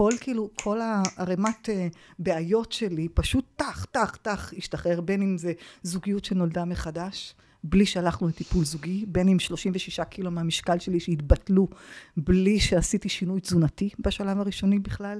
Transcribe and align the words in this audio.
כל 0.00 0.12
כאילו, 0.20 0.50
כל 0.62 0.80
הערימת 0.80 1.68
אה, 1.68 1.88
בעיות 2.18 2.72
שלי 2.72 3.08
פשוט 3.08 3.44
טח, 3.56 3.84
טח, 3.84 4.16
טח 4.22 4.52
השתחרר, 4.58 5.00
בין 5.00 5.22
אם 5.22 5.38
זה 5.38 5.52
זוגיות 5.82 6.24
שנולדה 6.24 6.64
מחדש, 6.64 7.34
בלי 7.64 7.86
שהלכנו 7.86 8.28
לטיפול 8.28 8.64
זוגי, 8.64 9.04
בין 9.08 9.28
אם 9.28 9.38
36 9.38 10.00
קילו 10.00 10.30
מהמשקל 10.30 10.78
שלי 10.78 11.00
שהתבטלו 11.00 11.68
בלי 12.16 12.60
שעשיתי 12.60 13.08
שינוי 13.08 13.40
תזונתי 13.40 13.90
בשלב 13.98 14.40
הראשוני 14.40 14.78
בכלל. 14.78 15.18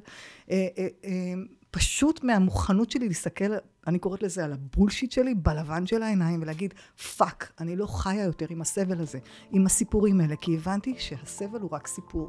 אה, 0.51 0.67
אה, 0.77 1.35
פשוט 1.71 2.25
מהמוכנות 2.25 2.91
שלי 2.91 3.09
להסתכל, 3.09 3.53
אני 3.87 3.99
קוראת 3.99 4.23
לזה 4.23 4.45
על 4.45 4.53
ה 4.53 4.60
bullshit 4.60 5.13
שלי, 5.13 5.35
בלבן 5.35 5.87
של 5.87 6.03
העיניים, 6.03 6.43
ולהגיד, 6.43 6.75
fuck, 7.17 7.53
אני 7.61 7.77
לא 7.77 7.87
חיה 7.87 8.25
יותר 8.25 8.47
עם 8.51 8.61
הסבל 8.61 9.01
הזה, 9.01 9.19
עם 9.53 9.67
הסיפורים 9.67 10.21
האלה, 10.21 10.37
כי 10.37 10.55
הבנתי 10.55 10.95
שהסבל 10.99 11.61
הוא 11.61 11.71
רק 11.73 11.87
סיפור. 11.87 12.29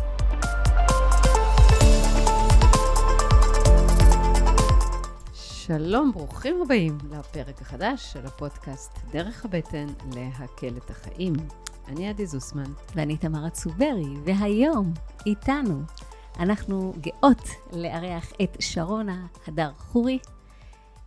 שלום, 5.65 6.11
ברוכים 6.11 6.61
הבאים 6.61 6.97
לפרק 7.11 7.61
החדש 7.61 8.13
של 8.13 8.25
הפודקאסט 8.25 8.99
דרך 9.11 9.45
הבטן 9.45 9.85
להקל 10.15 10.77
את 10.77 10.89
החיים. 10.89 11.33
אני 11.87 12.09
עדי 12.09 12.25
זוסמן. 12.25 12.73
ואני 12.95 13.17
תמרה 13.17 13.49
צוברי, 13.49 14.13
והיום 14.23 14.93
איתנו 15.25 15.81
אנחנו 16.39 16.93
גאות 17.01 17.49
לארח 17.73 18.33
את 18.43 18.57
שרונה 18.59 19.27
הדר 19.47 19.71
חורי. 19.77 20.19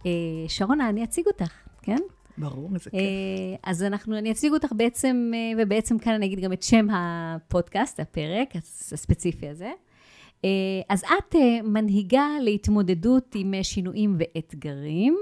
אה, 0.06 0.10
שרונה, 0.48 0.88
אני 0.88 1.04
אציג 1.04 1.26
אותך, 1.26 1.52
כן? 1.82 2.00
ברור, 2.38 2.70
איזה 2.74 2.90
כיף. 2.90 3.00
אה, 3.00 3.56
אז 3.62 3.82
אנחנו, 3.82 4.18
אני 4.18 4.32
אציג 4.32 4.52
אותך 4.52 4.72
בעצם, 4.76 5.30
אה, 5.34 5.62
ובעצם 5.62 5.98
כאן 5.98 6.12
אני 6.12 6.26
אגיד 6.26 6.40
גם 6.40 6.52
את 6.52 6.62
שם 6.62 6.86
הפודקאסט, 6.92 8.00
הפרק 8.00 8.56
הספציפי 8.56 9.48
הזה. 9.48 9.70
אז 10.88 11.04
את 11.04 11.34
מנהיגה 11.64 12.26
להתמודדות 12.40 13.34
עם 13.34 13.54
שינויים 13.62 14.18
ואתגרים, 14.18 15.16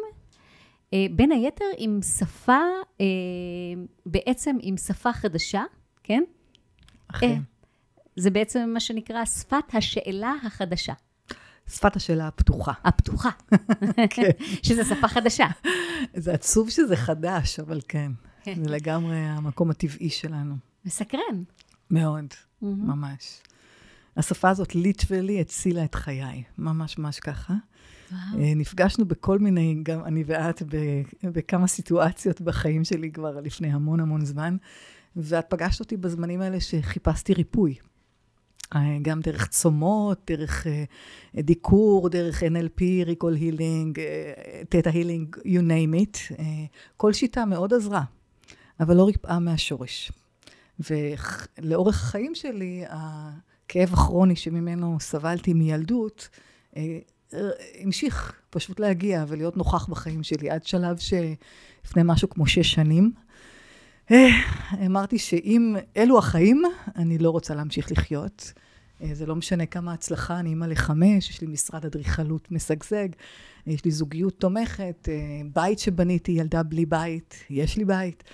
בין 0.92 1.32
היתר 1.32 1.64
עם 1.78 2.00
שפה, 2.18 2.58
בעצם 4.06 4.56
עם 4.62 4.76
שפה 4.76 5.12
חדשה, 5.12 5.62
כן? 6.02 6.22
אכן. 7.08 7.40
זה 8.16 8.30
בעצם 8.30 8.70
מה 8.74 8.80
שנקרא 8.80 9.24
שפת 9.24 9.74
השאלה 9.74 10.34
החדשה. 10.46 10.92
שפת 11.68 11.96
השאלה 11.96 12.28
הפתוחה. 12.28 12.72
הפתוחה. 12.84 13.30
כן. 14.10 14.30
שזה 14.66 14.84
שפה 14.84 15.08
חדשה. 15.08 15.46
זה 16.14 16.32
עצוב 16.32 16.70
שזה 16.70 16.96
חדש, 16.96 17.60
אבל 17.60 17.80
כן. 17.88 18.12
זה 18.44 18.70
לגמרי 18.70 19.16
המקום 19.16 19.70
הטבעי 19.70 20.10
שלנו. 20.10 20.54
מסקרן. 20.84 21.42
מאוד, 21.90 22.26
ממש. 22.62 23.40
השפה 24.16 24.50
הזאת 24.50 24.74
literally 24.74 25.40
הצילה 25.40 25.84
את 25.84 25.94
חיי, 25.94 26.42
ממש 26.58 26.98
ממש 26.98 27.20
ככה. 27.20 27.54
וואו. 28.12 28.54
נפגשנו 28.56 29.04
בכל 29.04 29.38
מיני, 29.38 29.80
גם 29.82 30.04
אני 30.04 30.24
ואת, 30.26 30.62
בכמה 31.22 31.66
סיטואציות 31.66 32.40
בחיים 32.40 32.84
שלי 32.84 33.12
כבר 33.12 33.40
לפני 33.40 33.72
המון 33.72 34.00
המון 34.00 34.24
זמן, 34.24 34.56
ואת 35.16 35.44
פגשת 35.48 35.80
אותי 35.80 35.96
בזמנים 35.96 36.40
האלה 36.40 36.60
שחיפשתי 36.60 37.34
ריפוי. 37.34 37.74
אה, 38.74 38.98
גם 39.02 39.20
דרך 39.20 39.48
צומות, 39.48 40.20
דרך 40.30 40.66
uh, 40.66 41.40
דיקור, 41.40 42.08
דרך 42.08 42.42
NLP, 42.42 42.82
Recall 43.06 43.34
Healing, 43.34 44.00
Theta 44.68 44.88
Healing, 44.88 45.36
you 45.36 45.60
name 45.60 46.06
it. 46.06 46.34
כל 46.96 47.12
שיטה 47.12 47.44
מאוד 47.44 47.74
עזרה, 47.74 48.02
אבל 48.80 48.96
לא 48.96 49.06
ריפאה 49.06 49.38
מהשורש. 49.38 50.12
ולאורך 50.90 52.02
החיים 52.02 52.34
שלי, 52.34 52.84
הכאב 53.72 53.92
הכרוני 53.92 54.36
שממנו 54.36 54.96
סבלתי 55.00 55.52
מילדות, 55.52 56.28
uh, 56.74 56.76
המשיך 57.80 58.40
פשוט 58.50 58.80
להגיע 58.80 59.24
ולהיות 59.28 59.56
נוכח 59.56 59.86
בחיים 59.86 60.22
שלי, 60.22 60.50
עד 60.50 60.66
שלב 60.66 60.96
שלפני 60.98 62.02
משהו 62.04 62.30
כמו 62.30 62.46
שש 62.46 62.72
שנים, 62.72 63.12
אמרתי 64.86 65.18
שאם 65.18 65.76
אלו 65.96 66.18
החיים, 66.18 66.62
אני 66.96 67.18
לא 67.18 67.30
רוצה 67.30 67.54
להמשיך 67.54 67.92
לחיות. 67.92 68.52
אה, 69.02 69.14
זה 69.14 69.26
לא 69.26 69.36
משנה 69.36 69.66
כמה 69.66 69.92
הצלחה, 69.92 70.40
אני 70.40 70.48
אימא 70.48 70.64
לחמש, 70.64 71.30
יש 71.30 71.40
לי 71.40 71.46
משרד 71.46 71.84
אדריכלות 71.84 72.50
משגשג, 72.50 73.08
יש 73.66 73.84
לי 73.84 73.90
זוגיות 73.90 74.40
תומכת, 74.40 75.08
אה, 75.08 75.40
בית 75.52 75.78
שבניתי, 75.78 76.32
ילדה 76.32 76.62
בלי 76.62 76.86
בית, 76.86 77.44
יש 77.50 77.76
לי 77.76 77.84
בית. 77.84 78.24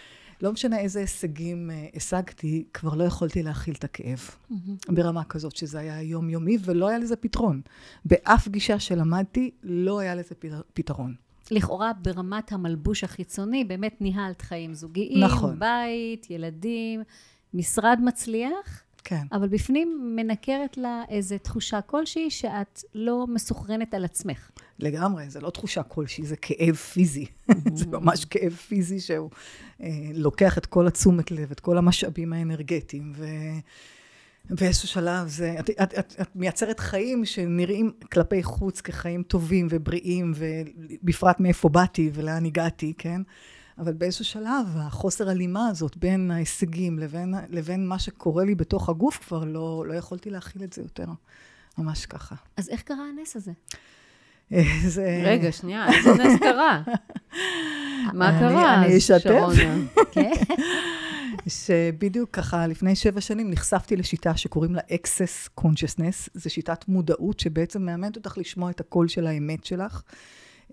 לא 0.42 0.52
משנה 0.52 0.78
איזה 0.78 1.00
הישגים 1.00 1.70
אה, 1.70 1.86
השגתי, 1.94 2.64
כבר 2.74 2.94
לא 2.94 3.04
יכולתי 3.04 3.42
להכיל 3.42 3.74
את 3.78 3.84
הכאב. 3.84 4.18
Mm-hmm. 4.18 4.54
ברמה 4.88 5.24
כזאת 5.24 5.56
שזה 5.56 5.78
היה 5.78 6.02
יומיומי 6.02 6.58
ולא 6.64 6.88
היה 6.88 6.98
לזה 6.98 7.16
פתרון. 7.16 7.60
באף 8.04 8.48
גישה 8.48 8.78
שלמדתי, 8.78 9.50
לא 9.62 9.98
היה 9.98 10.14
לזה 10.14 10.34
פתרון. 10.74 11.14
לכאורה 11.50 11.92
ברמת 12.02 12.52
המלבוש 12.52 13.04
החיצוני, 13.04 13.64
באמת 13.64 14.00
ניהלת 14.00 14.42
חיים 14.42 14.74
זוגיים, 14.74 15.24
נכון. 15.24 15.58
בית, 15.58 16.30
ילדים, 16.30 17.02
משרד 17.54 17.98
מצליח. 18.04 18.82
כן. 19.04 19.22
אבל 19.32 19.48
בפנים 19.48 20.12
מנקרת 20.16 20.76
לה 20.76 21.02
איזו 21.08 21.38
תחושה 21.38 21.80
כלשהי 21.80 22.30
שאת 22.30 22.82
לא 22.94 23.26
מסוכרנת 23.26 23.94
על 23.94 24.04
עצמך. 24.04 24.50
לגמרי, 24.78 25.30
זה 25.30 25.40
לא 25.40 25.50
תחושה 25.50 25.82
כלשהי, 25.82 26.26
זה 26.26 26.36
כאב 26.36 26.74
פיזי. 26.74 27.26
זה 27.74 27.86
ממש 27.86 28.24
כאב 28.24 28.52
פיזי 28.52 29.00
שהוא 29.00 29.30
אה, 29.82 29.88
לוקח 30.14 30.58
את 30.58 30.66
כל 30.66 30.86
התשומת 30.86 31.30
לב, 31.30 31.50
את 31.50 31.60
כל 31.60 31.78
המשאבים 31.78 32.32
האנרגטיים, 32.32 33.12
ו... 33.16 33.24
באיזשהו 34.50 34.88
שלב 34.88 35.28
זה, 35.28 35.54
את, 35.60 35.70
את, 35.70 35.98
את, 35.98 36.14
את 36.20 36.36
מייצרת 36.36 36.80
חיים 36.80 37.24
שנראים 37.24 37.92
כלפי 38.12 38.42
חוץ 38.42 38.80
כחיים 38.80 39.22
טובים 39.22 39.66
ובריאים, 39.70 40.32
ובפרט 40.36 41.40
מאיפה 41.40 41.68
באתי 41.68 42.10
ולאן 42.14 42.44
הגעתי, 42.44 42.92
כן? 42.98 43.22
אבל 43.78 43.92
באיזשהו 43.92 44.24
שלב 44.24 44.66
החוסר 44.76 45.28
הלימה 45.28 45.68
הזאת 45.68 45.96
בין 45.96 46.30
ההישגים 46.30 46.98
לבין, 46.98 47.34
לבין 47.48 47.86
מה 47.86 47.98
שקורה 47.98 48.44
לי 48.44 48.54
בתוך 48.54 48.88
הגוף 48.88 49.18
כבר 49.26 49.44
לא, 49.44 49.84
לא 49.86 49.94
יכולתי 49.94 50.30
להכיל 50.30 50.62
את 50.64 50.72
זה 50.72 50.82
יותר. 50.82 51.06
ממש 51.78 52.06
ככה. 52.06 52.34
אז 52.56 52.68
איך 52.68 52.82
קרה 52.82 53.04
הנס 53.08 53.36
הזה? 53.36 53.52
זה... 54.86 55.22
רגע, 55.24 55.52
שנייה, 55.52 55.86
איזה 55.92 56.14
נס 56.14 56.40
קרה? 56.40 56.82
מה 58.14 58.38
קרה 58.40 58.74
אני 58.74 58.98
אשתף. 58.98 59.24
שרונה? 59.24 59.76
כן. 60.12 60.32
שבדיוק 61.46 62.30
ככה 62.30 62.66
לפני 62.66 62.96
שבע 62.96 63.20
שנים 63.20 63.50
נחשפתי 63.50 63.96
לשיטה 63.96 64.36
שקוראים 64.36 64.74
לה 64.74 64.80
Access 64.80 65.60
Consciousness. 65.60 66.28
זו 66.34 66.50
שיטת 66.50 66.88
מודעות 66.88 67.40
שבעצם 67.40 67.82
מאמנת 67.82 68.16
אותך 68.16 68.38
לשמוע 68.38 68.70
את 68.70 68.80
הקול 68.80 69.08
של 69.08 69.26
האמת 69.26 69.64
שלך, 69.64 70.02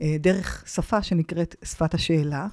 אה, 0.01 0.15
דרך 0.19 0.63
שפה 0.67 1.03
שנקראת 1.03 1.55
שפת 1.63 1.93
השאלה. 1.93 2.47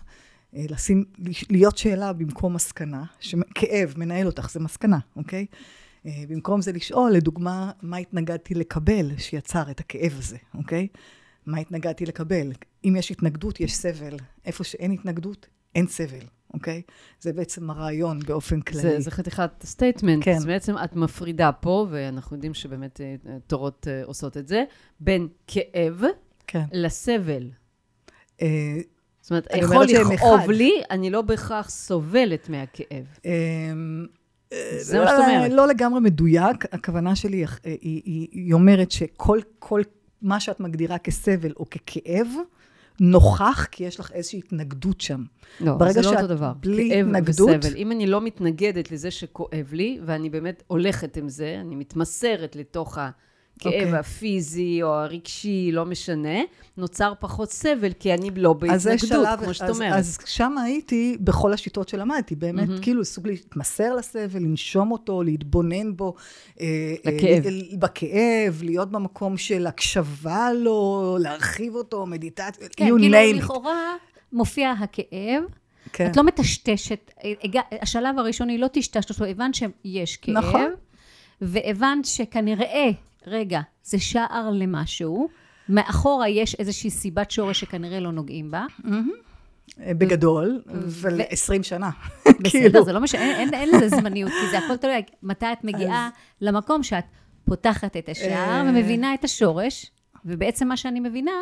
אה, 0.57 0.65
לשים, 0.71 1.05
להיות 1.51 1.79
שאלה 1.79 2.13
במקום 2.13 2.55
מסקנה, 2.55 3.05
שכאב 3.21 3.95
מנהל 3.97 4.27
אותך, 4.27 4.51
זה 4.51 4.61
מסקנה, 4.61 4.99
אוקיי? 5.17 5.47
אה, 6.07 6.25
במקום 6.29 6.61
זה 6.61 6.73
לשאול, 6.73 7.13
לדוגמה, 7.13 7.71
מה 7.83 7.97
התנגדתי 7.97 8.55
לקבל 8.55 9.11
שיצר 9.19 9.71
את 9.71 9.81
הכאב 9.81 10.15
הזה, 10.19 10.37
אוקיי? 10.55 10.89
מה 11.47 11.59
התנגדתי 11.59 12.07
לקבל? 12.07 12.53
אם 12.85 12.95
יש 12.99 13.11
התנגדות, 13.11 13.61
יש 13.61 13.75
סבל. 13.75 14.17
איפה 14.45 14.65
שאין 14.65 14.91
התנגדות, 14.91 15.47
אין 15.75 15.87
סבל, 15.87 16.27
אוקיי? 16.55 16.83
זה 17.21 17.33
בעצם 17.33 17.71
הרעיון 17.71 18.19
באופן 18.21 18.61
כללי. 18.61 18.83
זה, 18.83 19.01
זה 19.01 19.11
חתיכת 19.11 19.51
statement. 19.65 20.25
כן. 20.25 20.37
אז 20.37 20.47
בעצם 20.47 20.75
את 20.85 20.97
מפרידה 20.97 21.53
פה, 21.53 21.87
ואנחנו 21.91 22.37
יודעים 22.37 22.55
שבאמת 22.55 23.01
אה, 23.01 23.17
תורות 23.47 23.87
עושות 24.05 24.37
את 24.37 24.49
זה, 24.49 24.65
בין 25.01 25.29
כאב 25.47 26.03
כן. 26.47 26.65
לסבל. 26.73 27.51
אה, 29.23 29.25
זאת 29.25 29.31
אומרת, 29.31 29.51
אני 29.51 29.61
יכול 29.61 30.15
לכאוב. 30.15 30.51
לי, 30.51 30.83
אני 30.91 31.11
לא 31.11 31.23
בהכרח 31.23 31.71
סובלת 31.71 32.49
מהכאב. 32.49 33.05
אמ, 33.25 34.07
זה 34.79 34.99
מה 34.99 35.07
שאת 35.07 35.19
אומרת. 35.19 35.53
לא 35.53 35.69
לגמרי 35.69 36.01
מדויק, 36.01 36.75
הכוונה 36.75 37.17
שלי 37.17 37.37
היא, 37.37 37.47
היא, 37.65 37.79
היא, 38.05 38.29
היא 38.33 38.53
אומרת 38.53 38.91
שכל 38.91 39.41
כל 39.59 39.83
מה 40.23 40.41
שאת 40.41 40.61
מגדירה 40.61 40.99
כסבל 40.99 41.53
או 41.57 41.71
ככאב, 41.71 42.27
נוכח, 43.01 43.67
כי 43.71 43.85
יש 43.85 44.01
לך 44.01 44.13
איזושהי 44.13 44.39
התנגדות 44.39 45.01
שם. 45.01 45.25
לא, 45.61 45.93
זה 45.93 46.03
לא 46.03 46.15
אותו 46.15 46.27
דבר. 46.27 46.53
בלי 46.61 46.91
כאב 46.91 47.07
התנגדות... 47.07 47.51
וסבל. 47.59 47.77
אם 47.77 47.93
אני 47.93 48.07
לא 48.07 48.21
מתנגדת 48.21 48.91
לזה 48.91 49.11
שכואב 49.11 49.69
לי, 49.73 50.01
ואני 50.05 50.31
באמת 50.31 50.63
הולכת 50.67 51.17
עם 51.17 51.29
זה, 51.29 51.57
אני 51.61 51.77
מתמסרת 51.77 52.57
לתוך 52.57 52.99
ה... 52.99 53.11
הכאב 53.67 53.83
okay. 53.83 53.85
אוקיי. 53.85 53.99
הפיזי 53.99 54.83
או 54.83 54.89
הרגשי, 54.89 55.73
לא 55.73 55.85
משנה, 55.85 56.39
נוצר 56.77 57.13
פחות 57.21 57.51
סבל, 57.51 57.93
כי 57.93 58.15
אני 58.15 58.31
לא 58.37 58.53
בהתנגדות, 58.53 58.99
שלב, 58.99 59.39
כמו 59.45 59.55
שאת 59.55 59.71
אומרת. 59.71 59.93
אז 59.93 60.19
שם 60.27 60.59
הייתי 60.59 61.17
בכל 61.21 61.53
השיטות 61.53 61.89
שלמדתי, 61.89 62.35
באמת, 62.35 62.69
mm-hmm. 62.69 62.83
כאילו, 62.83 63.05
סוג 63.05 63.27
להתמסר 63.27 63.95
לסבל, 63.95 64.41
לנשום 64.41 64.91
אותו, 64.91 65.23
להתבונן 65.23 65.97
בו. 65.97 66.15
אה, 66.61 66.95
לכאב. 67.05 67.47
אה, 67.47 67.77
בכאב, 67.79 68.61
להיות 68.63 68.91
במקום 68.91 69.37
של 69.37 69.67
הקשבה 69.67 70.53
לו, 70.53 71.17
להרחיב 71.21 71.75
אותו, 71.75 72.07
מדיטציה, 72.07 72.69
כן, 72.69 72.85
you 72.85 72.89
כאילו, 72.99 73.17
name 73.17 73.35
it. 73.35 73.37
לכאורה 73.37 73.95
מופיע 74.33 74.71
הכאב. 74.71 75.43
כן. 75.93 76.11
את 76.11 76.17
לא 76.17 76.23
מטשטשת, 76.23 77.11
השלב 77.83 78.19
הראשוני 78.19 78.59
לא 78.59 78.67
טשטשת 78.67 79.11
אותו, 79.11 79.25
הבנת 79.25 79.55
שיש 79.55 80.17
כאב, 80.17 80.35
נכון. 80.35 80.71
והבנת 81.41 82.05
שכנראה 82.05 82.91
רגע, 83.27 83.61
זה 83.83 83.99
שער 83.99 84.51
למשהו, 84.53 85.29
מאחורה 85.69 86.29
יש 86.29 86.55
איזושהי 86.55 86.91
סיבת 86.91 87.31
שורש 87.31 87.61
שכנראה 87.61 88.01
לא 88.01 88.13
נוגעים 88.13 88.51
בה. 88.51 88.67
בגדול, 89.79 90.63
ול-20 90.87 91.63
שנה. 91.63 91.91
בסדר, 92.21 92.39
כאילו. 92.51 92.85
זה 92.85 92.93
לא 92.93 93.01
משנה, 93.01 93.39
אין 93.39 93.69
לזה 93.69 93.89
זמניות, 93.89 94.31
כי 94.31 94.51
זה 94.51 94.59
הכל 94.59 94.77
תלוי 94.77 95.03
מתי 95.23 95.47
את 95.53 95.65
מגיעה 95.65 96.11
למקום 96.41 96.83
שאת 96.83 97.05
פותחת 97.45 97.97
את 97.97 98.09
השער 98.09 98.65
ומבינה 98.69 99.15
את 99.15 99.25
השורש, 99.25 99.91
ובעצם 100.25 100.69
מה 100.69 100.77
שאני 100.77 101.01
מבינה, 101.01 101.33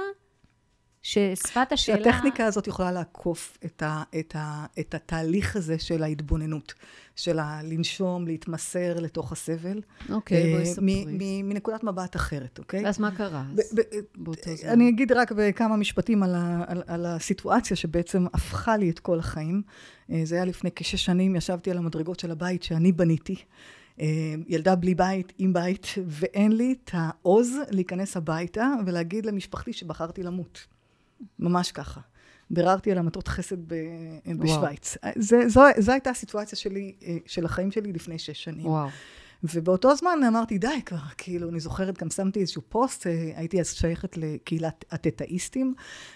ששפת 1.03 1.73
השאלה... 1.73 2.05
שהטכניקה 2.05 2.47
הזאת 2.47 2.67
יכולה 2.67 2.93
לעקוף 2.93 3.59
את, 3.65 3.83
ה, 3.83 4.03
את, 4.19 4.37
ה, 4.37 4.67
את 4.81 4.95
התהליך 4.95 5.57
הזה 5.57 5.79
של 5.79 6.03
ההתבוננות, 6.03 6.75
של 7.17 7.39
הלנשום, 7.39 8.27
להתמסר 8.27 9.01
לתוך 9.01 9.33
הסבל. 9.33 9.81
אוקיי, 10.11 10.53
בואי 10.53 10.67
ספרי. 10.67 11.43
מנקודת 11.43 11.85
מבט 11.85 12.17
אחרת, 12.17 12.59
אוקיי? 12.59 12.89
אז 12.89 12.99
מה 12.99 13.11
קרה 13.11 13.45
באותו 14.17 14.57
זמן? 14.57 14.71
אני 14.71 14.89
אגיד 14.89 15.13
רק 15.13 15.33
בכמה 15.33 15.77
משפטים 15.77 16.23
על, 16.23 16.35
ה, 16.35 16.65
על, 16.67 16.83
על 16.87 17.07
הסיטואציה 17.07 17.77
שבעצם 17.77 18.27
הפכה 18.35 18.77
לי 18.77 18.91
את 18.91 18.99
כל 18.99 19.19
החיים. 19.19 19.63
אה, 20.11 20.21
זה 20.25 20.35
היה 20.35 20.45
לפני 20.45 20.71
כשש 20.77 21.05
שנים, 21.05 21.37
ישבתי 21.37 21.71
על 21.71 21.79
המדרגות 21.79 22.21
של 22.21 22.31
הבית 22.31 22.63
שאני 22.63 22.93
בניתי. 22.93 23.37
אה, 24.01 24.35
ילדה 24.49 24.77
בלי 24.77 24.95
בית, 24.95 25.33
עם 25.39 25.53
בית, 25.53 25.87
ואין 26.07 26.53
לי 26.53 26.75
את 26.85 26.91
העוז 26.93 27.51
להיכנס 27.71 28.17
הביתה 28.17 28.73
ולהגיד 28.87 29.27
למשפחתי 29.27 29.73
שבחרתי 29.73 30.23
למות. 30.23 30.67
ממש 31.39 31.73
ככה. 31.73 32.01
ביררתי 32.51 32.93
על 32.93 32.99
המטות 32.99 33.29
חסד 33.29 33.57
ב, 33.67 33.75
בשוויץ. 34.39 34.97
זה, 35.17 35.49
זו, 35.49 35.63
זו 35.79 35.93
הייתה 35.93 36.11
הסיטואציה 36.11 36.59
שלי, 36.59 36.95
אה, 37.03 37.17
של 37.27 37.45
החיים 37.45 37.71
שלי 37.71 37.93
לפני 37.93 38.19
שש 38.19 38.45
שנים. 38.45 38.67
וואו. 38.67 38.89
ובאותו 39.45 39.97
זמן 39.97 40.19
אמרתי, 40.29 40.59
די 40.59 40.83
כבר, 40.87 40.99
כאילו, 41.19 41.49
אני 41.49 41.61
זוכרת, 41.61 41.99
גם 41.99 42.11
שמתי 42.11 42.41
איזשהו 42.41 42.63
פוסט, 42.69 43.07
אה, 43.07 43.33
הייתי 43.37 43.61
אז 43.61 43.73
שייכת 43.73 44.17
לקהילת 44.17 44.85
התטאיסטים, 44.91 45.75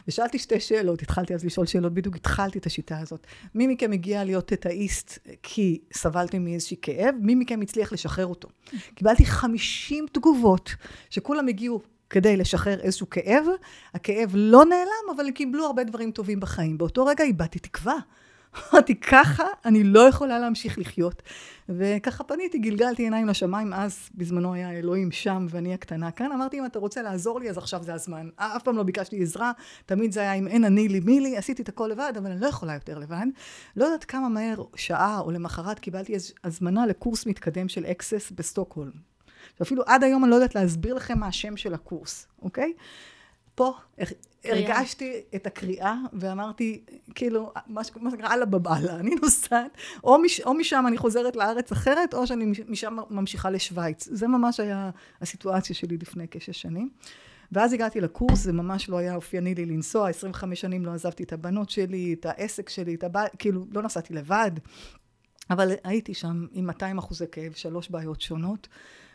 ושאלתי 0.09 0.39
שתי 0.39 0.61
שאלות, 0.61 1.03
התחלתי 1.03 1.35
אז 1.35 1.45
לשאול 1.45 1.67
שאלות, 1.67 1.95
בדיוק 1.95 2.17
התחלתי 2.17 2.59
את 2.59 2.67
השיטה 2.67 2.99
הזאת. 2.99 3.27
מי 3.55 3.67
מכם 3.67 3.93
הגיע 3.93 4.25
להיות 4.25 4.47
טטאיסט 4.47 5.19
כי 5.43 5.81
סבלתם 5.93 6.45
מאיזשהי 6.45 6.77
כאב? 6.83 7.15
מי 7.21 7.35
מכם 7.35 7.61
הצליח 7.61 7.93
לשחרר 7.93 8.27
אותו? 8.27 8.49
קיבלתי 8.95 9.27
50 9.27 10.07
תגובות, 10.13 10.75
שכולם 11.11 11.49
הגיעו 11.49 11.81
כדי 12.11 12.37
לשחרר 12.37 12.81
איזשהו 12.81 13.11
כאב. 13.11 13.45
הכאב 13.95 14.31
לא 14.35 14.65
נעלם, 14.65 15.17
אבל 15.17 15.31
קיבלו 15.31 15.67
הרבה 15.67 15.85
דברים 15.85 16.11
טובים 16.11 16.41
בחיים. 16.41 16.79
באותו 16.79 17.07
רגע 17.07 17.25
איבדתי 17.25 17.59
תקווה. 17.59 17.97
אמרתי, 18.73 18.95
ככה 19.01 19.45
אני 19.65 19.85
לא 19.85 20.09
יכולה 20.09 20.39
להמשיך 20.39 20.79
לחיות. 20.79 21.23
וככה 21.69 22.25
פניתי, 22.25 22.59
גלגלתי 22.59 23.03
עיניים 23.03 23.27
לשמיים, 23.27 23.73
אז 23.73 24.11
בזמנו 24.15 24.55
היה 24.55 24.71
אלוהים 24.71 25.13
שם 25.13 25.47
ואני 25.51 25.75
הקטנה 25.75 26.11
כאן. 26.11 26.33
אמרתי, 26.33 26.59
אם 26.59 26.67
אתה 26.67 26.79
רוצה 26.79 27.03
לעזור 27.03 27.41
לי, 27.41 27.51
אז 27.51 27.59
עכשיו 27.59 27.83
זה 27.83 27.95
הזמן. 27.95 28.29
אף 28.37 28.63
פעם 28.63 28.77
לא 28.77 28.83
ביקשתי 28.83 29.23
עזרה, 29.23 29.53
תמיד 29.87 30.13
זה 30.13 30.21
היה 30.21 30.33
אם 30.33 30.49
אין 30.49 30.65
אני 30.65 30.89
לי 30.89 31.01
מי 31.01 31.21
לי, 31.21 31.37
עשיתי 31.37 31.63
את 31.63 31.69
הכל 31.69 31.89
לבד, 31.93 32.13
אבל 32.19 32.31
אני 32.31 32.41
לא 32.41 32.47
יכולה 32.47 32.75
יותר 32.75 32.99
לבד. 32.99 33.27
לא 33.77 33.85
יודעת 33.85 34.05
כמה 34.05 34.29
מהר, 34.29 34.63
שעה 34.77 35.21
או 35.21 35.31
למחרת, 35.31 35.79
קיבלתי 35.79 36.15
הזמנה 36.45 36.87
לקורס 36.87 37.27
מתקדם 37.27 37.69
של 37.69 37.85
אקסס 37.85 38.33
בסטוקהולם. 38.35 39.14
שאפילו 39.59 39.83
עד 39.87 40.05
היום 40.05 40.25
אני 40.25 40.31
לא 40.31 40.37
יודעת 40.37 40.55
להסביר 40.55 40.95
לכם 40.95 41.19
מה 41.19 41.27
השם 41.27 41.57
של 41.57 41.75
הקורס, 41.75 42.27
אוקיי? 42.43 42.73
פה 43.55 43.73
הרגשתי 44.45 45.21
את 45.35 45.47
הקריאה 45.47 45.95
ואמרתי, 46.13 46.85
כאילו, 47.15 47.53
מה 47.67 47.85
שקרה 47.85 48.35
אללה 48.35 48.45
בבאללה, 48.45 48.97
אני 48.97 49.15
נוסעת, 49.23 49.77
או, 50.05 50.19
מש, 50.23 50.41
או 50.41 50.55
משם 50.55 50.85
אני 50.89 50.99
חוזרת 50.99 51.37
לארץ 51.37 51.73
אחרת, 51.73 52.15
או 52.15 52.27
שאני 52.27 52.53
משם 52.69 52.97
ממשיכה 53.11 53.51
לשוויץ. 53.51 54.09
זה 54.11 54.27
ממש 54.27 54.61
היה 54.61 54.91
הסיטואציה 55.21 55.75
שלי 55.75 55.97
לפני 55.97 56.27
כשש 56.31 56.63
שנים. 56.63 56.91
ואז 57.53 57.73
הגעתי 57.73 58.01
לקורס, 58.01 58.39
זה 58.39 58.53
ממש 58.53 58.89
לא 58.89 58.99
היה 58.99 59.15
אופייני 59.15 59.55
לי 59.55 59.67
לנסוע, 59.67 60.09
25 60.09 60.61
שנים 60.61 60.87
לא 60.87 60.95
עזבתי 60.95 61.23
את 61.23 61.33
הבנות 61.33 61.71
שלי, 61.71 62.15
את 62.21 62.27
העסק 62.27 62.69
שלי, 62.69 62.95
את 62.95 63.05
הבית, 63.05 63.33
כאילו, 63.39 63.67
לא 63.73 63.83
נסעתי 63.83 64.15
לבד. 64.15 64.51
אבל 65.51 65.73
הייתי 65.85 66.15
שם 66.15 66.47
עם 66.53 66.67
200 66.67 66.99
אחוזי 66.99 67.25
כאב, 67.33 67.53
שלוש 67.53 67.91
בעיות 67.91 68.21
שונות. 68.21 68.69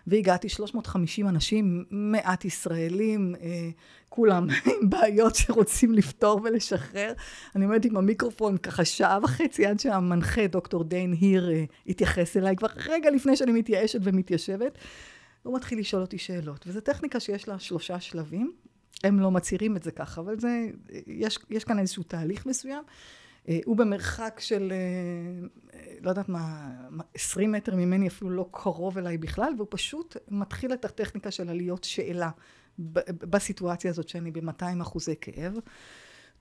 והגעתי 0.10 0.50
350 0.50 1.28
אנשים, 1.28 1.86
מעט 1.92 2.46
ישראלים, 2.46 3.36
אה, 3.42 3.70
כולם 4.10 4.48
עם 4.66 4.90
בעיות 4.90 5.36
שרוצים 5.36 5.94
לפתור 5.94 6.42
ולשחרר. 6.44 7.14
אני 7.56 7.66
עומדת 7.66 7.86
עם 7.86 7.98
המיקרופון 7.98 8.58
ככה 8.58 8.86
שעה 8.86 9.20
וחצי 9.24 9.66
עד 9.66 9.80
שהמנחה, 9.80 10.48
דוקטור 10.48 10.84
דיין 10.84 11.14
היר, 11.20 11.50
אה, 11.52 11.64
התייחס 11.88 12.38
אליי, 12.38 12.56
כבר 12.56 12.68
רגע 12.88 13.10
לפני 13.10 13.36
שאני 13.36 13.52
מתייאשת 13.52 14.00
ומתיישבת. 14.04 14.78
הוא 15.44 15.56
מתחיל 15.56 15.80
לשאול 15.80 16.02
אותי 16.02 16.18
שאלות, 16.18 16.68
וזו 16.68 16.82
טכניקה 16.82 17.20
שיש 17.20 17.48
לה 17.48 17.60
שלושה 17.60 18.00
שלבים. 18.00 18.52
הם 19.04 19.20
לא 19.20 19.32
מצהירים 19.32 19.76
את 19.76 19.84
זה 19.84 19.92
ככה, 19.92 20.22
אבל 20.22 20.40
זה, 20.40 20.68
יש, 21.08 21.40
יש 21.50 21.64
כאן 21.64 21.80
איזשהו 21.80 22.04
תהליך 22.04 22.46
מסוים. 22.46 22.84
אה, 23.48 23.60
הוא 23.66 23.78
במרחק 23.78 24.40
של, 24.40 24.74
אה, 25.74 25.80
לא 26.02 26.10
יודעת 26.10 26.30
מה, 26.30 26.72
20 27.14 27.52
מטר 27.52 27.76
ממני, 27.76 28.08
אפילו 28.08 28.30
לא 28.30 28.50
קרוב 28.52 28.98
אליי 28.98 29.18
בכלל, 29.18 29.54
והוא 29.58 29.68
פשוט 29.70 30.18
מתחיל 30.28 30.74
את 30.74 30.86
הטכניקה 30.86 31.32
של 31.32 31.50
עליות 31.50 31.84
שאלה 31.84 32.30
בסיטואציה 33.10 33.92
הזאת 33.92 34.10
שאני 34.10 34.32
ב-200 34.32 34.82
אחוזי 34.82 35.16
כאב. 35.22 35.54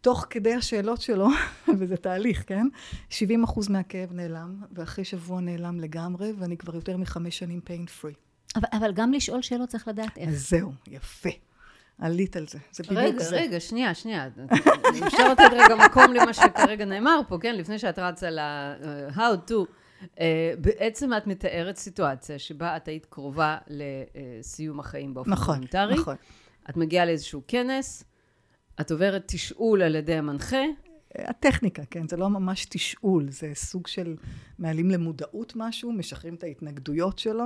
תוך 0.00 0.26
כדי 0.30 0.54
השאלות 0.54 1.00
שלו, 1.00 1.28
וזה 1.78 1.96
תהליך, 1.96 2.44
כן? 2.46 2.66
70 3.10 3.44
אחוז 3.44 3.68
מהכאב 3.68 4.12
נעלם, 4.12 4.62
ואחרי 4.72 5.04
שבוע 5.04 5.40
נעלם 5.40 5.80
לגמרי, 5.80 6.32
ואני 6.38 6.56
כבר 6.56 6.74
יותר 6.74 6.96
מחמש 6.96 7.38
שנים 7.38 7.60
pain 7.66 8.02
free. 8.02 8.16
אבל, 8.56 8.68
אבל 8.72 8.92
גם 8.92 9.12
לשאול 9.12 9.42
שאלות 9.42 9.68
צריך 9.68 9.88
לדעת 9.88 10.18
איך. 10.18 10.28
אז 10.28 10.48
זהו, 10.48 10.72
יפה. 10.86 11.30
עלית 11.98 12.36
על 12.36 12.46
זה. 12.46 12.58
זה 12.72 12.82
בדיוק 12.82 13.00
רגע, 13.00 13.18
זה. 13.18 13.36
רגע, 13.36 13.44
רגע, 13.44 13.60
שנייה, 13.60 13.94
שנייה. 13.94 14.28
אפשר 15.06 15.32
לתת 15.32 15.52
רגע 15.52 15.76
מקום 15.86 16.14
למה 16.14 16.32
שכרגע 16.32 16.84
נאמר 16.84 17.20
פה, 17.28 17.38
כן? 17.40 17.56
לפני 17.56 17.78
שאת 17.78 17.98
רצה 17.98 18.30
ל-how 18.30 19.50
to. 19.50 19.54
Uh, 20.02 20.20
בעצם 20.58 21.10
את 21.16 21.26
מתארת 21.26 21.76
סיטואציה 21.76 22.38
שבה 22.38 22.76
את 22.76 22.88
היית 22.88 23.06
קרובה 23.06 23.58
לסיום 23.66 24.80
החיים 24.80 25.14
באופן 25.14 25.30
נכון, 25.30 25.54
וולונטרי. 25.54 25.94
נכון, 25.94 26.00
נכון. 26.00 26.14
את 26.70 26.76
מגיעה 26.76 27.04
לאיזשהו 27.04 27.42
כנס, 27.48 28.04
את 28.80 28.90
עוברת 28.90 29.22
תשאול 29.26 29.82
על 29.82 29.94
ידי 29.94 30.14
המנחה. 30.14 30.62
הטכניקה, 31.14 31.82
כן, 31.90 32.08
זה 32.08 32.16
לא 32.16 32.30
ממש 32.30 32.64
תשאול, 32.64 33.30
זה 33.30 33.50
סוג 33.54 33.86
של 33.86 34.16
מעלים 34.58 34.90
למודעות 34.90 35.52
משהו, 35.56 35.92
משחררים 35.92 36.34
את 36.34 36.42
ההתנגדויות 36.42 37.18
שלו. 37.18 37.44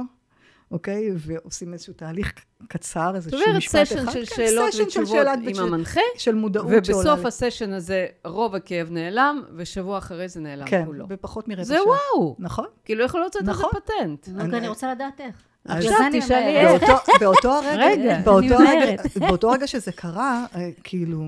אוקיי? 0.72 1.10
ועושים 1.16 1.72
איזשהו 1.72 1.92
תהליך 1.92 2.32
קצר, 2.68 3.12
איזשהו 3.14 3.38
משפט 3.56 3.74
אחד. 3.74 3.84
זאת 3.84 3.98
אומרת, 3.98 4.12
סשן 4.12 4.24
של 4.24 4.34
שאלות 4.34 4.74
ותשובות 4.82 5.26
עם 5.48 5.58
המנחה. 5.58 6.00
של 6.18 6.34
מודעות 6.34 6.84
שעולה. 6.84 7.12
ובסוף 7.12 7.26
הסשן 7.26 7.72
הזה 7.72 8.06
רוב 8.24 8.54
הכאב 8.54 8.90
נעלם, 8.90 9.42
ושבוע 9.56 9.98
אחרי 9.98 10.28
זה 10.28 10.40
נעלם 10.40 10.66
כן, 10.66 10.82
כולו. 10.86 11.08
כן, 11.08 11.14
בפחות 11.14 11.48
מרבע 11.48 11.64
שעה. 11.64 11.76
זה 11.76 11.78
וואו. 11.86 12.36
נכון. 12.38 12.66
כאילו, 12.84 13.04
יכול 13.04 13.20
להיות 13.20 13.36
נכון. 13.44 13.70
זה 13.74 13.80
פטנט. 13.80 14.28
נו, 14.28 14.56
אני 14.56 14.68
רוצה 14.68 14.92
לדעת 14.92 15.20
איך. 15.20 15.36
עכשיו 15.68 15.98
תשאלי 16.12 16.56
איך. 16.56 16.82
באותו 17.20 17.52
הרגע, 17.52 18.20
באותו 18.24 18.56
רגע, 18.58 19.02
באותו 19.20 19.50
רגע 19.50 19.66
שזה 19.66 19.92
קרה, 19.92 20.44
אה, 20.54 20.70
כאילו, 20.84 21.24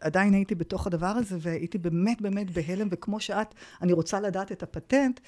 עדיין 0.00 0.34
הייתי 0.34 0.54
בתוך 0.54 0.86
הדבר 0.86 1.06
הזה, 1.06 1.36
והייתי 1.40 1.78
באמת 1.78 2.20
באמת 2.20 2.50
בהלם, 2.50 2.88
וכמו 2.90 3.20
שאת, 3.20 3.54
אני 3.82 3.92
רוצה 3.92 4.20
לדעת 4.20 4.52
את 4.52 4.62
הפטנט, 4.62 5.20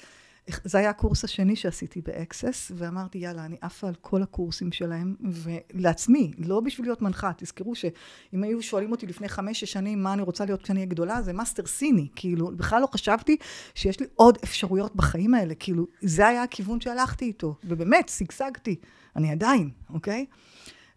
זה 0.47 0.77
היה 0.77 0.89
הקורס 0.89 1.23
השני 1.23 1.55
שעשיתי 1.55 2.01
ב 2.01 2.10
Access, 2.10 2.71
ואמרתי, 2.75 3.17
יאללה, 3.17 3.45
אני 3.45 3.55
עפה 3.61 3.87
על 3.87 3.95
כל 4.01 4.23
הקורסים 4.23 4.71
שלהם, 4.71 5.15
ולעצמי, 5.23 6.31
לא 6.37 6.59
בשביל 6.59 6.87
להיות 6.87 7.01
מנחה. 7.01 7.31
תזכרו 7.37 7.75
שאם 7.75 8.43
היו 8.43 8.61
שואלים 8.61 8.91
אותי 8.91 9.07
לפני 9.07 9.29
חמש-שש 9.29 9.71
שנים 9.71 10.03
מה 10.03 10.13
אני 10.13 10.21
רוצה 10.21 10.45
להיות 10.45 10.61
כשאני 10.61 10.79
אהיה 10.79 10.89
גדולה, 10.89 11.21
זה 11.21 11.33
מאסטר 11.33 11.65
סיני. 11.65 12.07
כאילו, 12.15 12.51
בכלל 12.55 12.81
לא 12.81 12.87
חשבתי 12.87 13.37
שיש 13.75 13.99
לי 13.99 14.05
עוד 14.15 14.37
אפשרויות 14.43 14.95
בחיים 14.95 15.33
האלה. 15.33 15.55
כאילו, 15.55 15.87
זה 16.01 16.27
היה 16.27 16.43
הכיוון 16.43 16.81
שהלכתי 16.81 17.25
איתו, 17.25 17.55
ובאמת, 17.63 18.09
שגשגתי. 18.09 18.75
אני 19.15 19.31
עדיין, 19.31 19.69
אוקיי? 19.89 20.25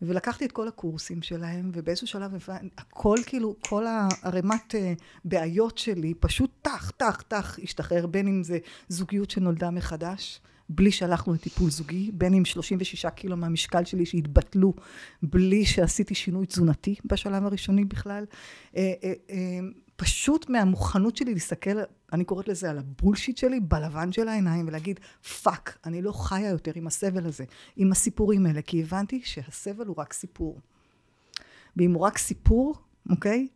ולקחתי 0.02 0.44
את 0.44 0.52
כל 0.52 0.68
הקורסים 0.68 1.22
שלהם, 1.22 1.70
ובאיזשהו 1.74 2.06
שלב 2.06 2.30
הכל 2.78 3.16
כאילו, 3.26 3.56
כל 3.68 3.84
הערימת 3.86 4.74
אה, 4.74 4.92
בעיות 5.24 5.78
שלי, 5.78 6.14
פשוט 6.20 6.50
טח, 6.62 6.90
טח, 6.90 7.22
טח, 7.28 7.58
השתחרר, 7.62 8.06
בין 8.06 8.26
אם 8.26 8.42
זה 8.42 8.58
זוגיות 8.88 9.30
שנולדה 9.30 9.70
מחדש, 9.70 10.40
בלי 10.68 10.90
שהלכנו 10.90 11.34
לטיפול 11.34 11.70
זוגי, 11.70 12.10
בין 12.12 12.34
אם 12.34 12.44
36 12.44 13.06
קילו 13.06 13.36
מהמשקל 13.36 13.84
שלי 13.84 14.06
שהתבטלו, 14.06 14.74
בלי 15.22 15.66
שעשיתי 15.66 16.14
שינוי 16.14 16.46
תזונתי 16.46 16.94
בשלב 17.04 17.46
הראשוני 17.46 17.84
בכלל. 17.84 18.24
פשוט 19.96 20.48
מהמוכנות 20.48 21.16
שלי 21.16 21.34
להסתכל, 21.34 21.78
אני 22.12 22.24
קוראת 22.24 22.48
לזה 22.48 22.70
על 22.70 22.78
ה 22.78 22.85
bullshit 22.85 23.36
שלי, 23.36 23.60
בלבן 23.60 24.12
של 24.12 24.28
העיניים, 24.28 24.68
ולהגיד, 24.68 25.00
fuck, 25.42 25.78
אני 25.86 26.02
לא 26.02 26.12
חיה 26.12 26.50
יותר 26.50 26.72
עם 26.74 26.86
הסבל 26.86 27.26
הזה, 27.26 27.44
עם 27.76 27.92
הסיפורים 27.92 28.46
האלה, 28.46 28.62
כי 28.62 28.82
הבנתי 28.82 29.20
שהסבל 29.24 29.86
הוא 29.86 29.96
רק 29.98 30.12
סיפור. 30.12 30.60
ואם 31.76 31.92
הוא 31.92 32.02
רק 32.02 32.18
סיפור, 32.18 32.74
אוקיי? 33.10 33.48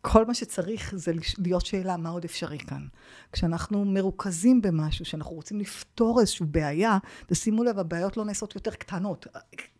כל 0.00 0.24
מה 0.24 0.34
שצריך 0.34 0.94
זה 0.96 1.12
להיות 1.38 1.66
שאלה 1.66 1.96
מה 1.96 2.08
עוד 2.08 2.24
אפשרי 2.24 2.58
כאן. 2.58 2.86
כשאנחנו 3.32 3.84
מרוכזים 3.84 4.62
במשהו, 4.62 5.04
שאנחנו 5.04 5.34
רוצים 5.34 5.60
לפתור 5.60 6.20
איזושהי 6.20 6.46
בעיה, 6.46 6.98
תשימו 7.26 7.64
לב, 7.64 7.78
הבעיות 7.78 8.16
לא 8.16 8.24
נעשות 8.24 8.54
יותר 8.54 8.70
קטנות. 8.70 9.26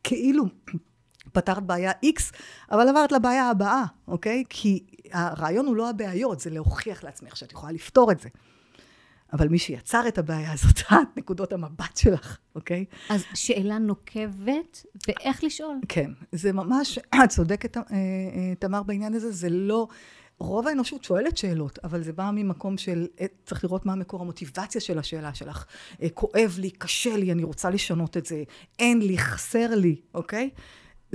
כאילו 0.04 0.44
פתרת 1.32 1.62
בעיה 1.62 1.90
X, 1.90 2.22
אבל 2.70 2.88
עברת 2.88 3.12
לבעיה 3.12 3.50
הבאה, 3.50 3.84
אוקיי? 4.08 4.44
כי 4.48 4.86
הרעיון 5.12 5.66
הוא 5.66 5.76
לא 5.76 5.90
הבעיות, 5.90 6.40
זה 6.40 6.50
להוכיח 6.50 7.04
לעצמך 7.04 7.36
שאת 7.36 7.52
יכולה 7.52 7.72
לפתור 7.72 8.12
את 8.12 8.20
זה. 8.20 8.28
אבל 9.32 9.48
מי 9.48 9.58
שיצר 9.58 10.08
את 10.08 10.18
הבעיה 10.18 10.52
הזאת, 10.52 10.78
את 10.78 11.08
נקודות 11.18 11.52
המבט 11.52 11.96
שלך, 11.96 12.38
אוקיי? 12.54 12.84
אז 13.10 13.24
שאלה 13.34 13.78
נוקבת, 13.78 14.86
ואיך 15.08 15.44
לשאול? 15.44 15.76
כן, 15.88 16.10
זה 16.32 16.52
ממש, 16.52 16.98
את 17.24 17.28
צודקת, 17.28 17.76
אה, 17.76 17.82
אה, 17.90 18.54
תמר, 18.58 18.82
בעניין 18.82 19.14
הזה, 19.14 19.32
זה 19.32 19.48
לא... 19.50 19.88
רוב 20.38 20.68
האנושות 20.68 21.04
שואלת 21.04 21.36
שאלות, 21.36 21.78
אבל 21.84 22.02
זה 22.02 22.12
בא 22.12 22.30
ממקום 22.34 22.78
של, 22.78 23.06
אה, 23.20 23.26
צריך 23.46 23.64
לראות 23.64 23.86
מה 23.86 23.92
המקור 23.92 24.20
המוטיבציה 24.20 24.80
של 24.80 24.98
השאלה 24.98 25.34
שלך. 25.34 25.64
כואב 26.14 26.56
לי, 26.58 26.70
קשה 26.70 27.16
לי, 27.16 27.32
אני 27.32 27.44
רוצה 27.44 27.70
לשנות 27.70 28.16
את 28.16 28.26
זה, 28.26 28.42
אין 28.78 29.02
לי, 29.02 29.18
חסר 29.18 29.74
לי, 29.74 29.96
אוקיי? 30.14 30.50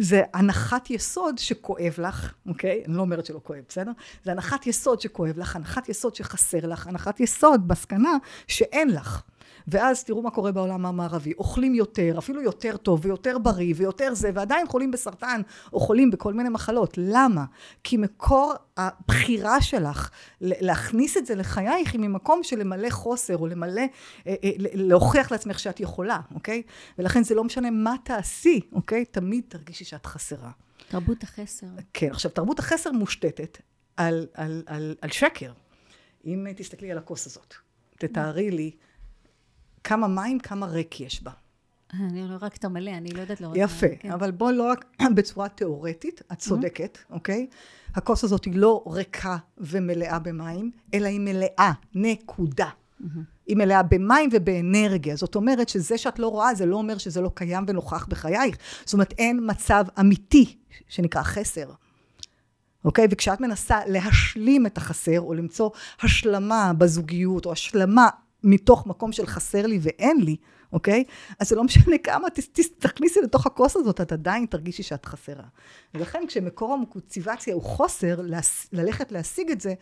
זה 0.01 0.22
הנחת 0.34 0.89
יסוד 0.89 1.38
שכואב 1.38 1.96
לך, 1.98 2.34
אוקיי? 2.48 2.84
אני 2.88 2.96
לא 2.96 3.01
אומרת 3.01 3.25
שלא 3.25 3.39
כואב, 3.44 3.62
בסדר? 3.70 3.91
זה 4.24 4.32
הנחת 4.32 4.68
יסוד 4.68 5.01
שכואב 5.01 5.38
לך, 5.38 5.56
הנחת 5.56 5.89
יסוד 5.89 6.15
שחסר 6.15 6.68
לך, 6.68 6.88
הנחת 6.88 7.20
יסוד, 7.20 7.72
מסקנה, 7.72 8.12
שאין 8.48 8.89
לך. 8.89 9.22
ואז 9.68 10.04
תראו 10.04 10.22
מה 10.22 10.32
קורה 10.32 10.51
בעולם 10.51 10.86
המערבי, 10.86 11.34
אוכלים 11.34 11.75
יותר, 11.75 12.16
אפילו 12.18 12.42
יותר 12.42 12.78
טוב 12.78 13.06
ויותר 13.06 13.38
בריא 13.38 13.74
ויותר 13.78 14.13
זה, 14.13 14.32
ועדיין 14.34 14.68
חולים 14.68 14.92
בסרטן 14.92 15.42
או 15.74 15.80
חולים 15.80 16.12
בכל 16.12 16.34
מיני 16.34 16.50
מחלות. 16.50 16.94
למה? 16.98 17.46
כי 17.84 17.98
מקור 17.98 18.54
הבחירה 18.78 19.62
שלך 19.62 20.10
להכניס 20.42 21.18
את 21.18 21.25
זה 21.25 21.36
לחייך 21.36 21.94
היא 21.94 22.01
ממקום 22.01 22.44
של 22.44 22.60
למלא 22.60 22.89
חוסר 22.89 23.38
או 23.38 23.48
למלא, 23.48 23.82
אה, 24.28 24.36
אה, 24.44 24.51
להוכיח 24.74 25.32
לעצמך 25.32 25.60
שאת 25.60 25.80
יכולה, 25.80 26.20
אוקיי? 26.36 26.62
ולכן 26.98 27.24
זה 27.24 27.36
לא 27.36 27.44
משנה 27.44 27.72
מה 27.72 27.96
תעשי, 28.04 28.60
אוקיי? 28.72 29.06
תמיד 29.06 29.44
תרגישי 29.48 29.86
שאת 29.86 30.06
חסרה. 30.06 30.51
תרבות 30.89 31.24
החסר. 31.24 31.68
כן, 31.94 32.10
עכשיו 32.12 32.32
תרבות 32.32 32.60
החסר 32.60 32.92
מושתתת 32.92 33.58
על, 33.98 34.28
על, 34.34 34.63
על, 34.66 34.96
על 35.01 35.10
שקר. 35.10 35.51
אם 36.25 36.48
תסתכלי 36.56 36.92
על 36.92 36.98
הכוס 36.98 37.25
הזאת, 37.25 37.54
תתארי 37.98 38.51
לי 38.51 38.72
כמה 39.83 40.07
מים, 40.07 40.39
כמה 40.39 40.65
ריק 40.65 41.00
יש 41.00 41.24
בה. 41.24 41.31
אני 41.93 42.27
לא 42.27 42.36
רק 42.41 42.55
את 42.55 42.65
המלא, 42.65 42.91
אני 42.91 43.12
לא 43.12 43.21
יודעת 43.21 43.41
לראות. 43.41 43.57
יפה, 43.57 43.88
כן. 44.00 44.12
אבל 44.12 44.31
בואי 44.31 44.55
לא 44.55 44.71
רק 44.71 44.86
בצורה 45.15 45.50
תיאורטית, 45.50 46.21
את 46.31 46.38
צודקת, 46.38 46.98
mm-hmm. 46.98 47.13
אוקיי? 47.13 47.48
הכוס 47.95 48.24
הזאת 48.24 48.45
היא 48.45 48.55
לא 48.55 48.83
ריקה 48.88 49.38
ומלאה 49.57 50.19
במים, 50.19 50.71
אלא 50.93 51.07
היא 51.07 51.19
מלאה, 51.19 51.71
נקודה. 51.95 52.69
Mm-hmm. 52.69 53.05
היא 53.48 53.57
מלאה 53.57 53.83
במים 53.83 54.29
ובאנרגיה. 54.33 55.15
זאת 55.15 55.36
אומרת 55.36 55.69
שזה 55.69 55.98
שאת 55.98 56.19
לא 56.19 56.27
רואה, 56.27 56.55
זה 56.55 56.65
לא 56.65 56.75
אומר 56.75 56.98
שזה 56.98 57.21
לא 57.21 57.31
קיים 57.33 57.65
ונוכח 57.67 58.05
בחייך. 58.05 58.57
זאת 58.86 58.93
אומרת, 58.93 59.13
אין 59.17 59.39
מצב 59.45 59.86
אמיתי 60.00 60.57
שנקרא 60.88 61.24
חסר. 61.24 61.71
אוקיי? 62.86 63.07
וכשאת 63.12 63.41
מנסה 63.41 63.79
להשלים 63.88 64.65
את 64.65 64.77
החסר, 64.77 65.21
או 65.21 65.33
למצוא 65.33 65.69
השלמה 66.01 66.71
בזוגיות, 66.77 67.45
או 67.45 67.51
השלמה 67.51 68.09
מתוך 68.43 68.88
מקום 68.88 69.12
של 69.12 69.25
חסר 69.25 69.65
לי 69.65 69.79
ואין 69.81 70.22
לי, 70.22 70.36
אוקיי? 70.74 71.03
אז 71.39 71.50
זה 71.50 71.55
לא 71.55 71.63
משנה 71.63 71.98
כמה 71.98 72.27
תכניסי 72.79 73.22
לתוך 73.22 73.46
הכוס 73.46 73.75
הזאת, 73.75 74.01
את 74.01 74.12
עדיין 74.12 74.46
תרגישי 74.46 74.84
שאת 74.84 75.05
חסרה. 75.05 75.43
ולכן 75.93 76.24
כשמקור 76.27 76.74
המוטיבציה 76.74 77.53
הוא 77.53 77.63
חוסר, 77.63 78.22
ללכת 78.72 79.12
להשיג 79.12 79.51
את 79.51 79.62
זה, 79.62 79.74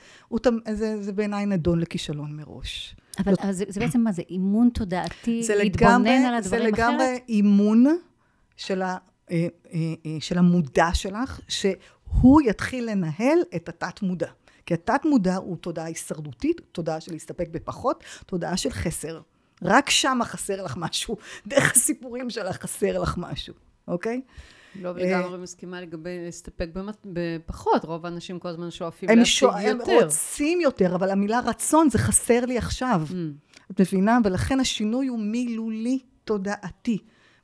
זה, 0.74 1.04
זה 1.04 1.14
בעיניי 1.14 1.46
נדון 1.46 1.80
לכישלון 1.80 2.38
מראש. 2.38 2.96
אבל, 3.20 3.34
אבל 3.44 3.52
זה, 3.52 3.66
זה 3.68 3.80
בעצם 3.80 4.02
מה 4.02 4.12
זה? 4.12 4.22
אימון 4.30 4.70
תודעתי? 4.74 5.44
זה 5.44 5.56
להתבונן 5.56 6.02
לגמרי, 6.02 6.26
על 6.28 6.34
הדברים 6.34 6.62
אחרת? 6.62 6.76
זה 6.76 6.82
לגמרי 6.82 7.06
אחרת? 7.06 7.30
אימון 7.30 7.86
של, 8.58 8.82
ה, 8.82 8.98
אה, 9.32 9.48
אה, 9.74 9.80
אה, 10.06 10.18
של 10.20 10.38
המודע 10.38 10.90
שלך, 10.94 11.40
שהוא 11.48 12.42
יתחיל 12.42 12.92
לנהל 12.92 13.40
את 13.56 13.70
התת 13.70 14.02
מודע. 14.02 14.30
כי 14.68 14.74
התת 14.74 15.02
מודע 15.06 15.36
הוא 15.36 15.58
תודעה 15.58 15.86
הישרדותית, 15.86 16.62
תודעה 16.72 17.02
של 17.02 17.12
להסתפק 17.12 17.48
בפחות, 17.52 18.04
תודעה 18.26 18.58
של 18.58 18.70
חסר. 18.70 19.22
רק 19.62 19.90
שמה 19.90 20.26
חסר 20.26 20.64
לך 20.64 20.78
משהו, 20.78 21.18
דרך 21.48 21.72
הסיפורים 21.72 22.30
שלך 22.30 22.56
חסר 22.56 23.00
לך 23.00 23.16
משהו, 23.18 23.54
אוקיי? 23.88 24.22
לא 24.82 24.96
לגמרי 24.96 25.38
מסכימה 25.38 25.82
לגבי 25.82 26.26
להסתפק 26.26 26.70
בפחות, 27.06 27.86
רוב 27.86 28.06
האנשים 28.06 28.40
כל 28.40 28.48
הזמן 28.50 28.72
שואפים 28.72 29.10
להשיג 29.10 29.44
יותר. 29.44 29.92
הם 29.92 30.04
רוצים 30.04 30.62
יותר, 30.62 30.96
אבל 30.96 31.10
המילה 31.10 31.40
רצון 31.40 31.90
זה 31.90 31.98
חסר 31.98 32.46
לי 32.46 32.58
עכשיו. 32.58 33.02
Mm. 33.10 33.14
את 33.72 33.82
מבינה? 33.82 34.18
ולכן 34.24 34.60
השינוי 34.60 35.08
הוא 35.08 35.20
מילולי 35.20 36.00
תודעתי. 36.24 36.98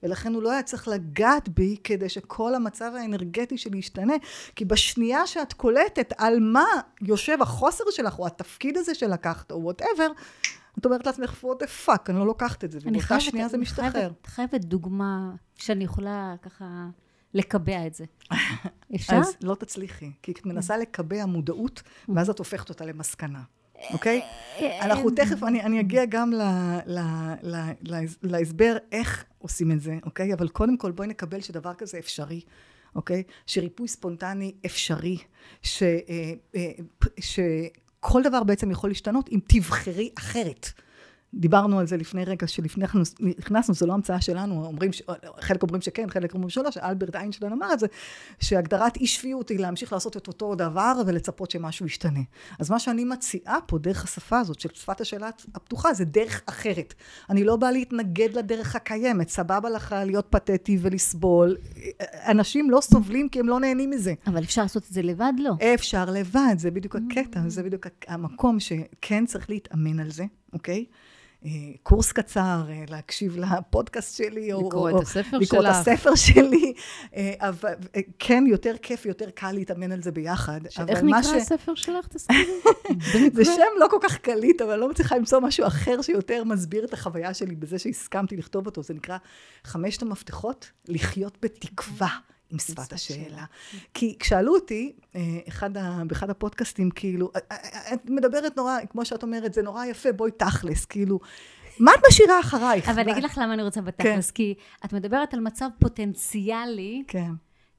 ולכן 0.03 0.33
הוא 0.33 0.43
לא 0.43 0.51
היה 0.51 0.63
צריך 0.63 0.87
לגעת 0.87 1.49
בי 1.49 1.77
כדי 1.83 2.09
שכל 2.09 2.55
המצב 2.55 2.91
האנרגטי 2.95 3.57
שלי 3.57 3.77
ישתנה, 3.77 4.13
כי 4.55 4.65
בשנייה 4.65 5.27
שאת 5.27 5.53
קולטת 5.53 6.13
על 6.17 6.39
מה 6.39 6.65
יושב 7.01 7.37
החוסר 7.41 7.83
שלך, 7.91 8.19
או 8.19 8.27
התפקיד 8.27 8.77
הזה 8.77 8.95
שלקחת, 8.95 9.51
או 9.51 9.63
וואטאבר, 9.63 10.07
את 10.79 10.85
אומרת 10.85 11.05
לעצמך, 11.05 11.43
what 11.43 11.63
the 11.63 11.87
fuck, 11.87 12.09
אני 12.09 12.19
לא 12.19 12.25
לוקחת 12.25 12.63
את 12.63 12.71
זה, 12.71 12.79
ובאותה 12.81 13.19
שנייה 13.19 13.47
זה 13.47 13.57
משתחרר. 13.57 14.11
את 14.21 14.25
חייבת 14.25 14.61
דוגמה 14.61 15.31
שאני 15.55 15.83
יכולה 15.83 16.35
ככה 16.41 16.65
לקבע 17.33 17.87
את 17.87 17.93
זה. 17.93 18.05
אפשר? 18.95 19.15
אז 19.15 19.35
לא 19.41 19.55
תצליחי, 19.55 20.11
כי 20.21 20.31
את 20.31 20.45
מנסה 20.45 20.77
לקבע 20.77 21.25
מודעות, 21.25 21.81
ואז 22.15 22.29
את 22.29 22.39
הופכת 22.39 22.69
אותה 22.69 22.85
למסקנה. 22.85 23.41
אוקיי? 23.93 24.21
אנחנו 24.81 25.09
תכף, 25.09 25.43
אני, 25.43 25.61
אני 25.61 25.79
אגיע 25.79 26.05
גם 26.05 26.33
ל, 26.33 26.41
ל, 26.85 26.99
ל, 27.43 27.55
ל, 27.81 28.05
להסבר 28.23 28.77
איך 28.91 29.25
עושים 29.39 29.71
את 29.71 29.81
זה, 29.81 29.97
אוקיי? 30.05 30.33
אבל 30.33 30.47
קודם 30.47 30.77
כל 30.77 30.91
בואי 30.91 31.07
נקבל 31.07 31.41
שדבר 31.41 31.73
כזה 31.73 31.99
אפשרי, 31.99 32.41
אוקיי? 32.95 33.23
שריפוי 33.47 33.87
ספונטני 33.87 34.51
אפשרי, 34.65 35.17
ש, 35.61 35.83
אה, 35.83 36.33
אה, 36.55 36.71
שכל 37.19 38.23
דבר 38.23 38.43
בעצם 38.43 38.71
יכול 38.71 38.89
להשתנות 38.89 39.29
אם 39.31 39.39
תבחרי 39.47 40.09
אחרת. 40.17 40.71
דיברנו 41.33 41.79
על 41.79 41.87
זה 41.87 41.97
לפני 41.97 42.25
רגע, 42.25 42.47
שלפני 42.47 42.85
נכנסנו, 43.39 43.75
זו 43.75 43.85
לא 43.87 43.93
המצאה 43.93 44.21
שלנו, 44.21 44.65
אומרים. 44.65 44.91
חלק 45.39 45.63
אומרים 45.63 45.81
שכן, 45.81 46.09
חלק 46.09 46.33
אומרים 46.33 46.49
שלא, 46.49 46.71
שאלברט 46.71 47.15
איינשטיין 47.15 47.51
אמר 47.51 47.73
את 47.73 47.79
זה, 47.79 47.87
שהגדרת 48.39 48.97
אי 48.97 49.07
שפיות 49.07 49.49
היא 49.49 49.59
להמשיך 49.59 49.93
לעשות 49.93 50.17
את 50.17 50.27
אותו 50.27 50.55
דבר 50.55 50.93
ולצפות 51.07 51.51
שמשהו 51.51 51.85
ישתנה. 51.85 52.19
אז 52.59 52.69
מה 52.69 52.79
שאני 52.79 53.03
מציעה 53.03 53.57
פה, 53.67 53.77
דרך 53.77 54.03
השפה 54.03 54.39
הזאת, 54.39 54.59
של 54.59 54.69
שפת 54.73 55.01
השאלה 55.01 55.29
הפתוחה, 55.55 55.93
זה 55.93 56.05
דרך 56.05 56.41
אחרת. 56.45 56.93
אני 57.29 57.43
לא 57.43 57.55
באה 57.55 57.71
להתנגד 57.71 58.37
לדרך 58.37 58.75
הקיימת, 58.75 59.29
סבבה 59.29 59.69
לך 59.69 59.95
להיות 60.05 60.27
פתטי 60.29 60.77
ולסבול. 60.81 61.57
אנשים 62.27 62.71
לא 62.71 62.81
סובלים 62.81 63.29
כי 63.29 63.39
הם 63.39 63.49
לא 63.49 63.59
נהנים 63.59 63.89
מזה. 63.89 64.13
אבל 64.27 64.43
אפשר 64.43 64.61
לעשות 64.61 64.83
את 64.83 64.93
זה 64.93 65.01
לבד? 65.01 65.33
לא. 65.37 65.51
אפשר 65.73 66.05
לבד, 66.05 66.55
זה 66.57 66.71
בדיוק 66.71 66.95
הקטע, 66.95 67.39
זה 67.47 67.63
בדיוק 67.63 67.87
המקום 68.07 68.59
שכן 68.59 69.25
צריך 69.25 69.49
להתאמן 69.49 69.99
על 69.99 70.11
זה, 70.11 70.25
אוקיי? 70.53 70.77
אה, 70.77 70.85
קורס 71.83 72.11
קצר, 72.11 72.63
אה, 72.69 72.83
להקשיב 72.89 73.37
לפודקאסט 73.37 74.17
שלי, 74.17 74.47
לקרוא 74.47 74.91
או, 74.91 74.97
את 74.97 75.03
הספר 75.03 75.37
לקרוא 75.37 75.41
שלך. 75.41 75.53
לקרוא 75.53 75.61
את 75.61 75.75
הספר 75.75 76.15
שלי, 76.15 76.73
אה, 77.15 77.33
אבל 77.39 77.73
כן, 78.19 78.43
יותר 78.47 78.75
כיף, 78.81 79.05
יותר 79.05 79.29
קל 79.29 79.51
להתאמן 79.51 79.91
על 79.91 80.01
זה 80.01 80.11
ביחד. 80.11 80.59
איך 80.87 81.03
נקרא 81.03 81.21
ש... 81.21 81.27
הספר 81.27 81.75
שלך? 81.75 82.07
תזכירי. 82.07 82.45
זה 83.33 83.45
שם 83.45 83.61
לא 83.79 83.87
כל 83.91 83.97
כך 84.01 84.17
קליט, 84.17 84.61
אבל 84.61 84.75
לא 84.75 84.89
מצליחה 84.89 85.15
למצוא 85.15 85.39
משהו 85.39 85.67
אחר 85.67 86.01
שיותר 86.01 86.43
מסביר 86.43 86.85
את 86.85 86.93
החוויה 86.93 87.33
שלי 87.33 87.55
בזה 87.55 87.79
שהסכמתי 87.79 88.37
לכתוב 88.37 88.65
אותו. 88.65 88.83
זה 88.83 88.93
נקרא 88.93 89.17
חמשת 89.63 90.01
המפתחות 90.01 90.71
לחיות 90.87 91.37
בתקווה. 91.41 92.32
עם 92.53 92.59
שפת 92.59 92.93
השאלה. 92.93 93.45
כי 93.93 94.15
כשאלו 94.19 94.55
אותי, 94.55 94.93
אה, 95.15 95.21
אחד 95.47 95.77
ה, 95.77 96.01
באחד 96.07 96.29
הפודקאסטים, 96.29 96.91
כאילו, 96.91 97.31
את 97.93 98.09
מדברת 98.09 98.57
נורא, 98.57 98.77
כמו 98.89 99.05
שאת 99.05 99.23
אומרת, 99.23 99.53
זה 99.53 99.61
נורא 99.61 99.85
יפה, 99.85 100.11
בואי 100.11 100.31
תכלס, 100.31 100.85
כאילו, 100.85 101.19
מה 101.79 101.91
את 101.91 101.99
משאירה 102.07 102.39
אחרייך? 102.39 102.89
אבל 102.89 102.99
אני 102.99 103.11
אגיד 103.11 103.23
לך 103.23 103.37
למה 103.37 103.53
אני 103.53 103.63
רוצה 103.63 103.81
בתכלס, 103.81 104.31
כן. 104.31 104.35
כי 104.35 104.53
את 104.85 104.93
מדברת 104.93 105.33
על 105.33 105.39
מצב 105.39 105.69
פוטנציאלי, 105.79 107.03
כן. 107.07 107.31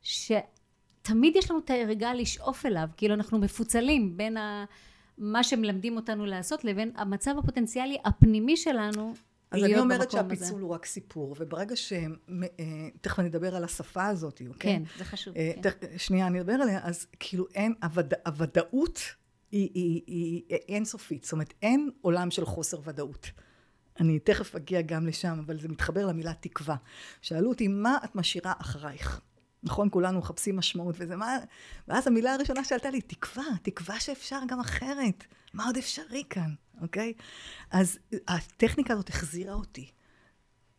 שתמיד 0.02 1.36
יש 1.36 1.50
לנו 1.50 1.60
את 1.60 1.70
הרגע 1.70 2.14
לשאוף 2.14 2.66
אליו, 2.66 2.88
כאילו 2.96 3.14
אנחנו 3.14 3.38
מפוצלים 3.38 4.16
בין 4.16 4.36
ה... 4.36 4.64
מה 5.18 5.44
שמלמדים 5.44 5.96
אותנו 5.96 6.26
לעשות 6.26 6.64
לבין 6.64 6.90
המצב 6.96 7.38
הפוטנציאלי 7.38 7.98
הפנימי 8.04 8.56
שלנו 8.56 9.14
אז 9.56 9.64
אני 9.64 9.78
אומרת 9.78 10.10
שהפיצול 10.10 10.46
הזה. 10.46 10.60
הוא 10.60 10.70
רק 10.70 10.86
סיפור, 10.86 11.36
וברגע 11.38 11.76
ש... 11.76 11.92
אה, 11.92 12.88
תכף 13.00 13.18
אני 13.18 13.28
אדבר 13.28 13.56
על 13.56 13.64
השפה 13.64 14.06
הזאת, 14.06 14.42
אוקיי? 14.48 14.78
כן, 14.78 14.82
זה 14.98 15.04
חשוב. 15.04 15.34
אה, 15.36 15.52
כן. 15.62 15.98
שנייה, 15.98 16.26
אני 16.26 16.40
אדבר 16.40 16.52
עליה, 16.52 16.80
אז 16.82 17.06
כאילו 17.20 17.46
אין, 17.54 17.74
הווד... 17.82 18.14
הוודאות 18.26 19.00
היא, 19.52 19.70
היא, 19.74 20.02
היא, 20.06 20.42
היא 20.48 20.58
אינסופית, 20.68 21.24
זאת 21.24 21.32
אומרת, 21.32 21.54
אין 21.62 21.90
עולם 22.00 22.30
של 22.30 22.44
חוסר 22.44 22.80
ודאות. 22.84 23.30
אני 24.00 24.18
תכף 24.18 24.54
אגיע 24.54 24.82
גם 24.82 25.06
לשם, 25.06 25.38
אבל 25.46 25.60
זה 25.60 25.68
מתחבר 25.68 26.06
למילה 26.06 26.32
תקווה. 26.40 26.76
שאלו 27.22 27.48
אותי, 27.48 27.68
מה 27.68 27.98
את 28.04 28.16
משאירה 28.16 28.52
אחרייך? 28.58 29.20
נכון, 29.64 29.88
כולנו 29.90 30.18
מחפשים 30.18 30.56
משמעות 30.56 30.94
וזה 30.98 31.16
מה... 31.16 31.38
ואז 31.88 32.06
המילה 32.06 32.34
הראשונה 32.34 32.64
שעלתה 32.64 32.90
לי, 32.90 33.00
תקווה, 33.00 33.44
תקווה 33.62 34.00
שאפשר 34.00 34.40
גם 34.48 34.60
אחרת. 34.60 35.24
מה 35.54 35.66
עוד 35.66 35.76
אפשרי 35.76 36.22
כאן, 36.30 36.54
אוקיי? 36.80 37.12
אז 37.70 37.98
הטכניקה 38.28 38.92
הזאת 38.92 39.08
החזירה 39.08 39.54
אותי. 39.54 39.90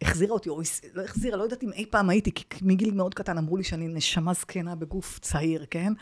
החזירה 0.02 0.34
אותי, 0.34 0.50
או 0.50 0.62
לא 0.94 1.04
החזירה, 1.04 1.38
לא 1.38 1.44
יודעת 1.44 1.64
אם 1.64 1.72
אי 1.74 1.86
פעם 1.86 2.10
הייתי, 2.10 2.32
כי 2.32 2.46
מגיל 2.62 2.94
מאוד 2.94 3.14
קטן 3.14 3.38
אמרו 3.38 3.58
לי 3.58 3.64
שאני 3.64 3.88
נשמה 3.88 4.34
זקנה 4.34 4.76
בגוף 4.76 5.20
צעיר, 5.20 5.66
כן? 5.70 5.94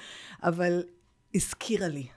אבל 0.43 0.83
הזכירה 1.35 1.87
לי 1.87 2.07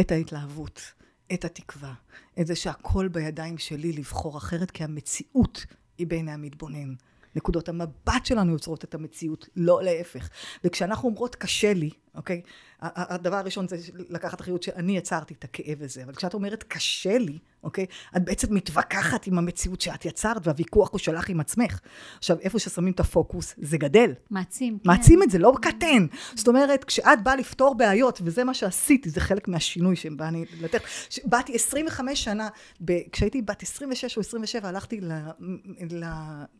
את 0.00 0.12
ההתלהבות, 0.12 0.92
את 1.34 1.44
התקווה, 1.44 1.94
את 2.40 2.46
זה 2.46 2.56
שהכל 2.56 3.08
בידיים 3.08 3.58
שלי 3.58 3.92
לבחור 3.92 4.38
אחרת, 4.38 4.70
כי 4.70 4.84
המציאות 4.84 5.66
היא 5.98 6.06
בעיני 6.06 6.32
המתבונן. 6.32 6.94
נקודות 7.36 7.68
המבט 7.68 8.24
שלנו 8.26 8.52
יוצרות 8.52 8.84
את 8.84 8.94
המציאות, 8.94 9.48
לא 9.56 9.82
להפך. 9.82 10.28
וכשאנחנו 10.64 11.08
אומרות 11.08 11.34
קשה 11.34 11.72
לי, 11.72 11.90
אוקיי? 12.18 12.42
הדבר 12.80 13.36
הראשון 13.36 13.68
זה 13.68 13.76
לקחת 13.94 14.40
אחריות 14.40 14.62
שאני 14.62 14.96
יצרתי 14.96 15.34
את 15.34 15.44
הכאב 15.44 15.82
הזה, 15.82 16.04
אבל 16.04 16.14
כשאת 16.14 16.34
אומרת 16.34 16.62
קשה 16.62 17.18
לי, 17.18 17.38
אוקיי? 17.62 17.86
את 18.16 18.24
בעצם 18.24 18.54
מתווכחת 18.54 19.26
עם 19.26 19.38
המציאות 19.38 19.80
שאת 19.80 20.04
יצרת, 20.04 20.46
והוויכוח 20.46 20.92
הוא 20.92 20.98
שלך 20.98 21.28
עם 21.28 21.40
עצמך. 21.40 21.80
עכשיו, 22.18 22.38
איפה 22.40 22.58
ששמים 22.58 22.92
את 22.92 23.00
הפוקוס, 23.00 23.54
זה 23.58 23.78
גדל. 23.78 24.12
מעצים, 24.30 24.78
כן. 24.78 24.90
מעצים 24.90 25.22
את 25.22 25.30
זה, 25.30 25.38
לא 25.38 25.52
קטן. 25.62 26.06
זאת 26.34 26.48
אומרת, 26.48 26.84
כשאת 26.84 27.22
באה 27.22 27.36
לפתור 27.36 27.74
בעיות, 27.74 28.20
וזה 28.24 28.44
מה 28.44 28.54
שעשיתי, 28.54 29.10
זה 29.10 29.20
חלק 29.20 29.48
מהשינוי 29.48 29.96
שבאתי 29.96 30.44
לתת. 30.60 30.80
באתי 31.24 31.54
25 31.54 32.24
שנה, 32.24 32.48
ב, 32.84 32.92
כשהייתי 33.12 33.42
בת 33.42 33.62
26 33.62 34.16
או 34.16 34.20
27, 34.20 34.68
הלכתי 34.68 35.00
ל, 35.00 35.12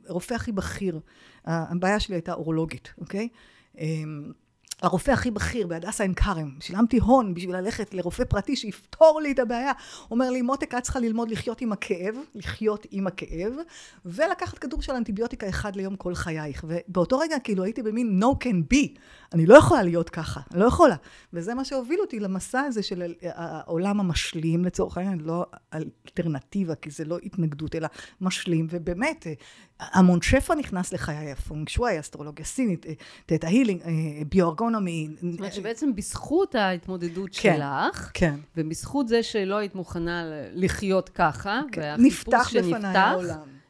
לרופא 0.09 0.35
הכי 0.35 0.53
בכיר. 0.53 1.01
הבעיה 1.45 2.01
שלי 2.01 2.15
הייתה 2.15 2.33
אורולוגית, 2.33 2.95
אוקיי? 2.99 3.29
הרופא 4.83 5.11
הכי 5.11 5.31
בכיר 5.31 5.67
בהדסה 5.67 6.05
עין 6.05 6.15
כרם, 6.15 6.51
שילמתי 6.61 6.99
הון 6.99 7.35
בשביל 7.35 7.57
ללכת 7.57 7.95
לרופא 7.95 8.25
פרטי 8.25 8.57
שיפתור 8.57 9.21
לי 9.23 9.33
את 9.33 9.39
הבעיה. 9.39 9.73
אומר 10.11 10.31
לי, 10.31 10.43
מותק, 10.43 10.75
את 10.75 10.83
צריכה 10.83 11.01
ללמוד 11.01 11.31
לחיות 11.31 11.61
עם 11.61 11.73
הכאב, 11.73 12.15
לחיות 12.35 12.87
עם 12.91 13.07
הכאב, 13.07 13.53
ולקחת 14.05 14.59
כדור 14.59 14.83
של 14.83 14.93
אנטיביוטיקה 14.93 15.49
אחד 15.49 15.77
ליום 15.77 15.97
כל 15.97 16.15
חייך. 16.15 16.65
ובאותו 16.69 17.19
רגע 17.19 17.39
כאילו 17.39 17.65
הייתי 17.65 17.83
במין 17.83 18.23
no 18.23 18.45
can 18.45 18.75
be, 18.75 18.99
אני 19.33 19.47
לא 19.47 19.55
יכולה 19.55 19.83
להיות 19.83 20.11
ככה, 20.11 20.41
אני 20.53 20.61
לא 20.61 20.67
יכולה. 20.67 20.97
וזה 21.33 21.55
מה 21.55 21.65
שהוביל 21.65 22.01
אותי 22.01 22.21
למסע 22.21 22.61
הזה 22.61 22.83
של 22.83 23.15
העולם 23.23 24.01
המשלים, 24.01 24.65
לצורך 24.65 24.99
העניין, 24.99 25.21
לא 25.21 25.47
אלטרנטיבה, 25.75 26.75
כי 26.75 26.91
זה 26.91 27.05
לא 27.05 27.19
התנגדות, 27.23 27.75
אלא 27.75 27.89
משלים, 28.21 28.67
ובאמת, 28.71 29.27
המון 29.81 30.23
שפע 30.23 30.55
נכנס 30.55 30.93
לחיי, 30.93 31.33
הפונג 31.33 31.69
שווי, 31.69 32.01
אסטרולוגיה 32.01 32.45
סינית, 32.45 32.87
תטא 33.27 33.47
הילינג, 33.47 33.83
ביוארגונומי. 34.29 35.09
זאת 35.31 35.39
אומרת 35.39 35.53
שבעצם 35.53 35.95
בזכות 35.95 36.55
ההתמודדות 36.55 37.31
כן, 37.33 37.57
שלך, 37.57 38.11
כן. 38.15 38.35
ובזכות 38.57 39.09
זה 39.09 39.23
שלא 39.23 39.57
היית 39.57 39.75
מוכנה 39.75 40.25
לחיות 40.53 41.09
ככה, 41.09 41.61
כן. 41.73 41.97
והחיפוש 41.99 42.53
שנפתח, 42.53 43.17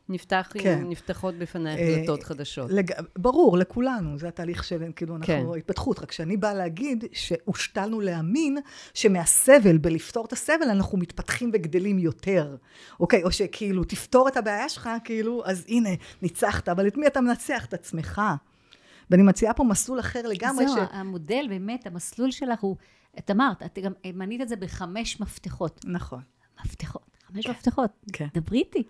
נפתח, 0.09 0.51
כן. 0.55 0.85
נפתחות 0.89 1.35
בפנייך 1.35 1.81
אה, 1.81 1.97
דלתות 1.97 2.23
חדשות. 2.23 2.71
לג... 2.71 2.93
ברור, 3.19 3.59
לכולנו, 3.59 4.19
זה 4.19 4.29
התהליך 4.29 4.65
של, 4.65 4.85
כאילו, 4.97 5.17
אנחנו, 5.17 5.27
כן. 5.27 5.59
התפתחות. 5.59 5.99
רק 5.99 6.13
שאני 6.13 6.37
באה 6.37 6.55
להגיד 6.55 7.05
שהושתלנו 7.13 8.01
להאמין 8.01 8.59
שמהסבל, 8.95 9.79
בלפתור 9.79 10.25
את 10.25 10.33
הסבל, 10.33 10.71
אנחנו 10.71 10.99
מתפתחים 10.99 11.51
וגדלים 11.55 11.99
יותר. 11.99 12.57
אוקיי? 13.01 13.23
או 13.23 13.33
שכאילו, 13.33 13.85
תפתור 13.85 14.29
את 14.29 14.37
הבעיה 14.37 14.69
שלך, 14.69 14.89
כאילו, 15.05 15.43
אז 15.45 15.65
הנה, 15.69 15.91
ניצחת, 16.23 16.69
אבל 16.69 16.87
את 16.87 16.97
מי 16.97 17.07
אתה 17.07 17.21
מנצח? 17.21 17.65
את 17.65 17.75
עצמך. 17.75 18.23
ואני 19.11 19.23
מציעה 19.23 19.55
פה 19.55 19.65
מסלול 19.65 20.01
אחר 20.01 20.23
לגמרי. 20.23 20.69
זהו, 20.69 20.77
ש... 20.77 20.81
המודל, 20.91 21.47
באמת, 21.49 21.87
המסלול 21.87 22.31
שלך 22.31 22.61
הוא, 22.61 22.77
את 23.19 23.31
אמרת, 23.31 23.63
את 23.63 23.79
גם 23.83 23.93
מנית 24.15 24.41
את 24.41 24.49
זה 24.49 24.57
בחמש 24.57 25.21
מפתחות. 25.21 25.81
נכון. 25.85 26.23
מפתחות. 26.65 27.18
חמש 27.33 27.47
מפתחות. 27.47 27.91
כן. 28.13 28.27
דברי 28.35 28.59
איתי. 28.59 28.83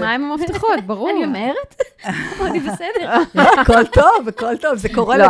מה 0.00 0.10
עם 0.10 0.32
המפתחות? 0.32 0.80
ברור. 0.86 1.10
אני 1.10 1.24
אומרת, 1.24 1.82
אני 2.46 2.60
בסדר. 2.60 3.12
הכל 3.34 3.86
טוב, 3.86 4.28
הכל 4.28 4.56
טוב. 4.56 4.74
זה 4.76 4.88
קורה 4.94 5.18
לא, 5.18 5.26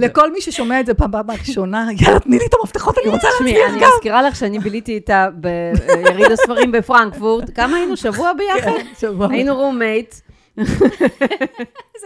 לכל 0.00 0.32
מי 0.32 0.40
ששומע 0.40 0.80
את 0.80 0.86
זה 0.86 0.94
פעם 0.94 1.12
פעם 1.12 1.30
ראשונה, 1.30 1.88
יאללה, 2.00 2.20
תני 2.20 2.38
לי 2.38 2.46
את 2.46 2.54
המפתחות, 2.60 2.98
אני 2.98 3.08
רוצה 3.08 3.28
להצליח 3.30 3.70
גם. 3.70 3.78
אני 3.78 3.84
מזכירה 3.96 4.22
לך 4.22 4.36
שאני 4.36 4.58
ביליתי 4.58 4.94
איתה 4.94 5.28
ביריד 5.34 6.32
הספרים 6.32 6.72
בפרנקפורט. 6.72 7.50
כמה 7.54 7.76
היינו? 7.76 7.96
שבוע 7.96 8.32
ביחד? 8.32 8.70
כן, 8.70 8.86
שבוע. 8.98 9.28
היינו 9.30 9.56
roommate. 9.56 10.14
איזה 10.58 10.76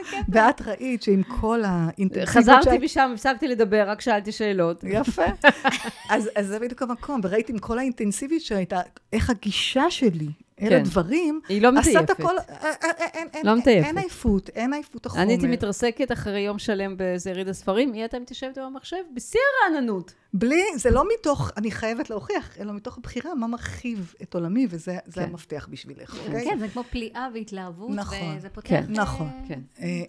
כיף. 0.11 0.27
ואת 0.29 0.63
ראית 0.63 1.03
שעם 1.03 1.23
כל 1.23 1.63
האינטנסיביות... 1.65 2.29
חזרתי 2.29 2.79
משם, 2.79 3.11
הפסקתי 3.15 3.49
לדבר, 3.49 3.85
רק 3.87 4.01
שאלתי 4.01 4.33
שאלות. 4.33 4.85
יפה. 4.85 5.25
אז 6.11 6.31
זה 6.41 6.59
בדיוק 6.59 6.83
המקום, 6.83 7.21
וראית 7.25 7.49
עם 7.49 7.59
כל 7.59 7.79
האינטנסיביות 7.79 8.43
שהייתה, 8.43 8.81
איך 9.13 9.31
הגישה 9.31 9.91
שלי 9.91 10.29
אלה 10.61 10.71
כן. 10.71 10.83
דברים, 10.83 11.40
היא 11.49 11.62
לא 11.62 11.73
מטייפת. 11.73 12.11
הכל, 12.11 12.38
אה, 12.38 12.55
אה, 12.62 12.73
אה, 12.83 13.07
אין, 13.14 13.29
אין, 13.35 13.47
לא 13.47 13.57
מטייפת. 13.57 13.87
אין 13.87 13.99
עייפות, 13.99 14.49
אין 14.49 14.73
עייפות 14.73 15.07
החומר. 15.07 15.23
אני 15.23 15.33
הייתי 15.33 15.47
מתרסקת 15.47 16.12
אחרי 16.12 16.40
יום 16.40 16.59
שלם 16.59 16.97
באיזה 16.97 17.31
יריד 17.31 17.49
הספרים, 17.49 17.92
היא 17.92 18.03
הייתה 18.03 18.18
מתיישבת 18.18 18.59
במחשב 18.59 18.97
בשיא 19.14 19.40
הרעננות. 19.62 20.14
בלי, 20.35 20.62
זה 20.77 20.90
לא 20.90 21.05
מתוך, 21.14 21.51
אני 21.57 21.71
חייבת 21.71 22.11
להוכיח, 22.11 22.59
אלא 22.59 22.73
מתוך 22.73 22.99
הבחירה 22.99 23.35
מה 23.35 23.47
מרחיב 23.47 24.14
את 24.23 24.35
עולמי, 24.35 24.66
וזה 24.71 24.99
כן. 25.12 25.23
המפתח 25.23 25.68
בשבילך, 25.71 26.16
אוקיי? 26.27 26.44
כן, 26.44 26.59
זה 26.59 26.68
כמו 26.68 26.83
פליאה 26.90 27.29
והתלהבות, 27.35 27.90
נכון, 27.90 28.37
וזה 28.37 28.49
פותח... 28.49 28.68
כן, 28.68 28.85
נכון. 28.88 29.31
כן. 29.49 29.61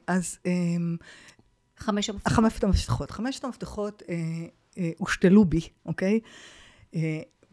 אז... 0.07 0.37
אמ, 0.45 0.97
חמש. 1.77 2.09
חמשת 2.27 2.63
המפתחות. 2.63 3.11
חמשת 3.11 3.43
המפתחות 3.43 4.03
הושתלו 4.97 5.45
בי, 5.45 5.59
אוקיי? 5.85 6.19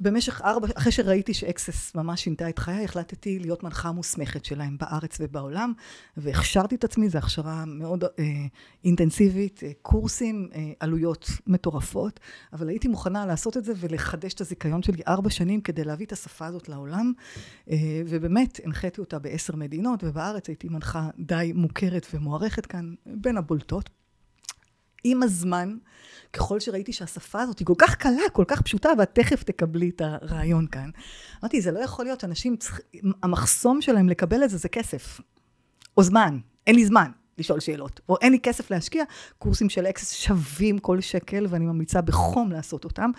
במשך 0.00 0.40
ארבע, 0.40 0.68
אחרי 0.74 0.92
שראיתי 0.92 1.34
שאקסס 1.34 1.94
ממש 1.94 2.24
שינתה 2.24 2.48
את 2.48 2.58
חיי, 2.58 2.84
החלטתי 2.84 3.38
להיות 3.38 3.62
מנחה 3.62 3.92
מוסמכת 3.92 4.44
שלהם 4.44 4.76
בארץ 4.80 5.16
ובעולם, 5.20 5.72
והכשרתי 6.16 6.74
את 6.74 6.84
עצמי, 6.84 7.08
זו 7.08 7.18
הכשרה 7.18 7.64
מאוד 7.66 8.04
אה, 8.04 8.24
אינטנסיבית, 8.84 9.60
אה, 9.62 9.70
קורסים, 9.82 10.48
אה, 10.54 10.72
עלויות 10.80 11.30
מטורפות, 11.46 12.20
אבל 12.52 12.68
הייתי 12.68 12.88
מוכנה 12.88 13.26
לעשות 13.26 13.56
את 13.56 13.64
זה 13.64 13.72
ולחדש 13.76 14.34
את 14.34 14.40
הזיכיון 14.40 14.82
שלי 14.82 15.02
ארבע 15.08 15.30
שנים 15.30 15.60
כדי 15.60 15.84
להביא 15.84 16.06
את 16.06 16.12
השפה 16.12 16.46
הזאת 16.46 16.68
לעולם, 16.68 17.12
אה, 17.70 17.76
ובאמת 18.06 18.60
הנחיתי 18.64 19.00
אותה 19.00 19.18
בעשר 19.18 19.56
מדינות, 19.56 20.04
ובארץ 20.04 20.48
הייתי 20.48 20.68
מנחה 20.68 21.10
די 21.18 21.52
מוכרת 21.54 22.06
ומוערכת 22.14 22.66
כאן, 22.66 22.94
בין 23.06 23.36
הבולטות. 23.36 23.90
עם 25.10 25.22
הזמן, 25.22 25.76
ככל 26.32 26.60
שראיתי 26.60 26.92
שהשפה 26.92 27.40
הזאת 27.40 27.58
היא 27.58 27.66
כל 27.66 27.74
כך 27.78 27.94
קלה, 27.94 28.30
כל 28.32 28.44
כך 28.48 28.62
פשוטה, 28.62 28.88
ואת 28.98 29.14
תכף 29.14 29.42
תקבלי 29.42 29.88
את 29.88 30.00
הרעיון 30.00 30.66
כאן. 30.66 30.90
אמרתי, 31.42 31.60
זה 31.60 31.70
לא 31.70 31.78
יכול 31.78 32.04
להיות 32.04 32.20
שאנשים, 32.20 32.56
צריכים, 32.56 33.12
המחסום 33.22 33.82
שלהם 33.82 34.08
לקבל 34.08 34.44
את 34.44 34.50
זה 34.50 34.56
זה 34.56 34.68
כסף. 34.68 35.20
או 35.96 36.02
זמן. 36.02 36.38
אין 36.66 36.74
לי 36.74 36.86
זמן 36.86 37.10
לשאול 37.38 37.60
שאלות. 37.60 38.00
או 38.08 38.16
אין 38.20 38.32
לי 38.32 38.40
כסף 38.40 38.70
להשקיע. 38.70 39.04
קורסים 39.38 39.68
של 39.68 39.86
אקסס 39.86 40.12
שווים 40.12 40.78
כל 40.78 41.00
שקל, 41.00 41.46
ואני 41.48 41.66
ממליצה 41.66 42.00
בחום 42.00 42.52
לעשות 42.52 42.84
אותם. 42.84 43.10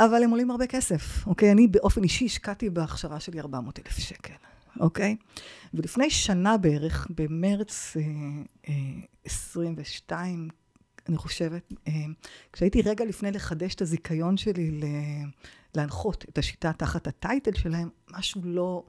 אבל 0.00 0.22
הם 0.22 0.30
עולים 0.30 0.50
הרבה 0.50 0.66
כסף, 0.66 1.26
אוקיי? 1.26 1.52
אני 1.52 1.66
באופן 1.66 2.02
אישי 2.02 2.24
השקעתי 2.24 2.70
בהכשרה 2.70 3.20
שלי 3.20 3.40
400 3.40 3.78
אלף 3.78 3.98
שקל, 3.98 4.34
אוקיי? 4.80 5.16
ולפני 5.74 6.10
שנה 6.10 6.56
בערך, 6.56 7.06
במרץ 7.10 7.96
אה, 7.96 8.02
אה, 8.68 8.74
22, 9.24 10.48
אני 11.10 11.18
חושבת, 11.18 11.72
אה, 11.88 11.92
כשהייתי 12.52 12.82
רגע 12.82 13.04
לפני 13.04 13.30
לחדש 13.30 13.74
את 13.74 13.82
הזיכיון 13.82 14.36
שלי 14.36 14.80
להנחות 15.74 16.24
את 16.28 16.38
השיטה 16.38 16.72
תחת 16.72 17.06
הטייטל 17.06 17.54
שלהם, 17.54 17.88
משהו 18.10 18.40
לא... 18.44 18.84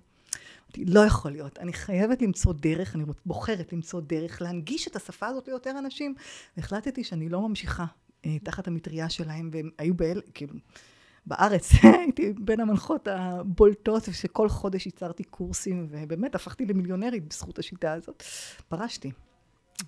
לא 0.77 1.05
יכול 1.05 1.31
להיות. 1.31 1.59
אני 1.59 1.73
חייבת 1.73 2.21
למצוא 2.21 2.53
דרך, 2.53 2.95
אני 2.95 3.03
בוחרת 3.25 3.73
למצוא 3.73 4.01
דרך 4.01 4.41
להנגיש 4.41 4.87
את 4.87 4.95
השפה 4.95 5.27
הזאת 5.27 5.47
ליותר 5.47 5.71
אנשים. 5.79 6.15
והחלטתי 6.57 7.03
שאני 7.03 7.29
לא 7.29 7.47
ממשיכה 7.47 7.85
אה, 8.25 8.39
תחת 8.43 8.67
המטריה 8.67 9.09
שלהם, 9.09 9.49
והם 9.53 9.69
היו 9.77 9.93
באל... 9.93 10.21
כאילו... 10.33 10.53
בארץ 11.25 11.71
הייתי 11.99 12.33
בין 12.33 12.59
המנחות 12.59 13.07
הבולטות, 13.07 14.03
שכל 14.11 14.49
חודש 14.49 14.85
ייצרתי 14.85 15.23
קורסים, 15.23 15.87
ובאמת 15.89 16.35
הפכתי 16.35 16.65
למיליונרית 16.65 17.27
בזכות 17.27 17.59
השיטה 17.59 17.93
הזאת. 17.93 18.23
פרשתי. 18.69 19.11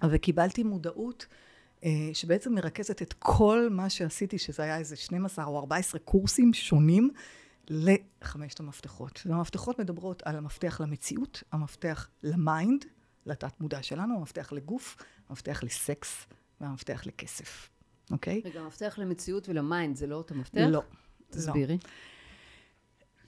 וקיבלתי 0.09 0.63
מודעות 0.63 1.25
שבעצם 2.13 2.53
מרכזת 2.53 3.01
את 3.01 3.13
כל 3.13 3.67
מה 3.71 3.89
שעשיתי, 3.89 4.37
שזה 4.37 4.63
היה 4.63 4.77
איזה 4.77 4.95
12 4.95 5.45
או 5.45 5.59
14 5.59 5.99
קורסים 5.99 6.53
שונים, 6.53 7.09
לחמשת 7.69 8.59
המפתחות. 8.59 9.21
והמפתחות 9.25 9.79
מדברות 9.79 10.23
על 10.25 10.35
המפתח 10.35 10.81
למציאות, 10.81 11.43
המפתח 11.51 12.09
ל 12.23 12.34
mind, 12.34 12.85
לתת 13.25 13.61
מודע 13.61 13.83
שלנו, 13.83 14.17
המפתח 14.17 14.51
לגוף, 14.51 14.97
המפתח 15.29 15.63
לסקס 15.63 16.25
והמפתח 16.61 17.03
לכסף, 17.05 17.69
אוקיי? 18.11 18.41
רגע, 18.45 18.59
המפתח 18.59 18.95
למציאות 18.97 19.49
ול 19.49 19.65
mind 19.65 19.95
זה 19.95 20.07
לא 20.07 20.15
אותו 20.15 20.35
מפתח? 20.35 20.61
לא. 20.69 20.83
תסבירי. 21.29 21.73
לא. 21.73 21.89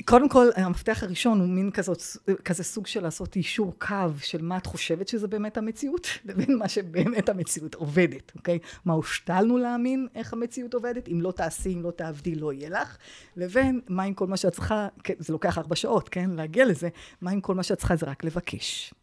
קודם 0.03 0.29
כל, 0.29 0.47
המפתח 0.55 1.03
הראשון 1.03 1.39
הוא 1.39 1.47
מין 1.47 1.71
כזאת, 1.71 2.01
כזה 2.45 2.63
סוג 2.63 2.87
של 2.87 3.03
לעשות 3.03 3.35
יישור 3.35 3.73
קו 3.79 3.95
של 4.19 4.41
מה 4.41 4.57
את 4.57 4.65
חושבת 4.65 5.07
שזה 5.07 5.27
באמת 5.27 5.57
המציאות, 5.57 6.07
לבין 6.25 6.57
מה 6.57 6.69
שבאמת 6.69 7.29
המציאות 7.29 7.75
עובדת, 7.75 8.31
אוקיי? 8.35 8.59
מה 8.85 8.93
הושתלנו 8.93 9.57
להאמין 9.57 10.07
איך 10.15 10.33
המציאות 10.33 10.73
עובדת, 10.73 11.07
אם 11.07 11.21
לא 11.21 11.31
תעשי, 11.31 11.73
אם 11.73 11.83
לא 11.83 11.91
תעבדי, 11.91 12.35
לא 12.35 12.53
יהיה 12.53 12.69
לך, 12.69 12.97
לבין 13.35 13.81
מה 13.87 14.03
עם 14.03 14.13
כל 14.13 14.27
מה 14.27 14.37
שאת 14.37 14.53
צריכה, 14.53 14.87
כן, 15.03 15.13
זה 15.17 15.33
לוקח 15.33 15.57
ארבע 15.57 15.75
שעות, 15.75 16.09
כן? 16.09 16.29
להגיע 16.29 16.65
לזה, 16.65 16.89
מה 17.21 17.31
עם 17.31 17.41
כל 17.41 17.55
מה 17.55 17.63
שאת 17.63 17.77
צריכה 17.77 17.95
זה 17.95 18.05
רק 18.05 18.23
לבקש, 18.23 18.93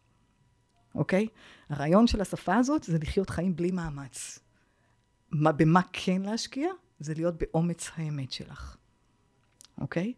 אוקיי? 0.95 1.27
הרעיון 1.69 2.07
של 2.07 2.21
השפה 2.21 2.55
הזאת 2.55 2.83
זה 2.83 2.97
לחיות 3.01 3.29
חיים 3.29 3.55
בלי 3.55 3.71
מאמץ. 3.71 4.39
מה, 5.31 5.51
במה 5.51 5.81
כן 5.93 6.21
להשקיע? 6.21 6.69
זה 6.99 7.13
להיות 7.13 7.35
באומץ 7.37 7.89
האמת 7.95 8.31
שלך, 8.31 8.77
אוקיי? 9.81 10.13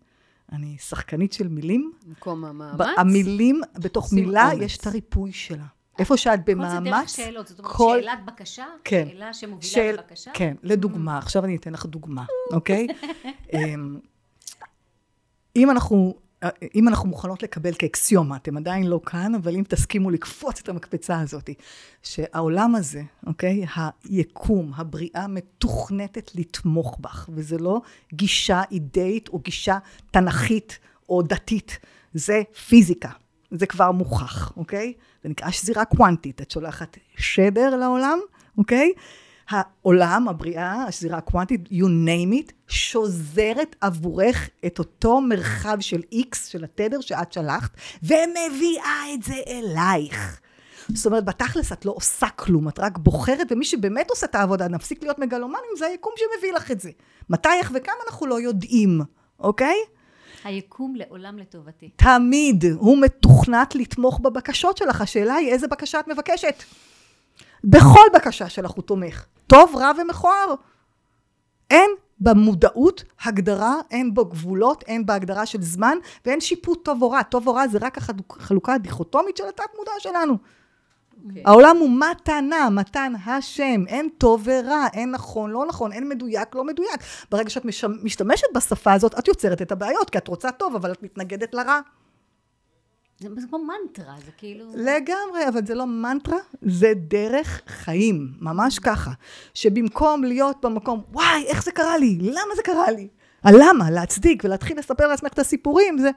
אני 0.52 0.78
שחקנית 0.78 1.34
של 1.34 1.48
מילים. 1.48 1.92
במקום 2.08 2.46
המאמץ? 2.46 2.88
המילים, 2.98 3.62
בתוך 3.76 4.14
מילה 4.14 4.52
אומץ. 4.52 4.62
יש 4.62 4.78
את 4.78 4.88
הריפוי 4.88 5.32
שלה. 5.32 5.66
איפה 6.00 6.18
שאת 6.18 6.46
במאמץ, 6.46 6.74
כל 6.78 6.84
זה 6.84 6.90
דרך 6.90 7.10
שאלות, 7.10 7.48
זאת 7.48 7.60
אומרת 7.60 7.74
כל... 7.74 8.00
שאלת 8.02 8.26
בקשה, 8.26 8.66
כן, 8.84 9.08
שאלה 9.10 9.34
שמובילה 9.34 9.74
של... 9.74 9.92
לבקשה. 9.94 10.32
כן, 10.34 10.56
לדוגמה, 10.64 11.16
mm. 11.18 11.22
עכשיו 11.22 11.46
אני 11.46 11.56
אתן 11.56 11.74
לך 11.74 11.86
דוגמה, 11.86 12.26
אוקיי? 12.54 12.88
אמ, 13.54 14.00
אם 15.56 15.72
אנחנו 15.72 16.16
אם 16.76 16.88
אנחנו 16.88 17.10
מוכנות 17.10 17.44
לקבל 17.44 17.74
כאקסיומה, 17.74 18.36
אתם 18.36 18.58
עדיין 18.58 18.88
לא 18.88 19.00
כאן, 19.06 19.36
אבל 19.36 19.56
אם 19.56 19.64
תסכימו 19.68 20.10
לקפוץ 20.10 20.60
את 20.60 20.70
המקפצה 20.70 21.20
הזאת, 21.20 21.50
שהעולם 22.04 22.76
הזה, 22.76 23.02
אוקיי, 23.26 23.66
היקום, 24.10 24.72
הבריאה 24.76 25.28
מתוכנתת 25.28 26.36
לתמוך 26.36 26.98
בך, 27.00 27.30
וזה 27.34 27.58
לא 27.58 27.82
גישה 28.14 28.62
אידאית 28.72 29.28
או 29.28 29.40
גישה 29.40 29.78
תנכית 30.12 30.80
או 31.10 31.22
דתית, 31.22 31.80
זה 32.14 32.42
פיזיקה, 32.68 33.10
זה 33.52 33.66
כבר 33.66 33.92
מוכח, 33.92 34.52
אוקיי? 34.58 34.94
זה 35.24 35.30
נקרא 35.30 35.52
שזירה 35.52 35.86
קוונטית, 35.86 36.42
את 36.42 36.52
שולחת 36.52 36.98
שדר 37.18 37.76
לעולם, 37.76 38.20
אוקיי? 38.58 38.92
העולם, 39.50 40.28
הבריאה, 40.28 40.84
השזירה 40.84 41.18
הקוונטית, 41.18 41.68
you 41.72 41.86
name 41.86 42.34
it, 42.34 42.52
שוזרת 42.68 43.76
עבורך 43.82 44.50
את 44.66 44.80
אותו 44.80 45.22
מרחב 45.22 45.78
של 45.80 46.02
X, 46.14 46.36
של 46.48 46.64
התדר 46.64 47.02
שאת 47.02 47.34
שלחת, 47.34 47.72
ומביאה 48.04 49.14
את 49.14 49.24
זה 49.24 49.36
אלייך. 49.48 50.42
זאת 50.94 51.06
אומרת, 51.06 51.26
בתכלס 51.26 51.72
את 51.72 51.86
לא 51.86 51.94
עושה 51.96 52.30
כלום, 52.30 52.68
את 52.68 52.80
רק 52.80 52.98
בוחרת, 52.98 53.52
ומי 53.52 53.66
שבאמת 53.66 54.10
עושה 54.10 54.26
את 54.26 54.36
העבודה, 54.36 54.68
נפסיק 54.68 55.04
להיות 55.04 55.20
מגלומנים, 55.20 55.70
זה 55.78 55.86
היקום 55.86 56.14
שמביא 56.16 56.54
לך 56.54 56.72
את 56.72 56.80
זה. 56.80 56.90
מתי, 57.30 57.50
איך 57.60 57.72
וכמה 57.76 57.96
אנחנו 58.10 58.28
לא 58.28 58.42
יודעים, 58.42 59.02
אוקיי? 59.40 59.76
היקום 60.44 60.96
לעולם 60.96 61.38
לטובתי. 61.38 61.90
תמיד. 61.96 62.66
הוא 62.78 62.98
מתוכנת 63.02 63.76
לתמוך 63.76 64.20
בבקשות 64.20 64.78
שלך. 64.78 65.02
השאלה 65.02 65.34
היא 65.34 65.52
איזה 65.52 65.68
בקשה 65.68 66.00
את 66.00 66.08
מבקשת. 66.08 66.64
בכל 67.66 68.06
בקשה 68.14 68.50
שלך 68.50 68.72
הוא 68.72 68.84
תומך. 68.84 69.26
טוב, 69.48 69.76
רע 69.76 69.92
ומכוער. 70.02 70.54
אין 71.70 71.90
במודעות 72.20 73.04
הגדרה, 73.24 73.76
אין 73.92 74.14
בו 74.14 74.26
גבולות, 74.26 74.84
אין 74.88 75.06
בהגדרה 75.06 75.46
של 75.46 75.62
זמן, 75.62 75.98
ואין 76.26 76.42
שיפוט 76.42 76.86
טוב 76.86 77.02
או 77.02 77.12
רע. 77.12 77.24
טוב 77.24 77.48
או 77.48 77.54
רע 77.54 77.68
זה 77.68 77.78
רק 77.82 77.98
החלוקה 77.98 78.74
הדיכוטומית 78.74 79.38
של 79.38 79.44
התת 79.48 79.64
מודע 79.78 79.92
שלנו. 80.00 80.34
Okay. 80.34 81.28
אוקיי. 81.28 81.44
העולם 81.46 81.78
הוא 81.78 81.90
מתנה, 81.90 82.70
מתן 82.70 83.14
השם, 83.26 83.84
אין 83.88 84.10
טוב 84.18 84.42
ורע, 84.46 84.86
אין 84.94 85.12
נכון, 85.12 85.52
לא 85.52 85.66
נכון, 85.66 85.92
אין 85.92 86.10
מדויק, 86.10 86.56
לא 86.56 86.64
מדויק. 86.64 87.00
ברגע 87.32 87.50
שאת 87.50 87.66
משתמשת 88.04 88.48
בשפה 88.56 88.94
הזאת, 88.94 89.20
את 89.20 89.28
יוצרת 89.28 89.62
את 89.62 89.72
הבעיות, 89.72 90.10
כי 90.10 90.18
את 90.18 90.28
רוצה 90.28 90.52
טוב, 90.52 90.76
אבל 90.76 90.92
את 90.92 91.04
מתנגדת 91.04 91.54
לרע. 91.54 91.80
זה 93.20 93.48
כמו 93.50 93.60
מנטרה, 93.60 94.16
זה 94.26 94.32
כאילו... 94.38 94.66
לגמרי, 94.76 95.48
אבל 95.50 95.66
זה 95.66 95.76
לא 95.76 95.88
מנטרה, 95.88 96.38
זה 96.62 96.94
דרך 96.96 97.62
חיים, 97.68 98.34
ממש 98.42 98.80
ככה. 98.80 99.12
שבמקום 99.54 100.24
להיות 100.24 100.66
במקום, 100.66 101.02
וואי, 101.12 101.46
איך 101.48 101.64
זה 101.64 101.72
קרה 101.72 101.98
לי? 101.98 102.18
למה 102.22 102.56
זה 102.56 102.62
קרה 102.64 102.92
לי? 102.92 103.08
הלמה? 103.44 103.92
להצדיק 103.92 104.44
ולהתחיל 104.44 104.80
לספר 104.80 105.08
לעצמך 105.08 105.34
את 105.34 105.40
הסיפורים, 105.40 105.98
זה, 105.98 106.10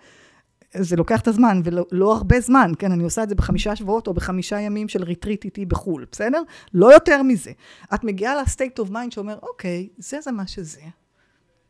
זה 0.76 0.96
לוקח 0.96 1.20
את 1.20 1.28
הזמן, 1.28 1.60
ולא 1.64 1.86
לא 1.92 2.12
הרבה 2.12 2.40
זמן, 2.40 2.72
כן? 2.78 2.92
אני 2.92 3.04
עושה 3.04 3.22
את 3.22 3.28
זה 3.28 3.34
בחמישה 3.34 3.76
שבועות 3.76 4.06
או 4.06 4.14
בחמישה 4.14 4.60
ימים 4.60 4.88
של 4.88 5.02
retreat 5.02 5.44
איתי 5.44 5.66
בחו"ל, 5.66 6.06
בסדר? 6.12 6.42
לא 6.74 6.92
יותר 6.92 7.22
מזה. 7.22 7.50
את 7.94 8.04
מגיעה 8.04 8.42
ל 8.42 8.48
state 8.48 8.78
of 8.78 8.90
mind 8.90 9.12
שאומר, 9.12 9.38
אוקיי, 9.42 9.88
זה 9.98 10.20
זה 10.20 10.32
מה 10.32 10.46
שזה. 10.46 10.80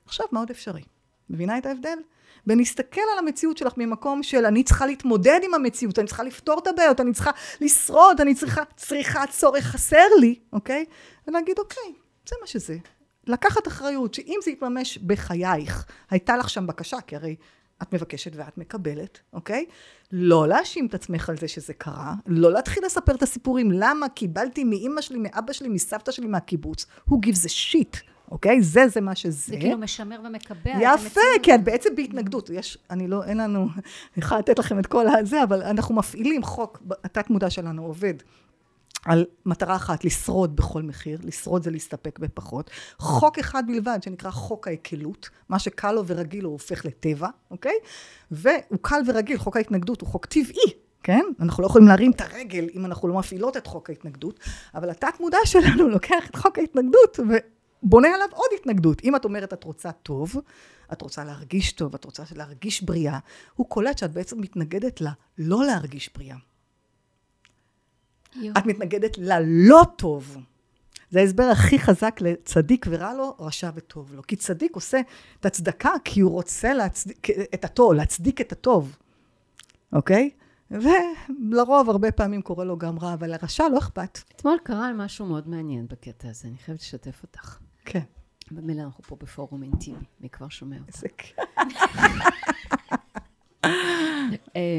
עכשיו, 0.06 0.26
מה 0.32 0.40
עוד 0.40 0.50
אפשרי? 0.50 0.82
מבינה 1.30 1.58
את 1.58 1.66
ההבדל? 1.66 1.98
ונסתכל 2.48 3.00
על 3.12 3.18
המציאות 3.18 3.56
שלך 3.56 3.72
ממקום 3.76 4.22
של 4.22 4.46
אני 4.46 4.62
צריכה 4.62 4.86
להתמודד 4.86 5.40
עם 5.42 5.54
המציאות, 5.54 5.98
אני 5.98 6.06
צריכה 6.06 6.22
לפתור 6.22 6.58
את 6.58 6.66
הבעיות, 6.66 7.00
אני 7.00 7.12
צריכה 7.12 7.30
לשרוד, 7.60 8.20
אני 8.20 8.34
צריכה, 8.34 8.62
צריכה 8.76 9.26
צורך 9.26 9.64
חסר 9.64 10.06
לי, 10.20 10.38
אוקיי? 10.52 10.84
ולהגיד, 11.26 11.58
אוקיי, 11.58 11.92
זה 12.28 12.36
מה 12.40 12.46
שזה. 12.46 12.76
לקחת 13.26 13.68
אחריות, 13.68 14.14
שאם 14.14 14.38
זה 14.44 14.50
יתממש 14.50 14.98
בחייך, 14.98 15.86
הייתה 16.10 16.36
לך 16.36 16.50
שם 16.50 16.66
בקשה, 16.66 17.00
כי 17.00 17.16
הרי 17.16 17.36
את 17.82 17.92
מבקשת 17.92 18.30
ואת 18.34 18.58
מקבלת, 18.58 19.18
אוקיי? 19.32 19.64
לא 20.12 20.48
להאשים 20.48 20.86
את 20.86 20.94
עצמך 20.94 21.28
על 21.28 21.36
זה 21.36 21.48
שזה 21.48 21.74
קרה, 21.74 22.14
לא 22.26 22.52
להתחיל 22.52 22.84
לספר 22.84 23.14
את 23.14 23.22
הסיפורים, 23.22 23.70
למה 23.72 24.08
קיבלתי 24.08 24.64
מאימא 24.64 25.00
שלי, 25.00 25.18
מאבא 25.18 25.52
שלי, 25.52 25.68
מסבתא 25.68 26.12
שלי, 26.12 26.26
מהקיבוץ, 26.26 26.86
who 27.08 27.14
gives 27.14 27.44
a 27.44 27.48
shit, 27.48 27.96
אוקיי? 28.30 28.62
זה, 28.62 28.88
זה 28.88 29.00
מה 29.00 29.14
שזה. 29.14 29.36
זה 29.38 29.56
כאילו 29.56 29.78
משמר 29.78 30.20
ומקבע. 30.24 30.70
יפה, 30.80 31.20
כי 31.42 31.54
את 31.54 31.64
בעצם 31.64 31.94
בהתנגדות. 31.96 32.50
יש, 32.50 32.78
אני 32.90 33.08
לא, 33.08 33.24
אין 33.24 33.36
לנו, 33.36 33.60
אני 34.16 34.24
יכולה 34.24 34.40
לתת 34.40 34.58
לכם 34.58 34.78
את 34.78 34.86
כל 34.86 35.06
הזה, 35.08 35.42
אבל 35.42 35.62
אנחנו 35.62 35.94
מפעילים 35.94 36.42
חוק, 36.42 36.82
התת 37.04 37.30
מודע 37.30 37.50
שלנו 37.50 37.84
עובד. 37.84 38.14
על 39.04 39.24
מטרה 39.46 39.76
אחת, 39.76 40.04
לשרוד 40.04 40.56
בכל 40.56 40.82
מחיר, 40.82 41.18
לשרוד 41.22 41.62
זה 41.62 41.70
להסתפק 41.70 42.18
בפחות. 42.18 42.70
חוק 42.98 43.38
אחד 43.38 43.62
בלבד, 43.66 43.98
שנקרא 44.02 44.30
חוק 44.30 44.68
ההקלות, 44.68 45.28
מה 45.48 45.58
שקל 45.58 45.92
לו 45.92 46.06
ורגיל 46.06 46.44
הוא 46.44 46.52
הופך 46.52 46.84
לטבע, 46.84 47.28
אוקיי? 47.50 47.74
והוא 48.30 48.78
קל 48.80 49.00
ורגיל, 49.06 49.38
חוק 49.38 49.56
ההתנגדות 49.56 50.00
הוא 50.00 50.08
חוק 50.08 50.26
טבעי, 50.26 50.72
כן? 51.02 51.24
אנחנו 51.40 51.62
לא 51.62 51.66
יכולים 51.66 51.88
להרים 51.88 52.10
את 52.10 52.20
הרגל 52.20 52.68
אם 52.74 52.84
אנחנו 52.84 53.08
לא 53.08 53.14
מפעילות 53.14 53.56
את 53.56 53.66
חוק 53.66 53.90
ההתנגדות, 53.90 54.40
אבל 54.74 54.90
התת 54.90 55.20
מודע 55.20 55.38
שלנו 55.44 55.88
לוקח 55.88 56.26
את 56.30 56.36
חוק 56.36 56.58
ההתנגדות 56.58 57.20
בונה 57.82 58.08
עליו 58.08 58.28
עוד 58.32 58.48
התנגדות. 58.60 59.04
אם 59.04 59.16
את 59.16 59.24
אומרת 59.24 59.52
את 59.52 59.64
רוצה 59.64 59.92
טוב, 59.92 60.36
את 60.92 61.02
רוצה 61.02 61.24
להרגיש 61.24 61.72
טוב, 61.72 61.94
את 61.94 62.04
רוצה 62.04 62.22
להרגיש 62.36 62.82
בריאה, 62.82 63.18
הוא 63.54 63.66
קולט 63.68 63.98
שאת 63.98 64.12
בעצם 64.12 64.40
מתנגדת 64.40 65.00
לה 65.00 65.12
לא 65.38 65.64
להרגיש 65.64 66.10
בריאה. 66.14 66.36
יו. 68.36 68.52
את 68.58 68.66
מתנגדת 68.66 69.18
ללא 69.18 69.82
טוב. 69.96 70.36
זה 71.10 71.20
ההסבר 71.20 71.42
הכי 71.42 71.78
חזק 71.78 72.20
לצדיק 72.20 72.86
ורע 72.90 73.14
לו, 73.14 73.36
רשע 73.38 73.70
וטוב 73.74 74.14
לו. 74.14 74.22
כי 74.22 74.36
צדיק 74.36 74.74
עושה 74.74 75.00
את 75.40 75.46
הצדקה 75.46 75.92
כי 76.04 76.20
הוא 76.20 76.32
רוצה 76.32 76.74
להצדיק 76.74 77.30
את 77.54 77.64
הטוב, 77.64 77.92
להצדיק 77.92 78.40
את 78.40 78.52
הטוב, 78.52 78.96
אוקיי? 79.92 80.30
ולרוב 80.70 81.90
הרבה 81.90 82.12
פעמים 82.12 82.42
קורה 82.42 82.64
לו 82.64 82.78
גם 82.78 82.98
רע, 82.98 83.14
אבל 83.14 83.30
לרשע 83.30 83.68
לא 83.68 83.78
אכפת. 83.78 84.18
אתמול 84.36 84.58
קרה 84.64 84.92
משהו 84.92 85.26
מאוד 85.26 85.48
מעניין 85.48 85.86
בקטע 85.88 86.28
הזה, 86.28 86.48
אני 86.48 86.56
חייבת 86.58 86.80
לשתף 86.80 87.22
אותך. 87.22 87.58
כן. 87.90 88.00
במילא 88.50 88.82
אנחנו 88.82 89.04
פה 89.04 89.16
בפורום 89.16 89.62
אינטימי, 89.62 90.04
מי 90.20 90.28
כבר 90.28 90.48
שומע 90.48 90.76
אותך? 90.78 90.94
איזה 90.94 91.08
כיף. 91.08 91.36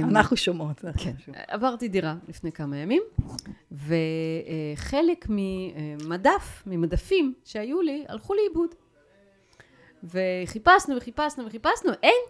אנחנו 0.03 0.37
שומעות. 0.37 0.81
כן. 0.97 1.13
עברתי 1.47 1.87
דירה 1.87 2.15
לפני 2.27 2.51
כמה 2.51 2.77
ימים, 2.77 3.03
וחלק 3.71 5.27
ממדף, 5.29 6.63
ממדפים 6.65 7.33
שהיו 7.43 7.81
לי, 7.81 8.05
הלכו 8.07 8.33
לאיבוד. 8.33 8.75
וחיפשנו 10.03 10.97
וחיפשנו 10.97 11.45
וחיפשנו, 11.45 11.91
אין. 12.03 12.21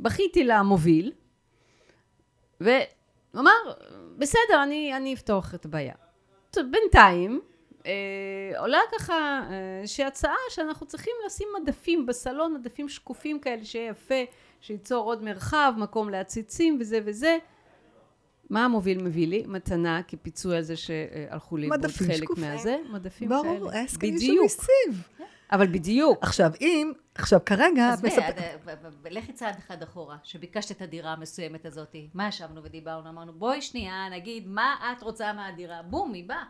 בכיתי 0.00 0.44
למוביל, 0.44 1.12
והוא 2.60 2.80
אמר, 3.34 3.72
בסדר, 4.18 4.62
אני, 4.62 4.96
אני 4.96 5.14
אפתור 5.14 5.42
את 5.54 5.64
הבעיה. 5.64 5.94
בינתיים, 6.56 7.40
אה, 7.86 8.60
עולה 8.60 8.78
ככה 8.92 9.14
אה, 9.14 9.86
שהצעה 9.86 10.34
שאנחנו 10.50 10.86
צריכים 10.86 11.12
לשים 11.26 11.48
מדפים 11.62 12.06
בסלון, 12.06 12.54
מדפים 12.54 12.88
שקופים 12.88 13.40
כאלה, 13.40 13.64
שיהיה 13.64 13.90
יפה, 13.90 14.24
שייצור 14.60 15.04
עוד 15.04 15.22
מרחב, 15.22 15.74
מקום 15.76 16.10
לעציצים 16.10 16.76
וזה 16.80 17.00
וזה. 17.04 17.38
מה 18.50 18.64
המוביל 18.64 19.02
מביא 19.02 19.26
לי? 19.26 19.44
מתנה 19.46 20.00
כפיצוי 20.08 20.56
על 20.56 20.62
זה 20.62 20.76
שהלכו 20.76 21.56
לאיבוד 21.56 21.86
חלק 21.86 22.14
שקופים. 22.16 22.44
מהזה. 22.44 22.76
מדפים 22.90 23.28
ברור, 23.28 23.42
כאלה. 23.42 23.58
ברור, 23.58 23.72
הסכמים 23.72 24.18
של 24.18 24.32
מיסיב. 24.42 25.08
אבל 25.52 25.66
בדיוק. 25.66 26.18
עכשיו, 26.22 26.50
אם, 26.60 26.92
עכשיו 27.14 27.40
כרגע... 27.46 27.88
אז 27.88 28.04
מספ... 28.04 28.22
לכי 29.10 29.32
צעד 29.32 29.56
אחד 29.58 29.82
אחורה, 29.82 30.16
שביקשת 30.22 30.70
את 30.70 30.82
הדירה 30.82 31.12
המסוימת 31.12 31.66
הזאת, 31.66 31.96
מה 32.14 32.28
ישבנו 32.28 32.64
ודיברנו? 32.64 33.08
אמרנו, 33.08 33.32
בואי 33.32 33.62
שנייה, 33.62 34.08
נגיד, 34.12 34.46
מה 34.46 34.92
את 34.92 35.02
רוצה 35.02 35.32
מהדירה? 35.32 35.82
בום, 35.82 36.12
היא 36.12 36.28
באה. 36.28 36.44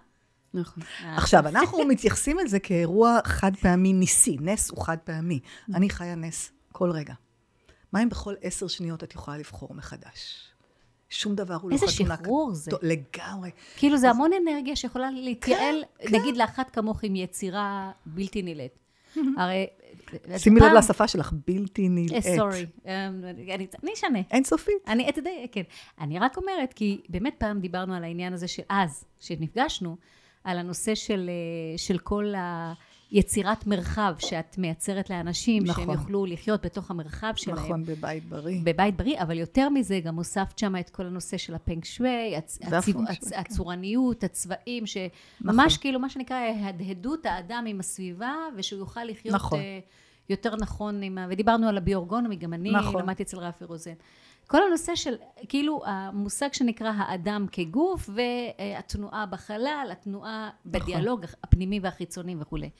נכון. 0.56 0.82
אה. 1.04 1.16
עכשיו, 1.16 1.48
אנחנו 1.48 1.84
מתייחסים 1.88 2.38
לזה 2.38 2.58
כאירוע 2.58 3.18
חד 3.24 3.56
פעמי 3.56 3.92
ניסי. 3.92 4.36
נס 4.40 4.70
הוא 4.70 4.84
חד 4.84 4.96
פעמי. 5.04 5.40
אני 5.74 5.90
חיה 5.90 6.14
נס 6.14 6.52
כל 6.72 6.90
רגע. 6.90 7.14
מה 7.92 8.02
אם 8.02 8.08
בכל 8.08 8.34
עשר 8.42 8.68
שניות 8.68 9.04
את 9.04 9.14
יכולה 9.14 9.38
לבחור 9.38 9.74
מחדש? 9.74 10.50
שום 11.08 11.34
דבר 11.34 11.54
הוא 11.54 11.70
לא 11.70 11.76
חתונה. 11.76 11.92
איזה 11.92 12.04
שחרור 12.04 12.54
זה. 12.54 12.70
לגמרי. 12.82 13.50
כאילו 13.76 13.96
זה 13.96 14.10
המון 14.10 14.30
אנרגיה 14.42 14.76
שיכולה 14.76 15.10
להתייעל, 15.10 15.84
כן, 15.98 16.06
נגיד 16.18 16.34
כן. 16.34 16.40
לאחת 16.40 16.70
כמוך 16.70 17.04
עם 17.04 17.16
יצירה 17.16 17.92
בלתי 18.06 18.42
נלאת. 18.42 18.78
הרי... 19.36 19.66
שימי 20.36 20.60
לב 20.60 20.72
לשפה 20.72 21.08
שלך, 21.08 21.32
בלתי 21.46 21.88
נלאת. 21.88 22.22
סורי, 22.36 22.66
אה, 22.86 23.08
אני 23.82 23.94
אשנה. 23.94 24.18
אין 24.30 24.44
סופית. 24.44 24.74
אני, 24.86 25.08
את 25.08 25.16
יודעת, 25.16 25.32
כן. 25.52 25.62
אני 26.00 26.18
רק 26.18 26.36
אומרת, 26.36 26.72
כי 26.72 27.00
באמת 27.08 27.34
פעם 27.38 27.60
דיברנו 27.60 27.94
על 27.94 28.04
העניין 28.04 28.32
הזה 28.32 28.48
של 28.48 28.62
אז, 28.68 29.04
כשנפגשנו, 29.20 29.96
על 30.46 30.58
הנושא 30.58 30.94
של, 30.94 31.30
אה, 31.32 31.78
של 31.78 31.98
כל 31.98 32.32
היצירת 33.10 33.66
מרחב 33.66 34.14
שאת 34.18 34.58
מייצרת 34.58 35.10
לאנשים, 35.10 35.62
נכון. 35.64 35.84
שהם 35.84 35.92
יוכלו 35.92 36.26
לחיות 36.26 36.64
בתוך 36.64 36.90
המרחב 36.90 37.32
שלהם. 37.36 37.58
נכון, 37.58 37.84
בבית 37.84 38.24
בריא. 38.24 38.60
בבית 38.64 38.96
בריא, 38.96 39.22
אבל 39.22 39.38
יותר 39.38 39.68
מזה, 39.68 40.00
גם 40.00 40.16
הוספת 40.16 40.58
שם 40.58 40.76
את 40.80 40.90
כל 40.90 41.06
הנושא 41.06 41.36
של 41.36 41.54
הפנק 41.54 41.84
שווי, 41.84 42.36
הצ, 42.36 42.58
הצבע, 42.62 43.02
הצ, 43.08 43.28
כן. 43.28 43.40
הצורניות, 43.40 44.24
הצבעים, 44.24 44.86
שממש 44.86 45.12
נכון. 45.42 45.68
כאילו, 45.80 46.00
מה 46.00 46.08
שנקרא, 46.08 46.36
הדהדות 46.64 47.26
האדם 47.26 47.64
עם 47.68 47.80
הסביבה, 47.80 48.34
ושהוא 48.56 48.78
יוכל 48.78 49.04
לחיות... 49.04 49.34
נכון. 49.34 49.58
אה, 49.58 49.78
יותר 50.28 50.56
נכון, 50.56 51.02
עם, 51.02 51.18
ודיברנו 51.30 51.68
על 51.68 51.76
הביורגונומי, 51.76 52.36
גם 52.36 52.54
אני 52.54 52.70
נכון. 52.70 53.02
למדתי 53.02 53.22
אצל 53.22 53.38
רפי 53.38 53.64
רוזן. 53.64 53.94
כל 54.46 54.62
הנושא 54.66 54.94
של, 54.94 55.14
כאילו, 55.48 55.82
המושג 55.86 56.52
שנקרא 56.52 56.92
האדם 56.96 57.46
כגוף, 57.52 58.10
והתנועה 58.12 59.26
בחלל, 59.26 59.88
התנועה 59.92 60.50
נכון. 60.64 60.80
בדיאלוג 60.80 61.24
הפנימי 61.44 61.80
והחיצוני 61.82 62.36
וכולי. 62.38 62.70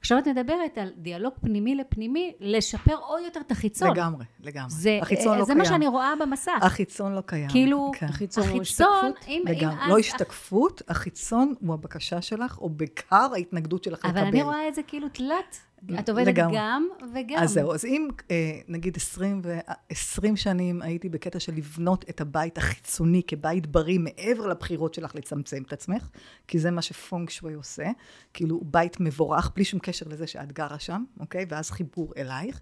עכשיו 0.00 0.18
את 0.18 0.28
מדברת 0.28 0.78
על 0.78 0.90
דיאלוג 0.96 1.32
פנימי 1.40 1.74
לפנימי, 1.74 2.32
לשפר 2.40 2.94
עוד 2.94 3.22
יותר 3.24 3.40
את 3.40 3.50
החיצון. 3.50 3.90
לגמרי, 3.90 4.24
לגמרי. 4.40 4.70
זה, 4.70 4.98
החיצון 5.02 5.38
לא 5.38 5.44
זה 5.44 5.52
קיים. 5.52 5.64
זה 5.64 5.70
מה 5.70 5.76
שאני 5.76 5.86
רואה 5.86 6.12
במסך. 6.20 6.58
החיצון 6.62 7.14
לא 7.14 7.20
קיים. 7.20 7.48
כאילו, 7.48 7.90
כן. 7.94 8.06
החיצון, 8.06 8.44
החיצון 8.44 8.56
הוא 8.56 8.62
השתקפות? 8.62 9.28
אם, 9.28 9.42
לגמרי. 9.46 9.84
אם 9.84 9.90
לא 9.90 9.98
השתקפות, 9.98 10.82
החיצון 10.88 11.54
הוא 11.60 11.74
הבקשה 11.74 12.22
שלך, 12.22 12.58
או 12.58 12.68
בעיקר 12.68 13.28
ההתנגדות 13.34 13.84
שלך 13.84 14.04
אבל 14.04 14.10
לקבל. 14.10 14.20
אבל 14.20 14.28
אני 14.28 14.42
רואה 14.42 14.68
את 14.68 14.74
זה 14.74 14.82
כאילו 14.82 15.08
תלת. 15.08 15.58
את 15.98 16.08
עובדת 16.08 16.26
לגמרי. 16.26 16.56
גם 16.58 16.88
וגם. 17.14 17.38
אז 17.38 17.52
זהו, 17.52 17.74
אז 17.74 17.84
אם 17.84 18.08
אה, 18.30 18.60
נגיד 18.68 18.96
20, 18.96 19.40
ו... 19.44 19.58
20 19.88 20.36
שנים 20.36 20.82
הייתי 20.82 21.08
בקטע 21.08 21.40
של 21.40 21.54
לבנות 21.54 22.04
את 22.10 22.20
הבית 22.20 22.58
החיצוני 22.58 23.22
כבית 23.26 23.66
בריא, 23.66 23.98
מעבר 23.98 24.46
לבחירות 24.46 24.94
שלך 24.94 25.14
לצמצם 25.14 25.62
את 25.62 25.72
עצמך, 25.72 26.08
כי 26.48 26.58
זה 26.58 26.70
מה 26.70 26.82
שפונג 26.82 27.30
שווי 27.30 27.54
עושה, 27.54 27.86
כאילו 28.34 28.60
בית 28.64 29.00
מבורך, 29.00 29.50
בלי 29.54 29.64
שום 29.64 29.80
קשר 29.80 30.06
לזה 30.08 30.26
שאת 30.26 30.52
גרה 30.52 30.78
שם, 30.78 31.04
אוקיי? 31.20 31.46
ואז 31.48 31.70
חיבור 31.70 32.12
אלייך. 32.16 32.60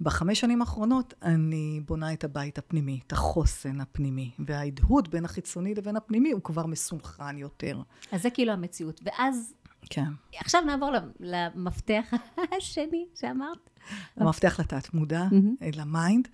בחמש 0.00 0.40
שנים 0.40 0.60
האחרונות 0.60 1.14
אני 1.22 1.80
בונה 1.86 2.12
את 2.12 2.24
הבית 2.24 2.58
הפנימי, 2.58 3.00
את 3.06 3.12
החוסן 3.12 3.80
הפנימי, 3.80 4.30
וההדהוד 4.38 5.10
בין 5.10 5.24
החיצוני 5.24 5.74
לבין 5.74 5.96
הפנימי 5.96 6.32
הוא 6.32 6.42
כבר 6.42 6.66
מסונכרן 6.66 7.38
יותר. 7.38 7.82
אז 8.12 8.22
זה 8.22 8.30
כאילו 8.30 8.52
המציאות. 8.52 9.00
ואז 9.04 9.54
כן. 9.90 10.10
עכשיו 10.36 10.60
נעבור 10.60 10.92
למפתח 11.20 12.12
השני 12.58 13.06
שאמרת. 13.14 13.70
המפתח 14.16 14.60
לתת 14.60 14.94
מודע, 14.94 15.26
mm-hmm. 15.30 15.76
ל 15.76 15.85
mind. 15.85 16.28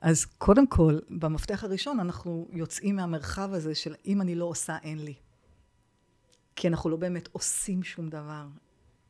אז 0.00 0.24
קודם 0.24 0.66
כל, 0.66 0.98
במפתח 1.10 1.64
הראשון 1.64 2.00
אנחנו 2.00 2.48
יוצאים 2.52 2.96
מהמרחב 2.96 3.52
הזה 3.52 3.74
של 3.74 3.94
אם 4.06 4.20
אני 4.20 4.34
לא 4.34 4.44
עושה, 4.44 4.76
אין 4.82 4.98
לי. 4.98 5.14
כי 6.56 6.68
אנחנו 6.68 6.90
לא 6.90 6.96
באמת 6.96 7.28
עושים 7.32 7.82
שום 7.82 8.08
דבר, 8.08 8.46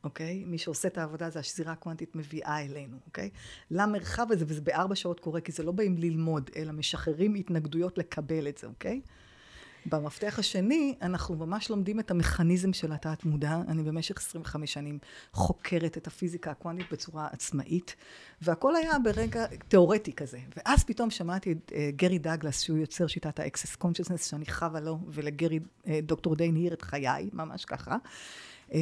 אוקיי? 0.05 0.45
מי 0.45 0.59
שעושה 0.59 0.89
את 0.89 0.99
העבודה 0.99 1.31
זה 1.31 1.39
השזירה 1.39 1.73
הקוונטית 1.73 2.17
מביאה 2.17 2.65
אלינו, 2.65 2.97
אוקיי? 3.07 3.31
למרחב 3.71 4.27
הזה, 4.31 4.45
וזה 4.49 4.61
בארבע 4.61 4.95
שעות 4.95 5.21
קורה, 5.21 5.41
כי 5.41 5.53
זה 5.53 5.63
לא 5.63 5.73
באים 5.73 5.99
ללמוד, 5.99 6.51
אלא 6.57 6.73
משחררים 6.73 7.35
התנגדויות 7.35 7.99
לקבל 7.99 8.49
את 8.49 8.59
זה, 8.59 8.67
אוקיי? 8.67 9.01
במפתח 9.87 10.39
השני, 10.39 10.95
אנחנו 11.03 11.37
ממש 11.37 11.71
לומדים 11.71 12.01
את 12.01 12.11
המכניזם 12.11 12.73
של 12.73 12.93
התת 12.93 13.25
מודע. 13.25 13.61
אני 13.69 13.83
במשך 13.83 14.19
25 14.19 14.73
שנים 14.73 14.99
חוקרת 15.33 15.97
את 15.97 16.07
הפיזיקה 16.07 16.51
הקוונטית 16.51 16.93
בצורה 16.93 17.29
עצמאית, 17.33 17.97
והכל 18.43 18.77
היה 18.77 18.99
ברגע 18.99 19.47
תיאורטי 19.69 20.13
כזה. 20.13 20.39
ואז 20.57 20.85
פתאום 20.85 21.11
שמעתי 21.11 21.53
את 21.53 21.73
uh, 21.73 21.75
גרי 21.97 22.19
דאגלס, 22.19 22.61
שהוא 22.61 22.79
יוצר 22.79 23.07
שיטת 23.07 23.41
ה 23.41 23.46
Access 23.46 23.77
Consciousness, 23.77 24.31
שאני 24.31 24.47
חבה 24.47 24.81
לו, 24.81 24.99
ולגרי, 25.09 25.59
uh, 25.59 25.89
דוקטור 26.03 26.37
דיין 26.37 26.57
היר 26.57 26.73
את 26.73 26.83
חיי, 26.83 27.31
ממש 27.33 27.65
ככה. 27.65 27.97
Um, 28.71 28.75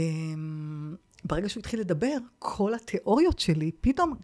ברגע 1.24 1.48
שהוא 1.48 1.60
התחיל 1.60 1.80
לדבר, 1.80 2.16
כל 2.38 2.74
התיאוריות 2.74 3.38
שלי 3.38 3.70
פתאום 3.80 4.14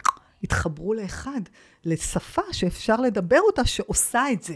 התחברו 0.42 0.94
לאחד, 0.94 1.40
לשפה 1.84 2.42
שאפשר 2.52 2.96
לדבר 2.96 3.40
אותה, 3.40 3.64
שעושה 3.64 4.24
את 4.32 4.42
זה. 4.42 4.54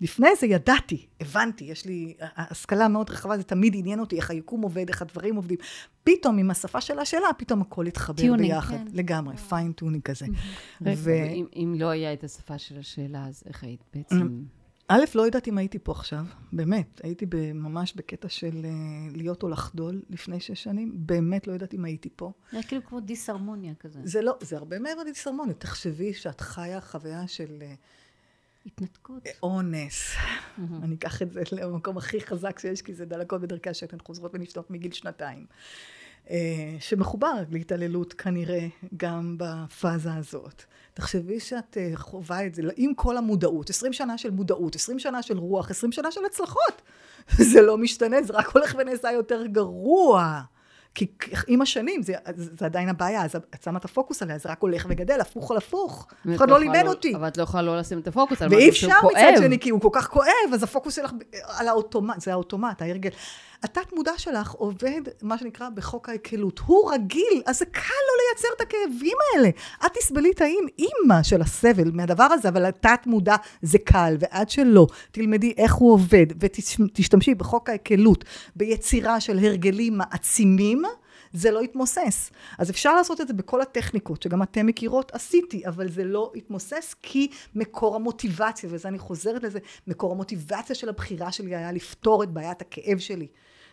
לפני 0.00 0.28
זה 0.40 0.46
ידעתי, 0.46 1.06
הבנתי, 1.20 1.64
יש 1.64 1.86
לי 1.86 2.14
השכלה 2.20 2.88
מאוד 2.88 3.10
רחבה, 3.10 3.36
זה 3.36 3.42
תמיד 3.42 3.74
עניין 3.76 4.00
אותי 4.00 4.16
איך 4.16 4.30
היקום 4.30 4.62
עובד, 4.62 4.88
איך 4.88 5.02
הדברים 5.02 5.36
עובדים. 5.36 5.58
פתאום 6.04 6.38
עם 6.38 6.50
השפה 6.50 6.80
של 6.80 6.98
השאלה, 6.98 7.26
פתאום 7.38 7.60
הכל 7.60 7.86
התחבר 7.86 8.16
tuning, 8.16 8.52
ביחד. 8.52 8.76
כן. 8.76 8.84
לגמרי, 8.92 9.36
fine 9.36 9.72
tuning 9.72 10.02
כזה. 10.02 10.26
ו... 10.80 11.10
אם, 11.10 11.46
אם 11.56 11.74
לא 11.78 11.86
היה 11.86 12.12
את 12.12 12.24
השפה 12.24 12.58
של 12.58 12.78
השאלה, 12.78 13.26
אז 13.26 13.42
איך 13.46 13.64
היית 13.64 13.80
בעצם... 13.94 14.42
א', 14.90 15.04
לא 15.14 15.22
יודעת 15.22 15.48
אם 15.48 15.58
הייתי 15.58 15.78
פה 15.78 15.92
עכשיו, 15.92 16.24
באמת. 16.52 17.00
הייתי 17.04 17.26
ממש 17.54 17.94
בקטע 17.96 18.28
של 18.28 18.64
אה, 18.64 19.16
להיות 19.16 19.42
או 19.42 19.48
לחדול 19.48 20.02
לפני 20.10 20.40
שש 20.40 20.62
שנים. 20.62 20.92
באמת 20.94 21.46
לא 21.46 21.52
יודעת 21.52 21.74
אם 21.74 21.84
הייתי 21.84 22.08
פה. 22.16 22.32
זה 22.52 22.58
כאילו 22.68 22.84
כמו 22.84 23.00
דיסהרמוניה 23.00 23.74
כזה. 23.74 24.00
זה 24.04 24.22
לא, 24.22 24.36
זה 24.40 24.56
הרבה 24.56 24.78
מעבר 24.78 25.02
לדיסהרמוניה. 25.02 25.54
תחשבי 25.54 26.14
שאת 26.14 26.40
חיה 26.40 26.80
חוויה 26.80 27.28
של... 27.28 27.62
התנתקות. 28.68 29.28
אונס. 29.42 30.14
אני 30.82 30.94
אקח 30.94 31.22
את 31.22 31.32
זה 31.32 31.40
למקום 31.52 31.98
הכי 31.98 32.20
חזק 32.20 32.58
שיש, 32.58 32.82
כי 32.82 32.94
זה 32.94 33.04
דלקות 33.04 33.40
בדרכי 33.40 33.70
השתן 33.70 33.96
חוזרות 34.06 34.30
ונשתות 34.34 34.70
מגיל 34.70 34.92
שנתיים. 34.92 35.46
אה, 36.30 36.76
שמחובר 36.80 37.32
להתעללות 37.50 38.12
כנראה 38.12 38.66
גם 38.96 39.36
בפאזה 39.38 40.14
הזאת. 40.14 40.62
תחשבי 40.94 41.40
שאת 41.40 41.76
אה, 41.76 41.90
חווה 41.94 42.46
את 42.46 42.54
זה 42.54 42.62
עם 42.76 42.94
כל 42.94 43.16
המודעות, 43.16 43.70
20 43.70 43.92
שנה 43.92 44.18
של 44.18 44.30
מודעות, 44.30 44.74
20 44.74 44.98
שנה 44.98 45.22
של 45.22 45.38
רוח, 45.38 45.70
20 45.70 45.92
שנה 45.92 46.10
של 46.10 46.24
הצלחות. 46.24 46.82
זה 47.52 47.62
לא 47.62 47.78
משתנה, 47.78 48.22
זה 48.22 48.32
רק 48.32 48.48
הולך 48.48 48.74
ונעשה 48.78 49.12
יותר 49.12 49.46
גרוע. 49.46 50.40
כי 50.98 51.06
עם 51.46 51.62
השנים, 51.62 52.02
זה, 52.02 52.14
זה 52.36 52.64
עדיין 52.66 52.88
הבעיה, 52.88 53.24
אז 53.24 53.36
את 53.36 53.62
שמה 53.62 53.78
את 53.78 53.84
הפוקוס 53.84 54.22
עליה, 54.22 54.38
זה 54.38 54.48
רק 54.48 54.62
הולך 54.62 54.86
וגדל, 54.88 55.20
הפוך 55.20 55.50
על 55.50 55.56
הפוך. 55.56 56.06
אף 56.30 56.36
אחד 56.36 56.50
לא 56.50 56.60
לימד 56.60 56.84
אותי. 56.86 57.14
אבל 57.14 57.28
את 57.28 57.36
לא 57.36 57.42
יכולה 57.42 57.62
לא 57.62 57.78
לשים 57.78 57.98
את 57.98 58.08
הפוקוס 58.08 58.42
על 58.42 58.48
משהו 58.48 58.74
שהוא 58.74 58.92
כואב. 58.92 59.12
ואי 59.14 59.24
אפשר 59.24 59.32
מצד 59.32 59.42
שני, 59.44 59.58
כי 59.58 59.70
הוא 59.70 59.80
כל 59.80 59.88
כך 59.92 60.08
כואב, 60.08 60.52
אז 60.54 60.62
הפוקוס 60.62 60.96
שלך 60.96 61.12
על 61.46 61.68
האוטומט, 61.68 62.20
זה 62.20 62.32
האוטומט, 62.32 62.82
ההרגל. 62.82 63.10
התת 63.62 63.92
מודע 63.92 64.12
שלך 64.16 64.52
עובד, 64.52 65.00
מה 65.22 65.38
שנקרא, 65.38 65.68
בחוק 65.68 66.08
ההקלות. 66.08 66.60
הוא 66.66 66.92
רגיל, 66.92 67.42
אז 67.46 67.58
זה 67.58 67.64
קל 67.64 67.80
לו 67.80 68.14
לייצר 68.22 68.48
את 68.56 68.60
הכאבים 68.60 69.16
האלה. 69.34 69.48
את 69.86 69.92
תסבלי 69.94 70.30
את 70.30 70.40
האימא 70.40 71.22
של 71.22 71.42
הסבל 71.42 71.90
מהדבר 71.90 72.24
הזה, 72.24 72.48
אבל 72.48 72.64
התת 72.64 73.00
מודע 73.06 73.36
זה 73.62 73.78
קל, 73.78 74.16
ועד 74.20 74.50
שלא 74.50 74.86
תלמדי 75.10 75.54
איך 75.56 75.74
הוא 75.74 75.92
עובד, 75.92 76.26
ותשתמשי 76.40 77.34
בחוק 77.34 77.70
ההקלות, 77.70 78.24
ביצירה 78.56 79.20
של 79.20 79.38
הרגלים 79.38 79.98
מעצימים, 79.98 80.82
זה 81.32 81.50
לא 81.50 81.64
יתמוסס. 81.64 82.30
אז 82.58 82.70
אפשר 82.70 82.94
לעשות 82.94 83.20
את 83.20 83.28
זה 83.28 83.34
בכל 83.34 83.60
הטכניקות, 83.60 84.22
שגם 84.22 84.42
אתן 84.42 84.66
מכירות, 84.66 85.14
עשיתי, 85.14 85.66
אבל 85.66 85.88
זה 85.88 86.04
לא 86.04 86.32
יתמוסס, 86.34 86.94
כי 87.02 87.28
מקור 87.54 87.96
המוטיבציה, 87.96 88.68
וזה 88.72 88.88
אני 88.88 88.98
חוזרת 88.98 89.42
לזה, 89.42 89.58
מקור 89.86 90.12
המוטיבציה 90.12 90.74
של 90.74 90.88
הבחירה 90.88 91.32
שלי 91.32 91.56
היה 91.56 91.72
לפתור 91.72 92.22
את 92.22 92.30
בעיית 92.30 92.60
הכאב 92.60 92.98
שלי. 92.98 93.26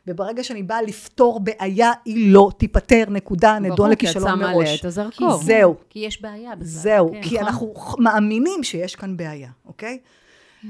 וברגע 0.07 0.43
שאני 0.43 0.63
באה 0.63 0.81
לפתור 0.81 1.39
בעיה, 1.39 1.91
היא 2.05 2.33
לא 2.33 2.51
תיפתר, 2.57 3.03
נקודה, 3.09 3.59
נדון 3.59 3.91
לכישלון 3.91 4.39
מראש. 4.39 4.51
ברור, 4.51 4.63
כי 4.63 4.73
את 4.73 4.79
שמה 4.79 4.79
את 4.79 4.85
הזרקור. 4.85 5.39
כי 5.39 5.45
זהו. 5.45 5.75
כי 5.89 5.99
יש 5.99 6.21
בעיה 6.21 6.55
בכלל. 6.55 6.67
זהו, 6.67 7.11
כן, 7.11 7.21
כי 7.21 7.35
נכון? 7.35 7.47
אנחנו 7.47 7.73
מאמינים 7.99 8.63
שיש 8.63 8.95
כאן 8.95 9.17
בעיה, 9.17 9.49
אוקיי? 9.65 9.99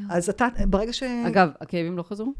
אז 0.10 0.30
אתה, 0.30 0.48
ברגע 0.68 0.94
ש... 0.94 1.04
אגב, 1.28 1.50
הכאבים 1.62 1.98
לא 1.98 2.04
חזרו? 2.04 2.34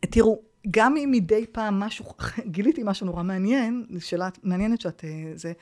תראו, 0.00 0.40
גם 0.70 0.96
אם 0.96 1.10
מדי 1.12 1.46
פעם 1.52 1.80
משהו, 1.80 2.04
גיליתי 2.54 2.82
משהו 2.84 3.06
נורא 3.06 3.22
מעניין, 3.22 3.86
שאלה 3.98 4.28
מעניינת 4.42 4.80
שאת, 4.80 5.04
אה, 5.04 5.32
זה, 5.34 5.52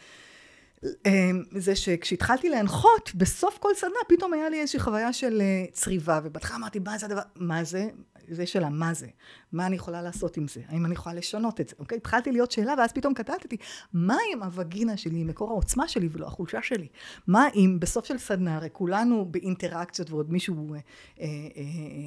אה, 1.06 1.30
זה 1.56 1.76
שכשהתחלתי 1.76 2.48
להנחות, 2.48 3.12
בסוף 3.14 3.58
כל 3.58 3.74
סדנה 3.74 3.98
פתאום 4.08 4.32
היה 4.32 4.48
לי 4.48 4.60
איזושהי 4.60 4.80
חוויה 4.80 5.12
של 5.12 5.40
אה, 5.40 5.64
צריבה, 5.72 6.20
ובהתחלה 6.24 6.56
אמרתי, 6.56 6.78
מה 6.78 6.98
זה 6.98 7.06
הדבר, 7.06 7.22
מה 7.36 7.64
זה? 7.64 7.88
זה 8.30 8.46
שאלה, 8.46 8.68
מה 8.68 8.94
זה? 8.94 9.06
מה 9.52 9.66
אני 9.66 9.76
יכולה 9.76 10.02
לעשות 10.02 10.36
עם 10.36 10.48
זה? 10.48 10.60
האם 10.68 10.86
אני 10.86 10.94
יכולה 10.94 11.14
לשנות 11.14 11.60
את 11.60 11.68
זה? 11.68 11.74
אוקיי? 11.78 11.98
התחלתי 11.98 12.32
להיות 12.32 12.50
שאלה, 12.50 12.74
ואז 12.78 12.92
פתאום 12.92 13.14
קטעתי, 13.14 13.56
מה 13.92 14.16
אם 14.34 14.42
הווגינה 14.42 14.96
שלי, 14.96 15.24
מקור 15.24 15.50
העוצמה 15.50 15.88
שלי 15.88 16.08
ולא 16.12 16.26
החולשה 16.26 16.62
שלי? 16.62 16.88
מה 17.26 17.48
אם 17.54 17.76
בסוף 17.80 18.04
של 18.04 18.18
סדנה, 18.18 18.56
הרי 18.56 18.68
כולנו 18.72 19.24
באינטראקציות 19.24 20.10
ועוד 20.10 20.32
מישהו, 20.32 20.74
אה, 20.74 20.78
אה, 21.20 21.26
אה, 21.26 21.28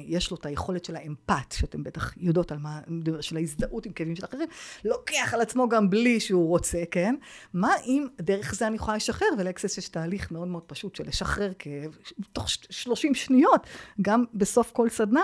יש 0.06 0.30
לו 0.30 0.36
את 0.36 0.46
היכולת 0.46 0.84
של 0.84 0.96
האמפת, 0.96 1.52
שאתם 1.52 1.82
בטח 1.82 2.12
יודעות 2.16 2.52
על 2.52 2.58
מה, 2.58 2.80
של 3.20 3.36
ההזדהות 3.36 3.86
עם 3.86 3.92
כאבים 3.92 4.16
של 4.16 4.24
אחרים, 4.24 4.48
לוקח 4.84 5.34
על 5.34 5.40
עצמו 5.40 5.68
גם 5.68 5.90
בלי 5.90 6.20
שהוא 6.20 6.48
רוצה, 6.48 6.82
כן? 6.90 7.14
מה 7.54 7.72
אם 7.86 8.06
דרך 8.20 8.54
זה 8.54 8.66
אני 8.66 8.76
יכולה 8.76 8.96
לשחרר, 8.96 9.28
ולאקסס 9.38 9.78
יש 9.78 9.88
תהליך 9.88 10.32
מאוד 10.32 10.48
מאוד 10.48 10.62
פשוט 10.62 10.96
של 10.96 11.04
לשחרר 11.08 11.52
כאב, 11.58 11.96
תוך 12.32 12.48
30 12.48 13.14
שניות, 13.14 13.66
גם 14.02 14.24
בסוף 14.34 14.70
כל 14.72 14.88
סדנה, 14.88 15.20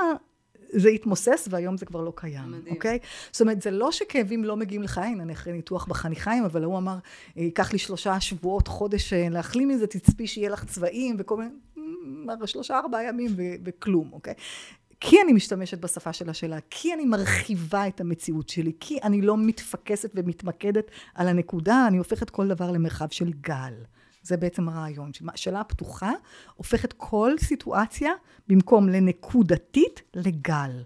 זה 0.73 0.89
התמוסס 0.89 1.49
והיום 1.51 1.77
זה 1.77 1.87
כבר 1.87 2.01
לא 2.01 2.13
קיים, 2.17 2.51
מדהים. 2.51 2.75
אוקיי? 2.75 2.99
זאת 3.33 3.41
אומרת, 3.41 3.63
זה 3.63 3.71
לא 3.71 3.93
שכאבים 3.93 4.45
לא 4.45 4.57
מגיעים 4.57 4.83
לך, 4.83 4.99
הנה, 4.99 5.23
אני 5.23 5.33
אחרי 5.33 5.53
ניתוח 5.53 5.87
בחניכיים, 5.87 6.45
אבל 6.45 6.65
הוא 6.65 6.79
אמר, 6.79 6.99
ייקח 7.37 7.73
לי 7.73 7.79
שלושה 7.79 8.21
שבועות, 8.21 8.69
חודש 8.69 9.13
אה, 9.13 9.29
להחלים 9.29 9.69
מזה, 9.69 9.87
תצפי 9.87 10.27
שיהיה 10.27 10.51
לך 10.51 10.65
צבעים 10.65 11.17
וכל 11.19 11.37
מיני, 11.37 11.51
שלושה 12.47 12.79
ארבעה 12.79 13.05
ימים 13.05 13.31
ו- 13.37 13.55
וכלום, 13.65 14.13
אוקיי? 14.13 14.35
כי 15.01 15.17
אני 15.25 15.33
משתמשת 15.33 15.79
בשפה 15.79 16.13
של 16.13 16.31
השאלה, 16.31 16.59
כי 16.71 16.95
אני 16.95 17.05
מרחיבה 17.05 17.89
את 17.89 18.01
המציאות 18.01 18.49
שלי, 18.49 18.73
כי 18.81 18.99
אני 19.03 19.23
לא 19.23 19.37
מתפקסת 19.37 20.11
ומתמקדת 20.15 20.91
על 21.15 21.29
הנקודה, 21.29 21.85
אני 21.89 21.99
הופכת 21.99 22.31
כל 22.31 22.49
דבר 22.49 22.71
למרחב 22.71 23.09
של 23.11 23.33
גל. 23.41 23.75
זה 24.29 24.37
בעצם 24.37 24.69
הרעיון. 24.69 25.11
שאלה 25.35 25.65
פתוחה 25.65 26.13
הופכת 26.55 26.93
כל 26.93 27.33
סיטואציה, 27.41 28.13
במקום 28.49 28.89
לנקודתית, 28.89 30.03
לגל. 30.15 30.83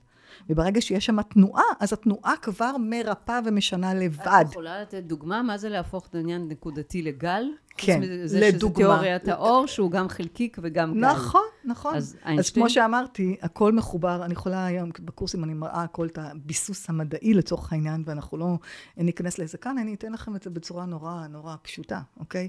וברגע 0.49 0.81
שיש 0.81 1.07
שם 1.07 1.23
תנועה, 1.23 1.65
אז 1.81 1.93
התנועה 1.93 2.35
כבר 2.43 2.77
מרפאה 2.81 3.41
ומשנה 3.45 3.95
לבד. 3.95 4.45
את 4.47 4.51
יכולה 4.51 4.83
לתת 4.83 5.03
דוגמה? 5.03 5.43
מה 5.43 5.59
זה 5.59 5.69
להפוך 5.69 6.07
את 6.07 6.15
העניין 6.15 6.49
נקודתי 6.49 7.03
לגל? 7.03 7.45
כן, 7.77 8.01
זה 8.25 8.41
לדוגמה. 8.41 8.75
שזה 8.75 8.75
תיאוריית 8.75 9.29
האור, 9.29 9.67
שהוא 9.67 9.91
גם 9.91 10.09
חלקיק 10.09 10.59
וגם 10.63 10.95
גל. 10.95 11.01
נכון, 11.01 11.41
נכון. 11.65 11.97
אז, 11.97 12.17
אז 12.25 12.51
כמו 12.51 12.71
שאמרתי, 12.71 13.37
הכל 13.43 13.73
מחובר. 13.73 14.25
אני 14.25 14.33
יכולה 14.33 14.67
היום, 14.67 14.91
בקורסים 15.01 15.45
אני 15.45 15.55
מראה 15.55 15.83
הכל 15.83 16.07
את 16.07 16.19
הביסוס 16.19 16.91
המדעי 16.91 17.35
לצורך 17.35 17.73
העניין, 17.73 18.03
ואנחנו 18.07 18.39
לא 18.39 18.59
ניכנס 18.97 19.39
לזה 19.39 19.59
כאן, 19.59 19.79
אני 19.79 19.95
אתן 19.95 20.13
לכם 20.13 20.37
את 20.37 20.43
זה 20.43 20.51
בצורה 20.51 20.87
נורא 20.87 21.27
נורא 21.27 21.57
פשוטה, 21.63 22.01
אוקיי? 22.21 22.49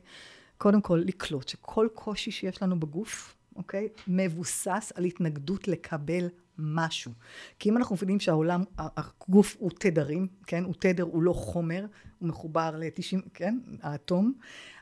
קודם 0.57 0.81
כל 0.81 1.01
לקלוט 1.05 1.47
שכל 1.47 1.87
קושי 1.93 2.31
שיש 2.31 2.61
לנו 2.61 2.79
בגוף, 2.79 3.35
אוקיי? 3.55 3.87
מבוסס 4.07 4.91
על 4.95 5.03
התנגדות 5.03 5.67
לקבל 5.67 6.27
משהו. 6.57 7.11
כי 7.59 7.69
אם 7.69 7.77
אנחנו 7.77 7.95
מבינים 7.95 8.19
שהעולם, 8.19 8.63
הגוף 8.77 9.55
הוא 9.59 9.71
תדרים, 9.79 10.27
כן? 10.47 10.63
הוא 10.63 10.73
תדר, 10.79 11.03
הוא 11.03 11.23
לא 11.23 11.33
חומר, 11.33 11.85
הוא 12.19 12.29
מחובר 12.29 12.71
ל-90, 12.77 13.29
כן? 13.33 13.59
האטום. 13.81 14.33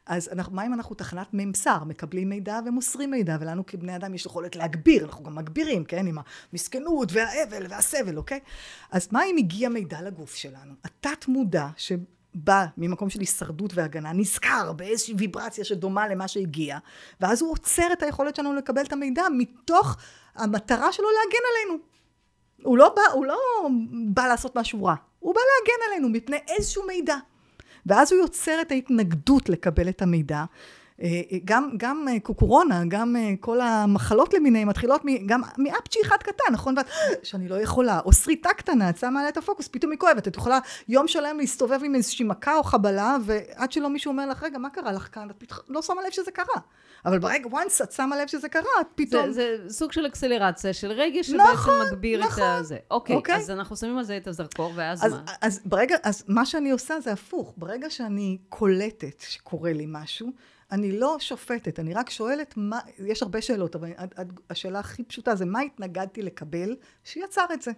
אז 0.06 0.30
אנחנו, 0.32 0.56
מה 0.56 0.66
אם 0.66 0.74
אנחנו 0.74 0.96
תחנת 0.96 1.28
ממסר, 1.34 1.84
מקבלים 1.84 2.30
מידע 2.30 2.60
ומוסרים 2.66 3.12
מידע, 3.12 3.38
ולנו 3.42 3.66
כבני 3.66 3.96
אדם 3.96 4.14
יש 4.14 4.26
יכולת 4.26 4.56
להגביר, 4.56 5.06
אנחנו 5.06 5.24
גם 5.24 5.36
מגבירים, 5.36 5.84
כן? 5.84 6.08
עם 6.08 6.18
המסכנות 6.54 7.10
והאבל 7.12 7.66
והסבל, 7.70 8.18
אוקיי? 8.18 8.40
אז 8.92 9.08
מה 9.12 9.26
אם 9.26 9.38
הגיע 9.38 9.70
מידע 9.70 10.02
לגוף 10.02 10.36
שלנו? 10.36 10.74
התת 10.84 11.28
מודע, 11.28 11.68
ש... 11.78 11.92
בא 12.36 12.66
ממקום 12.78 13.10
של 13.10 13.20
הישרדות 13.20 13.72
והגנה, 13.74 14.14
נזכר 14.14 14.74
באיזושהי 14.74 15.16
ויברציה 15.18 15.64
שדומה 15.64 16.08
למה 16.08 16.28
שהגיע, 16.28 16.78
ואז 17.22 17.42
הוא 17.42 17.52
עוצר 17.52 17.88
את 17.94 18.04
היכולת 18.04 18.36
שלנו 18.36 18.54
לקבל 18.54 18.82
את 18.82 18.94
המידע 18.94 19.24
מתוך 19.38 19.98
המטרה 20.36 20.92
שלו 20.92 21.08
להגן 21.08 21.44
עלינו. 21.52 21.84
הוא 22.64 22.78
לא 22.78 22.94
בא, 22.96 23.02
הוא 23.14 23.26
לא 23.26 23.38
בא 24.14 24.28
לעשות 24.28 24.58
משהו 24.58 24.84
רע, 24.84 24.96
הוא 25.20 25.36
בא 25.36 25.42
להגן 25.42 25.92
עלינו 25.92 26.10
מפני 26.10 26.38
איזשהו 26.48 26.88
מידע. 26.88 27.16
ואז 27.86 28.12
הוא 28.12 28.22
יוצר 28.22 28.62
את 28.62 28.72
ההתנגדות 28.72 29.50
לקבל 29.50 29.90
את 29.90 30.02
המידע, 30.02 30.44
גם, 31.46 31.70
גם 31.78 32.08
אה, 32.08 32.20
קוקורונה, 32.20 32.84
גם 32.88 33.16
אה, 33.16 33.34
כל 33.40 33.62
המחלות 33.62 34.34
למיניהן 34.34 34.68
מתחילות 34.68 35.02
גם 35.26 35.42
מאפצ'י 35.58 36.00
אחד 36.06 36.18
קטן, 36.18 36.54
נכון? 36.54 36.78
ואת, 36.78 36.86
שאני 37.24 37.48
לא 37.48 37.62
יכולה, 37.62 38.00
או 38.06 38.14
שריטה 38.14 38.50
קטנה, 38.58 38.90
את 38.90 38.98
שמה 38.98 39.20
עליה 39.20 39.30
את 39.30 39.38
הפוקוס, 39.38 39.68
פתאום 39.68 39.92
היא 39.92 40.00
כואבת. 40.00 40.28
את 40.28 40.36
יכולה 40.36 40.60
יום 40.90 41.08
שלם 41.08 41.38
להסתובב 41.38 41.80
עם 41.84 41.96
איזושהי 41.96 42.26
מכה 42.26 42.58
או 42.58 42.64
חבלה, 42.64 43.18
ועד 43.26 43.72
שלא 43.72 43.90
מישהו 43.90 44.12
אומר 44.12 44.30
לך, 44.30 44.44
רגע, 44.44 44.58
מה 44.58 44.70
קרה 44.70 44.92
לך 44.92 45.08
כאן? 45.12 45.30
את 45.30 45.36
פתאום 45.38 45.60
לא 45.70 45.82
שמה 45.82 46.02
לב 46.06 46.12
שזה 46.12 46.32
קרה. 46.32 46.62
אבל 47.06 47.20
ברגע, 47.20 47.50
once 47.50 47.84
את 47.84 47.92
שמה 47.92 48.18
לב 48.18 48.28
שזה 48.28 48.50
קרה, 48.50 48.62
את 48.82 48.88
פתאום... 48.96 49.32
זה, 49.32 49.58
זה 49.64 49.74
סוג 49.74 49.92
של 49.92 50.08
אקסלרציה, 50.08 50.74
של 50.74 50.92
רגש 50.92 51.28
שבעצם 51.28 51.52
נכון, 51.54 51.88
מגביר 51.88 52.26
נכון, 52.26 52.44
את 52.44 52.60
הזה. 52.60 52.78
אוקיי, 52.92 53.16
אוקיי, 53.16 53.36
אז 53.36 53.52
אנחנו 53.52 53.76
שמים 53.76 53.98
על 53.98 54.04
זה 54.04 54.18
את 54.18 54.28
הזרקור, 54.28 54.72
ואז 54.76 55.06
אז, 55.06 55.12
מה? 55.14 55.24
אז 55.42 55.62
ברגע, 55.66 55.96
אז 56.04 56.24
מה 56.28 56.46
שאני 56.46 56.72
עושה 56.72 57.00
זה 57.00 57.12
הפוך. 57.12 57.54
ברגע 57.58 57.90
שאני 57.90 58.38
קולטת 58.50 59.22
שקורה 59.28 59.74
לי 59.74 59.86
משהו, 59.88 60.32
אני 60.72 61.00
לא 61.00 61.18
שופטת, 61.20 61.80
אני 61.80 61.94
רק 61.94 62.10
שואלת 62.10 62.54
מה, 62.58 62.80
יש 63.00 63.24
הרבה 63.24 63.42
שאלות, 63.42 63.76
אבל 63.76 63.92
השאלה 64.50 64.80
הכי 64.80 65.04
פשוטה 65.04 65.36
זה 65.36 65.46
מה 65.46 65.60
התנגדתי 65.60 66.22
לקבל 66.22 66.76
שיצר 67.04 67.46
את 67.54 67.62
זה. 67.62 67.72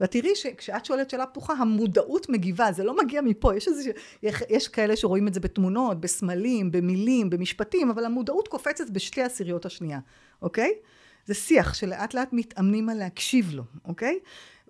ואת 0.00 0.10
תראי 0.10 0.34
שכשאת 0.34 0.84
שואלת 0.84 1.10
שאלה 1.10 1.26
פתוחה, 1.26 1.52
המודעות 1.52 2.28
מגיבה, 2.28 2.72
זה 2.72 2.84
לא 2.84 2.96
מגיע 2.96 3.20
מפה, 3.20 3.56
יש 3.56 3.68
איזה, 3.68 3.90
יש 4.48 4.68
כאלה 4.68 4.96
שרואים 4.96 5.28
את 5.28 5.34
זה 5.34 5.40
בתמונות, 5.40 6.00
בסמלים, 6.00 6.72
במילים, 6.72 7.30
במשפטים, 7.30 7.90
אבל 7.90 8.04
המודעות 8.04 8.48
קופצת 8.48 8.90
בשתי 8.90 9.22
עשיריות 9.22 9.66
השנייה, 9.66 9.98
אוקיי? 10.42 10.72
זה 11.26 11.34
שיח 11.34 11.74
שלאט 11.74 12.14
לאט 12.14 12.32
מתאמנים 12.32 12.88
על 12.88 12.98
להקשיב 12.98 13.50
לו, 13.54 13.62
אוקיי? 13.84 14.18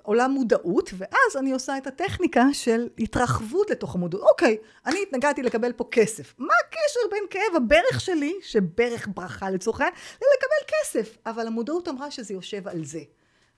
עולה 0.02 0.28
מודעות, 0.28 0.90
ואז 0.98 1.36
אני 1.38 1.52
עושה 1.52 1.78
את 1.78 1.86
הטכניקה 1.86 2.44
של 2.52 2.88
התרחבות 2.98 3.70
לתוך 3.70 3.94
המודעות. 3.94 4.24
אוקיי, 4.30 4.56
אני 4.86 4.98
התנגדתי 5.02 5.42
לקבל 5.42 5.72
פה 5.72 5.84
כסף. 5.90 6.34
מה 6.38 6.54
הקשר 6.66 7.00
בין 7.10 7.24
כאב 7.30 7.56
הברך 7.56 8.00
שלי, 8.00 8.34
שברך 8.42 9.08
ברכה 9.14 9.50
לצורך 9.50 9.80
העניין, 9.80 9.98
ללקבל 10.14 10.72
כסף? 10.80 11.18
אבל 11.26 11.46
המודעות 11.46 11.88
אמרה 11.88 12.10
שזה 12.10 12.34
יושב 12.34 12.68
על 12.68 12.84
זה. 12.84 13.00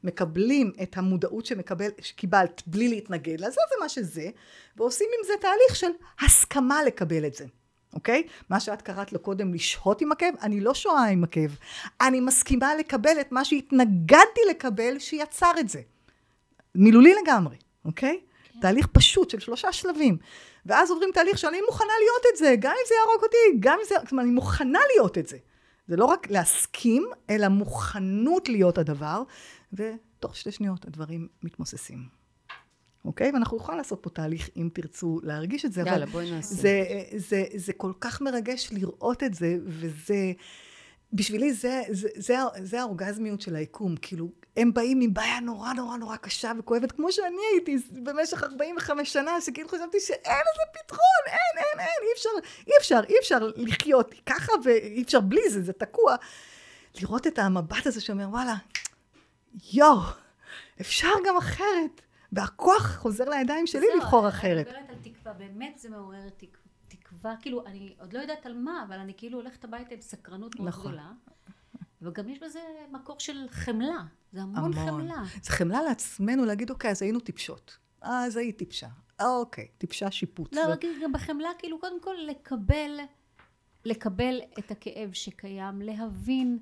מקבלים 0.04 0.72
את 0.83 0.96
המודעות 0.98 1.46
שמקבל, 1.46 1.88
שקיבלת 2.00 2.62
בלי 2.66 2.88
להתנגד 2.88 3.40
לזה, 3.40 3.61
זה 3.68 3.76
מה 3.80 3.88
שזה, 3.88 4.28
ועושים 4.76 5.07
עם 5.18 5.26
זה 5.26 5.33
תהליך 5.40 5.76
של 5.76 5.90
הסכמה 6.20 6.85
לקבל 6.85 7.26
את 7.26 7.35
זה. 7.35 7.44
אוקיי? 7.94 8.22
מה 8.48 8.61
שאת 8.61 8.83
קראת 8.83 9.12
לו 9.12 9.18
קודם 9.18 9.54
לשהות 9.54 10.00
עם 10.00 10.12
הכאב, 10.12 10.35
אני 10.42 10.61
לא 10.61 10.74
שוהה 10.74 11.11
עם 11.11 11.24
הכאב. 11.24 11.57
אני 12.00 12.20
מסכימה 12.20 12.74
לקבל 12.74 13.20
את 13.20 13.33
מה 13.33 13.44
שהתנגדתי 13.44 14.40
לקבל 14.50 14.98
שיצר 14.98 15.52
את 15.61 15.68
זה. 15.68 15.80
מילולי 16.74 17.14
לגמרי, 17.22 17.56
אוקיי? 17.84 18.20
כן. 18.52 18.60
תהליך 18.60 18.87
פשוט 18.87 19.30
של 19.30 19.38
שלושה 19.38 19.72
שלבים. 19.72 20.16
ואז 20.66 20.90
עוברים 20.90 21.10
תהליך 21.14 21.38
שאני 21.38 21.58
מוכנה 21.66 21.92
להיות 22.00 22.24
את 22.32 22.38
זה, 22.38 22.54
גם 22.60 22.72
אם 22.72 22.87
זה 22.88 22.94
יהרוג 22.94 23.22
אותי, 23.22 23.60
גם 23.60 23.78
אם 23.80 23.84
זה... 23.88 23.94
זאת 24.02 24.12
אומרת, 24.12 24.24
אני 24.24 24.34
מוכנה 24.34 24.78
להיות 24.94 25.18
את 25.18 25.28
זה. 25.28 25.37
זה 25.88 25.96
לא 25.96 26.04
רק 26.04 26.30
להסכים, 26.30 27.06
אלא 27.30 27.48
מוכנות 27.48 28.48
להיות 28.48 28.78
הדבר, 28.78 29.22
ותוך 29.72 30.37
שתי 30.37 30.50
שניות 30.50 30.84
הדברים 30.84 31.28
מתמוססים. 31.42 31.98
אוקיי? 33.04 33.30
ואנחנו 33.30 33.56
נוכל 33.56 33.74
לעשות 33.74 33.98
פה 34.02 34.10
תהליך, 34.10 34.50
אם 34.56 34.68
תרצו 34.72 35.20
להרגיש 35.22 35.64
את 35.64 35.72
זה. 35.72 35.82
יאללה, 35.87 36.06
בואי 36.06 36.30
נעשה. 36.30 36.54
זה, 36.54 36.84
זה, 37.12 37.18
זה, 37.18 37.44
זה 37.54 37.72
כל 37.72 37.92
כך 38.00 38.20
מרגש 38.20 38.68
לראות 38.72 39.22
את 39.22 39.34
זה, 39.34 39.56
וזה... 39.64 40.32
בשבילי 41.12 41.52
זה, 41.52 41.82
זה, 41.90 42.08
זה, 42.16 42.37
זה 42.62 42.80
האורגזמיות 42.80 43.40
של 43.40 43.56
היקום, 43.56 43.96
כאילו, 43.96 44.30
הם 44.57 44.75
באים 44.75 45.01
עם 45.01 45.14
בעיה 45.14 45.40
נורא 45.40 45.73
נורא 45.73 45.97
נורא 45.97 46.17
קשה 46.17 46.53
וכואבת, 46.59 46.93
כמו 46.93 47.12
שאני 47.12 47.37
הייתי 47.53 47.77
במשך 48.03 48.43
45 48.43 49.12
שנה, 49.12 49.40
שכאילו 49.40 49.69
חשבתי 49.69 50.01
שאין 50.01 50.43
לזה 50.53 50.62
פתרון, 50.73 51.25
אין, 51.27 51.38
אין, 51.57 51.81
אין, 51.81 52.03
אי 52.03 52.09
אפשר, 52.17 52.29
אי 52.67 52.73
אפשר, 52.81 53.01
אי 53.09 53.14
אפשר 53.21 53.49
לחיות 53.57 54.14
ככה 54.27 54.53
ואי 54.64 55.03
אפשר 55.03 55.21
בלי 55.21 55.51
זה, 55.51 55.62
זה 55.62 55.73
תקוע. 55.73 56.17
לראות 57.03 57.27
את 57.27 57.38
המבט 57.38 57.87
הזה 57.87 58.01
שאומר, 58.01 58.29
וואלה, 58.31 58.55
יואו, 59.73 60.01
אפשר 60.81 61.11
גם 61.27 61.37
אחרת. 61.37 62.01
והכוח 62.35 62.97
חוזר 62.97 63.29
לידיים 63.29 63.67
שלי 63.67 63.87
לבחור 63.97 64.29
אחרת. 64.29 64.69
אני 64.69 64.79
מדברת 64.79 64.90
על 64.90 65.12
תקווה, 65.12 65.33
באמת 65.33 65.79
זה 65.79 65.90
מעורר 65.90 66.29
תקווה. 66.37 66.64
תקווה, 66.88 67.35
כאילו, 67.40 67.67
אני 67.67 67.95
עוד 68.01 68.12
לא 68.12 68.19
יודעת 68.19 68.47
על 68.47 68.55
מה, 68.55 68.85
אבל 68.88 68.99
אני 68.99 69.12
כאילו 69.17 69.38
הולכת 69.38 69.64
הביתה 69.64 69.95
עם 69.95 70.01
סקרנות 70.01 70.57
מאוד 70.57 70.69
נכון. 70.69 70.93
גדולה. 70.93 71.11
וגם 72.05 72.29
יש 72.29 72.38
בזה 72.38 72.61
מקור 72.92 73.21
של 73.21 73.46
חמלה. 73.50 74.02
זה 74.33 74.42
המון, 74.42 74.59
המון. 74.59 74.73
חמלה. 74.73 75.23
זה 75.42 75.50
חמלה 75.50 75.83
לעצמנו 75.83 76.44
להגיד, 76.44 76.71
אוקיי, 76.71 76.90
אז 76.90 77.02
היינו 77.02 77.21
טיפשות. 77.21 77.79
אז 78.00 78.37
היית 78.37 78.59
טיפשה. 78.59 78.88
אוקיי, 79.21 79.69
טיפשה 79.79 80.11
שיפוץ. 80.11 80.52
לא, 80.52 80.61
ו... 80.61 81.02
גם 81.02 81.13
בחמלה, 81.13 81.48
כאילו, 81.59 81.81
קודם 81.81 82.00
כל 82.00 82.15
לקבל, 82.27 83.00
לקבל 83.85 84.40
את 84.59 84.71
הכאב 84.71 85.13
שקיים, 85.13 85.83
להבין 85.83 86.59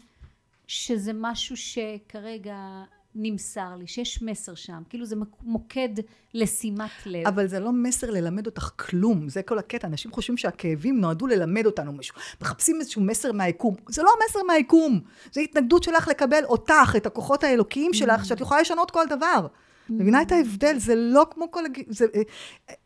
שזה 0.66 1.12
משהו 1.14 1.56
שכרגע 1.56 2.84
נמסר 3.14 3.76
לי, 3.78 3.86
שיש 3.86 4.22
מסר 4.22 4.54
שם, 4.54 4.82
כאילו 4.88 5.06
זה 5.06 5.16
מוקד 5.42 5.88
לשימת 6.34 6.90
לב. 7.06 7.26
אבל 7.26 7.46
זה 7.46 7.60
לא 7.60 7.72
מסר 7.72 8.10
ללמד 8.10 8.46
אותך 8.46 8.70
כלום, 8.76 9.28
זה 9.28 9.42
כל 9.42 9.58
הקטע. 9.58 9.86
אנשים 9.86 10.12
חושבים 10.12 10.36
שהכאבים 10.36 11.00
נועדו 11.00 11.26
ללמד 11.26 11.66
אותנו 11.66 11.92
משהו. 11.92 12.14
מחפשים 12.40 12.80
איזשהו 12.80 13.02
מסר 13.02 13.32
מהיקום. 13.32 13.74
זה 13.88 14.02
לא 14.02 14.10
מסר 14.26 14.40
מהיקום, 14.46 15.00
זה 15.32 15.40
התנגדות 15.40 15.82
שלך 15.82 16.08
לקבל 16.08 16.44
אותך, 16.44 16.94
את 16.96 17.06
הכוחות 17.06 17.44
האלוקיים 17.44 17.92
שלך, 17.94 18.20
mm. 18.20 18.24
שאת 18.24 18.40
יכולה 18.40 18.60
לשנות 18.60 18.90
כל 18.90 19.04
דבר. 19.10 19.46
Mm. 19.46 19.92
מבינה 19.92 20.22
את 20.22 20.32
ההבדל? 20.32 20.78
זה 20.78 20.94
לא 20.94 21.26
כמו 21.30 21.50
כל... 21.50 21.64
זה, 21.88 22.06
אה, 22.14 22.22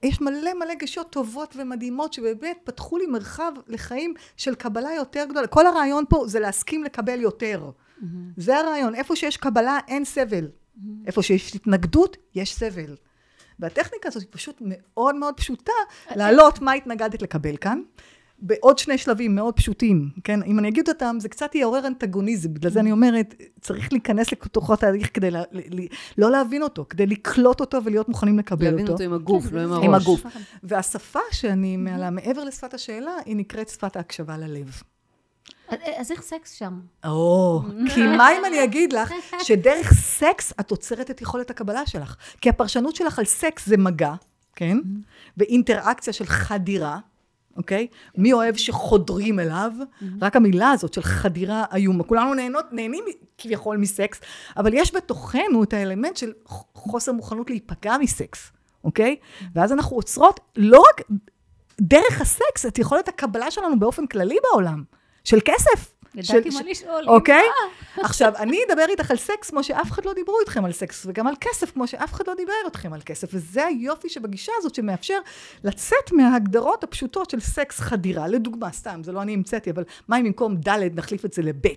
יש 0.03 0.21
מלא 0.21 0.55
מלא 0.55 0.75
גישות 0.75 1.11
טובות 1.11 1.55
ומדהימות 1.59 2.13
שבאמת 2.13 2.59
פתחו 2.65 2.99
לי 2.99 3.07
מרחב 3.07 3.53
לחיים 3.67 4.15
של 4.37 4.55
קבלה 4.55 4.93
יותר 4.97 5.25
גדולה. 5.29 5.47
כל 5.47 5.67
הרעיון 5.67 6.05
פה 6.09 6.25
זה 6.27 6.41
להסכים 6.41 6.85
לקבל 6.85 7.21
יותר. 7.21 7.71
Mm-hmm. 7.99 8.05
זה 8.37 8.59
הרעיון. 8.59 8.95
איפה 8.95 9.17
שיש 9.17 9.37
קבלה 9.37 9.79
אין 9.89 10.05
סבל. 10.05 10.49
Mm-hmm. 10.49 11.07
איפה 11.07 11.23
שיש 11.23 11.55
התנגדות 11.55 12.17
יש 12.35 12.55
סבל. 12.55 12.97
והטכניקה 13.59 14.09
הזאת 14.09 14.23
היא 14.23 14.29
פשוט 14.31 14.63
מאוד 14.65 15.15
מאוד 15.15 15.35
פשוטה, 15.37 15.73
אה, 16.11 16.17
להעלות 16.17 16.61
מה 16.61 16.73
התנגדת 16.73 17.23
לקבל 17.23 17.57
כאן. 17.57 17.81
בעוד 18.39 18.79
שני 18.79 18.99
שלבים 18.99 19.35
מאוד 19.35 19.57
פשוטים, 19.57 20.11
כן? 20.25 20.43
אם 20.43 20.59
אני 20.59 20.69
אגיד 20.69 20.89
אותם, 20.89 21.17
זה 21.21 21.29
קצת 21.29 21.55
יעורר 21.55 21.87
אנטגוניזם, 21.87 22.55
בגלל 22.55 22.71
זה 22.71 22.81
אני 22.81 22.93
אומרת, 22.93 23.35
צריך 23.61 23.93
להיכנס 23.93 24.33
לתוך 24.33 24.71
התהליך 24.71 25.11
כדי 25.15 25.31
לה, 25.31 25.43
ל, 25.53 25.81
ל, 25.81 25.87
לא 26.19 26.31
להבין 26.31 26.63
אותו, 26.63 26.87
כדי 26.91 27.07
לקלוט 27.07 27.61
אותו 27.61 27.85
ולהיות 27.85 28.09
מוכנים 28.09 28.39
לקבל 28.39 28.65
להבין 28.65 28.89
אותו. 28.89 28.93
להבין 28.93 29.13
אותו 29.13 29.15
עם 29.15 29.23
הגוף, 29.23 29.53
לא 29.53 29.61
עם 29.61 29.73
הראש. 29.73 29.85
עם 29.85 29.95
הגוף. 29.95 30.23
והשפה 30.63 31.21
שאני 31.31 31.77
מעלה, 31.77 32.11
מעבר 32.11 32.45
לשפת 32.45 32.75
השאלה, 32.75 33.13
היא 33.25 33.37
נקראת 33.37 33.69
שפת 33.69 33.97
ההקשבה 33.97 34.39
ללב. 34.39 34.83
אז 35.97 36.11
איך 36.11 36.23
סקס 36.23 36.53
שם? 36.53 36.81
או, 37.05 37.63
כי 37.95 38.03
מה 38.19 38.29
אם 38.39 38.45
אני 38.45 38.65
אגיד 38.65 38.93
לך 38.93 39.13
שדרך 39.43 39.95
סקס 39.95 40.53
את 40.61 40.71
עוצרת 40.71 41.11
את 41.11 41.21
יכולת 41.21 41.51
הקבלה 41.51 41.87
שלך? 41.87 42.17
כי 42.41 42.49
הפרשנות 42.49 42.97
שלך 42.97 43.19
על 43.19 43.25
סקס 43.25 43.67
זה 43.67 43.77
מגע, 43.77 44.15
כן? 44.57 44.79
ואינטראקציה 45.37 46.13
של 46.13 46.27
חדירה. 46.27 46.99
אוקיי? 47.57 47.87
מי 48.17 48.33
אוהב 48.33 48.57
שחודרים 48.57 49.41
אליו? 49.41 49.73
Mm-hmm. 49.81 50.05
רק 50.21 50.37
המילה 50.37 50.71
הזאת 50.71 50.95
של 50.95 51.03
חדירה 51.03 51.65
איומה. 51.75 52.05
כולנו 52.05 52.35
נהנות, 52.35 52.65
נהנים 52.73 53.05
כביכול 53.39 53.77
מסקס, 53.77 54.21
אבל 54.57 54.75
יש 54.75 54.95
בתוכנו 54.95 55.63
את 55.63 55.73
האלמנט 55.73 56.17
של 56.17 56.33
חוסר 56.75 57.13
מוכנות 57.13 57.51
להיפגע 57.51 57.97
מסקס, 58.01 58.53
אוקיי? 58.85 59.17
Mm-hmm. 59.21 59.45
ואז 59.55 59.73
אנחנו 59.73 59.97
עוצרות 59.97 60.41
לא 60.57 60.79
רק 60.79 61.07
דרך 61.81 62.21
הסקס, 62.21 62.67
את 62.67 62.79
יכולת 62.79 63.09
הקבלה 63.09 63.51
שלנו 63.51 63.79
באופן 63.79 64.07
כללי 64.07 64.37
בעולם, 64.43 64.85
של 65.27 65.39
כסף. 65.45 65.93
ידעתי 66.15 66.49
מה 66.51 66.61
לשאול. 66.71 67.05
אוקיי? 67.09 67.45
עכשיו, 67.97 68.33
אני 68.37 68.59
אדבר 68.69 68.85
איתך 68.89 69.11
על 69.11 69.17
סקס 69.17 69.51
כמו 69.51 69.65
שאף 69.65 69.91
אחד 69.91 70.05
לא 70.05 70.13
דיברו 70.13 70.41
איתכם 70.41 70.65
על 70.65 70.73
סקס, 70.73 71.07
וגם 71.09 71.27
על 71.27 71.35
כסף 71.41 71.71
כמו 71.71 71.87
שאף 71.87 72.13
אחד 72.13 72.25
לא 72.27 72.35
דיבר 72.35 72.53
איתכם 72.65 72.93
על 72.93 73.01
כסף, 73.01 73.29
וזה 73.33 73.67
היופי 73.67 74.09
שבגישה 74.09 74.53
הזאת 74.57 74.75
שמאפשר 74.75 75.19
לצאת 75.65 76.13
מההגדרות 76.13 76.85
הפשוטות 76.85 77.31
של 77.31 77.41
סקס 77.41 77.81
חדירה. 77.81 78.29
לדוגמה, 78.29 78.73
סתם, 78.73 79.01
זה 79.05 79.13
לא 79.13 79.23
אני 79.23 79.35
המצאתי, 79.35 79.71
אבל 79.71 79.85
מה 80.09 80.19
אם 80.19 80.25
במקום 80.25 80.57
ד' 80.57 80.99
נחליף 80.99 81.25
את 81.25 81.33
זה 81.33 81.43
לב'? 81.43 81.69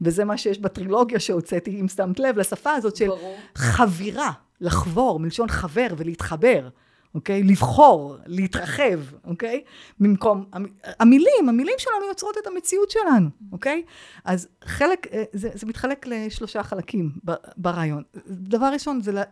וזה 0.00 0.24
מה 0.24 0.36
שיש 0.36 0.58
בטרילוגיה 0.58 1.20
שהוצאתי, 1.20 1.80
אם 1.80 1.88
שמת 1.88 2.18
לב, 2.18 2.38
לשפה 2.38 2.72
הזאת 2.72 2.96
של 2.96 3.06
ברור. 3.06 3.38
חבירה, 3.54 4.32
לחבור, 4.60 5.20
מלשון 5.20 5.48
חבר 5.48 5.86
ולהתחבר. 5.96 6.68
אוקיי? 7.16 7.42
לבחור, 7.42 8.16
להתרחב, 8.26 9.00
אוקיי? 9.24 9.64
במקום, 10.00 10.44
המילים, 10.84 11.48
המילים 11.48 11.74
שלנו 11.78 12.06
יוצרות 12.08 12.38
את 12.42 12.46
המציאות 12.46 12.90
שלנו, 12.90 13.28
אוקיי? 13.52 13.82
אז 14.24 14.48
חלק, 14.64 15.06
אה, 15.12 15.24
זה, 15.32 15.50
זה 15.54 15.66
מתחלק 15.66 16.06
לשלושה 16.06 16.62
חלקים 16.62 17.12
ברעיון. 17.56 18.02
דבר 18.26 18.66
ראשון 18.66 19.00
זה 19.00 19.22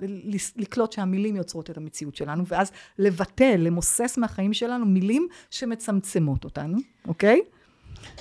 לקלוט 0.56 0.92
שהמילים 0.92 1.36
יוצרות 1.36 1.70
את 1.70 1.76
המציאות 1.76 2.16
שלנו, 2.16 2.46
ואז 2.46 2.72
לבטל, 2.98 3.56
למוסס 3.56 4.18
מהחיים 4.18 4.54
שלנו 4.54 4.86
מילים 4.86 5.28
שמצמצמות 5.50 6.44
אותנו, 6.44 6.78
אוקיי? 7.08 7.40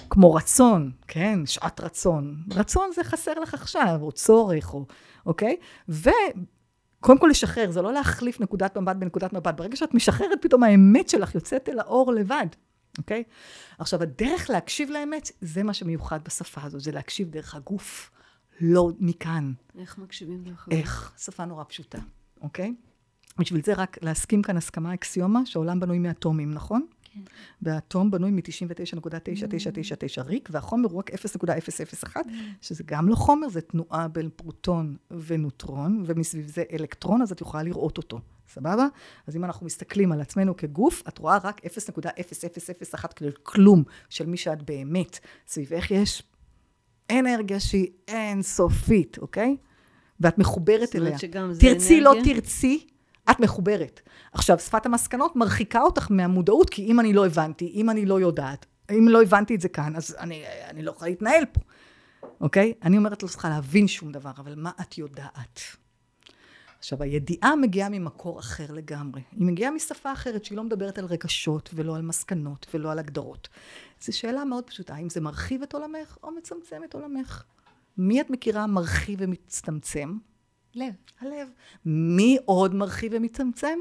כמו 0.09 0.33
רצון, 0.33 0.91
כן, 1.07 1.39
שעת 1.45 1.79
רצון. 1.81 2.43
רצון 2.51 2.89
זה 2.95 3.03
חסר 3.03 3.33
לך 3.39 3.53
עכשיו, 3.53 3.99
או 4.01 4.11
צורך, 4.11 4.73
או, 4.73 4.85
אוקיי? 5.25 5.55
קודם 7.03 7.19
כל 7.19 7.27
לשחרר, 7.31 7.71
זה 7.71 7.81
לא 7.81 7.93
להחליף 7.93 8.41
נקודת 8.41 8.77
מבט 8.77 8.95
בנקודת 8.95 9.33
מבט. 9.33 9.55
ברגע 9.55 9.75
שאת 9.75 9.93
משחררת, 9.93 10.41
פתאום 10.41 10.63
האמת 10.63 11.09
שלך 11.09 11.35
יוצאת 11.35 11.69
אל 11.69 11.79
האור 11.79 12.13
לבד, 12.13 12.45
אוקיי? 12.97 13.23
עכשיו, 13.77 14.01
הדרך 14.01 14.49
להקשיב 14.49 14.89
לאמת, 14.89 15.31
זה 15.41 15.63
מה 15.63 15.73
שמיוחד 15.73 16.19
בשפה 16.23 16.61
הזאת, 16.63 16.81
זה 16.81 16.91
להקשיב 16.91 17.29
דרך 17.29 17.55
הגוף, 17.55 18.11
לא 18.61 18.89
מכאן. 18.99 19.53
איך 19.79 19.97
מקשיבים 19.97 20.43
דרך 20.43 20.67
הגוף? 20.67 20.79
איך? 20.79 21.13
שפה 21.17 21.45
נורא 21.45 21.63
פשוטה, 21.67 21.97
אוקיי? 22.41 22.73
בשביל 23.39 23.61
זה 23.63 23.73
רק 23.73 23.97
להסכים 24.01 24.41
כאן 24.41 24.57
הסכמה 24.57 24.93
אקסיומה, 24.93 25.45
שהעולם 25.45 25.79
בנוי 25.79 25.99
מאטומים, 25.99 26.51
נכון? 26.51 26.85
כן. 27.13 27.19
והאטום 27.61 28.11
בנוי 28.11 28.31
מ-99.9999 28.31 30.21
ריק, 30.21 30.49
והחומר 30.51 30.89
הוא 30.89 30.99
רק 30.99 31.11
0.001, 31.11 32.17
שזה 32.61 32.83
גם 32.85 33.09
לא 33.09 33.15
חומר, 33.15 33.49
זה 33.49 33.61
תנועה 33.61 34.07
בין 34.07 34.29
פרוטון 34.35 34.95
ונוטרון, 35.11 36.03
ומסביב 36.05 36.47
זה 36.47 36.63
אלקטרון, 36.73 37.21
אז 37.21 37.31
את 37.31 37.41
יכולה 37.41 37.63
לראות 37.63 37.97
אותו, 37.97 38.19
סבבה? 38.47 38.87
אז 39.27 39.35
אם 39.35 39.43
אנחנו 39.43 39.65
מסתכלים 39.65 40.11
על 40.11 40.21
עצמנו 40.21 40.57
כגוף, 40.57 41.03
את 41.07 41.17
רואה 41.17 41.37
רק 41.43 41.61
0.0001 41.65 43.05
כלום 43.43 43.83
של 44.09 44.25
מי 44.25 44.37
שאת 44.37 44.63
באמת. 44.63 45.19
סביב 45.47 45.73
איך 45.73 45.91
יש 45.91 46.23
אנרגיה 47.11 47.59
שהיא 47.59 47.87
אינסופית, 48.07 49.17
אוקיי? 49.17 49.57
ואת 50.19 50.37
מחוברת 50.37 50.95
אליה. 50.95 51.17
תרצי, 51.59 52.01
לא 52.01 52.13
תרצי, 52.23 52.87
את 53.31 53.39
מחוברת. 53.39 54.01
עכשיו, 54.33 54.59
שפת 54.59 54.85
המסקנות 54.85 55.35
מרחיקה 55.35 55.81
אותך 55.81 56.07
מהמודעות, 56.09 56.69
כי 56.69 56.85
אם 56.85 56.99
אני 56.99 57.13
לא 57.13 57.25
הבנתי, 57.25 57.71
אם 57.75 57.89
אני 57.89 58.05
לא 58.05 58.19
יודעת, 58.19 58.65
אם 58.91 59.07
לא 59.09 59.21
הבנתי 59.21 59.55
את 59.55 59.61
זה 59.61 59.69
כאן, 59.69 59.95
אז 59.95 60.15
אני, 60.19 60.43
אני 60.69 60.83
לא 60.83 60.91
יכולה 60.91 61.09
להתנהל 61.09 61.45
פה, 61.45 61.61
אוקיי? 62.41 62.73
אני 62.83 62.97
אומרת, 62.97 63.23
לא 63.23 63.27
צריכה 63.27 63.49
להבין 63.49 63.87
שום 63.87 64.11
דבר, 64.11 64.31
אבל 64.37 64.53
מה 64.55 64.71
את 64.81 64.97
יודעת? 64.97 65.59
עכשיו, 66.79 67.03
הידיעה 67.03 67.55
מגיעה 67.55 67.89
ממקור 67.89 68.39
אחר 68.39 68.71
לגמרי. 68.71 69.21
היא 69.31 69.45
מגיעה 69.47 69.71
משפה 69.71 70.13
אחרת, 70.13 70.45
שהיא 70.45 70.57
לא 70.57 70.63
מדברת 70.63 70.97
על 70.97 71.05
רגשות, 71.05 71.69
ולא 71.73 71.95
על 71.95 72.01
מסקנות, 72.01 72.65
ולא 72.73 72.91
על 72.91 72.99
הגדרות. 72.99 73.49
זו 74.01 74.17
שאלה 74.17 74.45
מאוד 74.45 74.63
פשוטה, 74.63 74.95
האם 74.95 75.09
זה 75.09 75.21
מרחיב 75.21 75.61
את 75.61 75.73
עולמך, 75.73 76.17
או 76.23 76.31
מצמצם 76.31 76.81
את 76.85 76.93
עולמך? 76.93 77.43
מי 77.97 78.21
את 78.21 78.29
מכירה 78.29 78.67
מרחיב 78.67 79.19
ומצטמצם? 79.21 80.17
לב. 80.75 80.93
הלב. 81.19 81.49
מי 81.85 82.37
עוד 82.45 82.75
מרחיב 82.75 83.11
ומצמצם? 83.15 83.79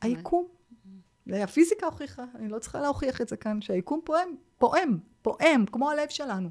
היקום. 0.00 0.46
הפיזיקה 1.32 1.86
הוכיחה, 1.86 2.24
אני 2.34 2.48
לא 2.48 2.58
צריכה 2.58 2.80
להוכיח 2.80 3.20
את 3.20 3.28
זה 3.28 3.36
כאן, 3.36 3.60
שהיקום 3.62 4.00
פועם, 4.04 4.28
פועם, 4.58 4.98
פועם, 5.22 5.66
כמו 5.66 5.90
הלב 5.90 6.08
שלנו, 6.08 6.48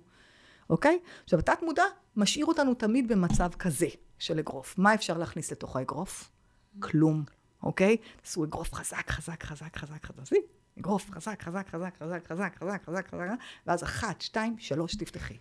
אוקיי? 0.69 0.99
עכשיו, 1.23 1.39
התת 1.39 1.59
מודע 1.61 1.83
משאיר 2.15 2.45
אותנו 2.45 2.73
תמיד 2.73 3.07
במצב 3.07 3.49
כזה 3.59 3.87
של 4.19 4.39
אגרוף. 4.39 4.77
מה 4.77 4.93
אפשר 4.93 5.17
להכניס 5.17 5.51
לתוך 5.51 5.75
האגרוף? 5.75 6.31
כלום, 6.79 7.23
אוקיי? 7.63 7.97
תעשו 8.21 8.43
אגרוף 8.43 8.73
חזק, 8.73 9.09
חזק, 9.09 9.43
חזק, 9.43 9.77
חזק, 9.77 10.05
חזק, 10.05 10.35
אגרוף 10.79 11.11
חזק, 11.11 11.41
חזק, 11.41 11.69
חזק, 11.69 11.97
חזק, 11.97 12.27
חזק, 12.27 12.55
חזק, 12.57 12.83
חזק, 12.85 13.07
חזק, 13.07 13.29
ואז 13.67 13.83
אחת, 13.83 14.21
שתיים, 14.21 14.55
שלוש, 14.59 14.95
תפתחי. 14.95 15.37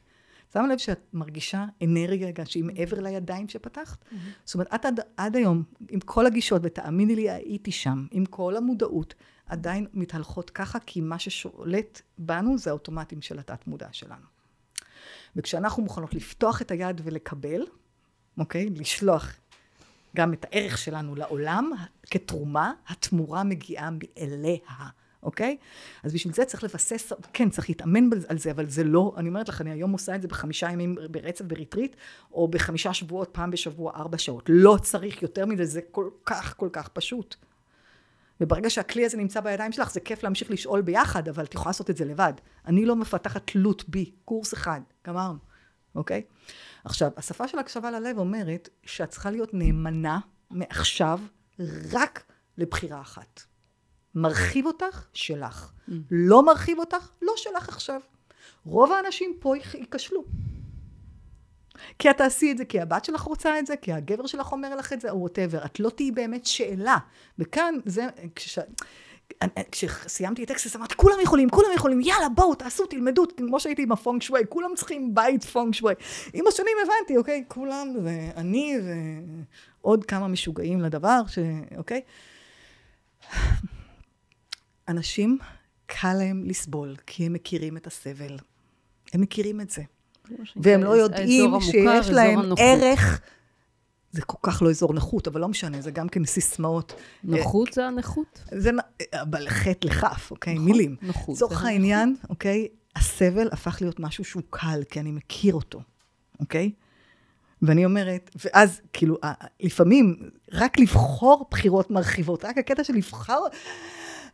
שמה 0.54 0.66
לב 0.66 0.78
שאת 0.78 1.00
מרגישה 1.12 1.64
אנרגיה 1.84 2.46
שהיא 2.46 2.64
מעבר 2.64 3.00
לידיים 3.00 3.48
שפתחת? 3.48 4.02
Mm-hmm. 4.02 4.14
זאת 4.44 4.54
אומרת, 4.54 4.74
את 4.74 4.84
עד, 4.84 5.00
עד 5.16 5.36
היום, 5.36 5.62
עם 5.88 6.00
כל 6.00 6.26
הגישות, 6.26 6.62
ותאמיני 6.64 7.16
לי, 7.16 7.30
הייתי 7.30 7.72
שם, 7.72 8.06
עם 8.10 8.26
כל 8.26 8.56
המודעות, 8.56 9.14
עדיין 9.46 9.86
מתהלכות 9.92 10.50
ככה, 10.50 10.78
כי 10.78 11.00
מה 11.00 11.18
ששולט 11.18 12.00
בנו 12.18 12.58
זה 12.58 12.70
האוטומטים 12.70 13.22
של 13.22 13.38
התת-מודע 13.38 13.88
שלנו. 13.92 14.26
וכשאנחנו 15.36 15.82
מוכנות 15.82 16.14
לפתוח 16.14 16.62
את 16.62 16.70
היד 16.70 17.00
ולקבל, 17.04 17.62
אוקיי? 18.38 18.70
לשלוח 18.70 19.36
גם 20.16 20.32
את 20.32 20.44
הערך 20.44 20.78
שלנו 20.78 21.14
לעולם 21.14 21.70
כתרומה, 22.10 22.72
התמורה 22.88 23.44
מגיעה 23.44 23.90
מאליה. 23.90 24.88
אוקיי? 25.24 25.56
אז 26.02 26.12
בשביל 26.12 26.34
זה 26.34 26.44
צריך 26.44 26.64
לבסס, 26.64 27.12
כן, 27.32 27.50
צריך 27.50 27.68
להתאמן 27.68 28.10
על 28.28 28.38
זה, 28.38 28.50
אבל 28.50 28.68
זה 28.68 28.84
לא, 28.84 29.14
אני 29.16 29.28
אומרת 29.28 29.48
לך, 29.48 29.60
אני 29.60 29.70
היום 29.70 29.92
עושה 29.92 30.14
את 30.14 30.22
זה 30.22 30.28
בחמישה 30.28 30.70
ימים 30.70 30.96
ברצף 31.10 31.44
בריטריט, 31.44 31.96
או 32.32 32.48
בחמישה 32.48 32.94
שבועות, 32.94 33.28
פעם 33.32 33.50
בשבוע, 33.50 33.92
ארבע 33.96 34.18
שעות. 34.18 34.44
לא 34.48 34.76
צריך 34.82 35.22
יותר 35.22 35.46
מזה, 35.46 35.64
זה 35.64 35.80
כל 35.90 36.08
כך, 36.26 36.54
כל 36.56 36.68
כך 36.72 36.88
פשוט. 36.88 37.36
וברגע 38.40 38.70
שהכלי 38.70 39.06
הזה 39.06 39.16
נמצא 39.16 39.40
בידיים 39.40 39.72
שלך, 39.72 39.90
זה 39.90 40.00
כיף 40.00 40.22
להמשיך 40.22 40.50
לשאול 40.50 40.82
ביחד, 40.82 41.28
אבל 41.28 41.44
את 41.44 41.54
יכולה 41.54 41.68
לעשות 41.68 41.90
את 41.90 41.96
זה 41.96 42.04
לבד. 42.04 42.32
אני 42.66 42.86
לא 42.86 42.96
מפתחת 42.96 43.50
תלות 43.50 43.88
בי, 43.88 44.10
קורס 44.24 44.54
אחד, 44.54 44.80
גמרנו, 45.06 45.38
אוקיי? 45.94 46.22
עכשיו, 46.84 47.10
השפה 47.16 47.48
של 47.48 47.58
הקשבה 47.58 47.90
ללב 47.90 48.18
אומרת 48.18 48.68
שאת 48.82 49.08
צריכה 49.08 49.30
להיות 49.30 49.54
נאמנה 49.54 50.18
מעכשיו 50.50 51.20
רק 51.92 52.24
לבחירה 52.58 53.00
אחת. 53.00 53.53
מרחיב 54.14 54.66
אותך, 54.66 55.06
שלך. 55.14 55.72
Mm. 55.88 55.92
לא 56.10 56.46
מרחיב 56.46 56.78
אותך, 56.78 57.08
לא 57.22 57.32
שלך 57.36 57.68
עכשיו. 57.68 58.00
רוב 58.66 58.92
האנשים 58.92 59.36
פה 59.40 59.54
ייכשלו. 59.56 60.24
כי 61.98 62.10
את 62.10 62.16
תעשי 62.16 62.52
את 62.52 62.58
זה, 62.58 62.64
כי 62.64 62.80
הבת 62.80 63.04
שלך 63.04 63.20
רוצה 63.20 63.58
את 63.58 63.66
זה, 63.66 63.76
כי 63.76 63.92
הגבר 63.92 64.26
שלך 64.26 64.52
אומר 64.52 64.76
לך 64.76 64.92
את 64.92 65.00
זה, 65.00 65.10
או 65.10 65.20
whatever. 65.20 65.64
את 65.64 65.80
לא 65.80 65.90
תהיי 65.90 66.10
באמת 66.10 66.46
שאלה. 66.46 66.96
וכאן, 67.38 67.74
זה, 67.84 68.06
כש... 68.34 68.58
כשסיימתי 69.72 70.44
את 70.44 70.50
Access 70.50 70.76
אמרתי, 70.76 70.94
כולם 70.94 71.16
יכולים, 71.22 71.50
כולם 71.50 71.68
יכולים, 71.74 72.00
יאללה, 72.00 72.28
בואו, 72.28 72.54
תעשו, 72.54 72.86
תלמדו, 72.86 73.24
כמו 73.36 73.60
שהייתי 73.60 73.82
עם 73.82 73.92
הפנג 73.92 74.22
שואי, 74.22 74.42
כולם 74.48 74.70
צריכים 74.76 75.14
בית 75.14 75.44
פנג 75.44 75.74
שואי. 75.74 75.94
עם 76.32 76.46
השנים 76.46 76.76
הבנתי, 76.82 77.16
אוקיי, 77.16 77.44
כולם, 77.48 77.88
ואני 78.04 78.76
ועוד 79.80 80.04
כמה 80.04 80.28
משוגעים 80.28 80.80
לדבר, 80.80 81.20
ש... 81.26 81.38
אוקיי? 81.76 82.00
אנשים, 84.88 85.38
קל 85.86 86.14
להם 86.14 86.44
לסבול, 86.44 86.96
כי 87.06 87.26
הם 87.26 87.32
מכירים 87.32 87.76
את 87.76 87.86
הסבל. 87.86 88.38
הם 89.12 89.20
מכירים 89.20 89.60
את 89.60 89.70
זה. 89.70 89.82
והם 90.56 90.82
לא 90.82 90.90
יודעים 90.90 91.60
שיש 91.60 92.08
להם 92.08 92.38
ערך. 92.58 93.20
זה 94.12 94.22
כל 94.22 94.38
כך 94.42 94.62
לא 94.62 94.70
אזור 94.70 94.92
נוחות, 94.92 95.28
אבל 95.28 95.40
לא 95.40 95.48
משנה, 95.48 95.80
זה 95.80 95.90
גם 95.90 96.08
כן 96.08 96.24
סיסמאות. 96.24 96.94
נוחות 97.24 97.72
זה 97.72 97.86
הנכות? 97.86 98.42
זה, 98.50 98.70
אבל 99.14 99.48
חטא 99.48 99.86
לכף, 99.86 100.30
אוקיי? 100.30 100.54
נכון, 100.54 100.64
מילים. 100.64 100.96
נוחות. 101.02 101.36
לצורך 101.36 101.64
העניין, 101.64 102.16
אוקיי? 102.30 102.68
הסבל 102.96 103.48
הפך 103.52 103.78
להיות 103.80 104.00
משהו 104.00 104.24
שהוא 104.24 104.42
קל, 104.50 104.82
כי 104.90 105.00
אני 105.00 105.10
מכיר 105.10 105.54
אותו, 105.54 105.80
אוקיי? 106.40 106.72
ואני 107.62 107.84
אומרת, 107.84 108.30
ואז 108.44 108.80
כאילו, 108.92 109.16
לפעמים 109.60 110.30
רק 110.52 110.78
לבחור 110.78 111.48
בחירות 111.50 111.90
מרחיבות, 111.90 112.44
רק 112.44 112.58
הקטע 112.58 112.84
של 112.84 112.94
לבחר, 112.94 113.40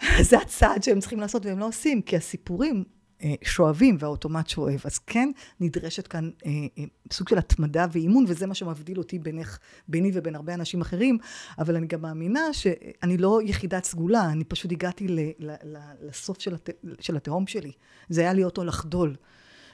זה 0.28 0.38
הצעד 0.38 0.82
שהם 0.82 1.01
צריכים 1.01 1.20
לעשות 1.20 1.46
והם 1.46 1.59
לא 1.59 1.68
עושים, 1.68 2.03
כי 2.03 2.16
הסיפורים 2.16 2.84
אה, 3.22 3.34
שואבים 3.42 3.96
והאוטומט 3.98 4.48
שואב. 4.48 4.80
אז 4.84 4.98
כן 4.98 5.30
נדרשת 5.61 6.07
כאן 6.07 6.30
אה, 6.46 6.51
אה, 6.78 6.84
סוג 7.12 7.28
של 7.28 7.38
התמדה 7.38 7.86
ואימון, 7.92 8.24
וזה 8.28 8.46
מה 8.46 8.55
שמבדיל 8.55 8.98
אותי 8.98 9.18
בינך, 9.18 9.59
ביני 9.88 10.11
ובין 10.14 10.34
הרבה 10.34 10.55
אנשים 10.55 10.80
אחרים, 10.80 11.18
אבל 11.59 11.76
אני 11.76 11.86
גם 11.86 12.03
מאמינה 12.03 12.53
שאני 12.53 13.16
לא 13.16 13.40
יחידת 13.44 13.84
סגולה, 13.84 14.24
אני 14.24 14.44
פשוט 14.44 14.72
הגעתי 14.72 15.09
ל, 15.09 15.20
ל, 15.38 15.51
ל, 15.64 15.78
לסוף 16.03 16.40
של, 16.40 16.55
הת, 16.55 16.70
של 17.01 17.16
התהום 17.16 17.46
שלי. 17.46 17.72
זה 18.09 18.20
היה 18.20 18.32
להיות 18.32 18.59
או 18.59 18.64
לחדול. 18.64 19.16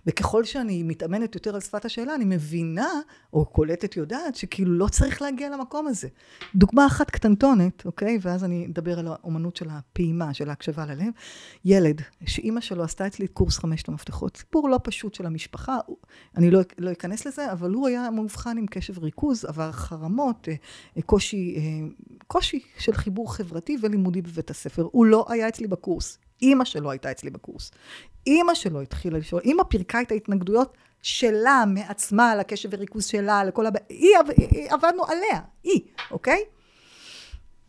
וככל 0.07 0.45
שאני 0.45 0.83
מתאמנת 0.83 1.35
יותר 1.35 1.55
על 1.55 1.61
שפת 1.61 1.85
השאלה, 1.85 2.15
אני 2.15 2.25
מבינה, 2.25 2.89
או 3.33 3.47
קולטת 3.47 3.97
יודעת, 3.97 4.37
שכאילו 4.37 4.73
לא 4.73 4.89
צריך 4.89 5.23
להגיע 5.23 5.51
למקום 5.51 5.87
הזה. 5.87 6.09
דוגמה 6.55 6.87
אחת 6.87 7.11
קטנטונת, 7.11 7.87
אוקיי? 7.87 8.19
ואז 8.23 8.45
אני 8.45 8.67
אדבר 8.67 8.99
על 8.99 9.07
האומנות 9.07 9.57
של 9.57 9.67
הפעימה, 9.71 10.35
של 10.35 10.49
ההקשבה 10.49 10.87
ללב. 10.87 11.13
ילד, 11.65 12.03
שאימא 12.27 12.61
שלו 12.61 12.85
עשתה 12.85 13.07
אצלי 13.07 13.27
קורס 13.27 13.59
חמשת 13.59 13.89
המפתחות. 13.89 14.37
סיפור 14.37 14.69
לא 14.69 14.79
פשוט 14.83 15.15
של 15.15 15.27
המשפחה, 15.27 15.79
אני 16.37 16.51
לא, 16.51 16.61
לא 16.79 16.93
אכנס 16.93 17.27
לזה, 17.27 17.53
אבל 17.53 17.71
הוא 17.71 17.89
היה 17.89 18.11
מאובחן 18.11 18.59
עם 18.59 18.67
קשב 18.67 18.99
ריכוז, 18.99 19.45
עבר 19.45 19.73
חרמות, 19.73 20.49
אה, 20.97 21.03
קושי, 21.03 21.57
אה, 21.57 21.89
קושי 22.27 22.61
של 22.79 22.93
חיבור 22.93 23.35
חברתי 23.35 23.77
ולימודי 23.83 24.23
בבית 24.23 24.51
הספר. 24.51 24.89
הוא 24.93 25.07
לא 25.07 25.27
היה 25.29 25.49
אצלי 25.49 25.67
בקורס. 25.67 26.19
אימא 26.43 26.65
שלו 26.65 26.91
הייתה 26.91 27.11
אצלי 27.11 27.31
בקורס. 27.31 27.71
אימא 28.27 28.55
שלו 28.55 28.81
התחילה 28.81 29.19
לשאול, 29.19 29.43
אימא 29.45 29.63
פירקה 29.63 30.03
את 30.03 30.11
ההתנגדויות 30.11 30.77
שלה, 31.03 31.65
מעצמה, 31.69 32.37
לקשב 32.37 32.69
וריכוז 32.73 33.05
שלה, 33.07 33.45
לכל 33.45 33.67
הבעיה, 33.67 34.21
היא, 34.37 34.47
היא, 34.51 34.71
עבדנו 34.71 35.05
עליה, 35.05 35.41
היא, 35.63 35.81
אוקיי? 36.11 36.45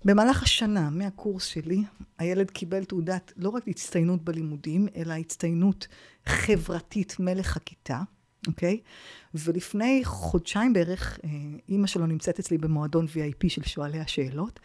במהלך 0.05 0.43
השנה, 0.43 0.89
מהקורס 0.89 1.45
שלי, 1.45 1.84
הילד 2.18 2.51
קיבל 2.51 2.84
תעודת 2.84 3.34
לא 3.38 3.49
רק 3.49 3.68
הצטיינות 3.68 4.24
בלימודים, 4.24 4.88
אלא 4.95 5.13
הצטיינות 5.13 5.88
חברתית 6.26 7.15
מלך 7.20 7.57
הכיתה, 7.57 8.01
אוקיי? 8.47 8.80
ולפני 9.34 10.01
חודשיים 10.03 10.74
בערך, 10.74 11.20
אה, 11.24 11.30
אימא 11.70 11.88
שלו 11.88 12.05
נמצאת 12.05 12.39
אצלי 12.39 12.57
במועדון 12.57 13.05
VIP 13.05 13.49
של 13.49 13.63
שואלי 13.63 13.99
השאלות, 13.99 14.59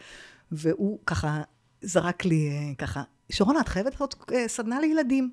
והוא 0.51 0.99
ככה 1.05 1.41
זרק 1.81 2.25
לי 2.25 2.49
אה, 2.49 2.75
ככה, 2.77 3.03
שרונה, 3.31 3.59
את 3.59 3.67
חייבת 3.67 3.91
לעשות 3.91 4.31
אה, 4.33 4.47
סדנה 4.47 4.79
לילדים. 4.79 5.31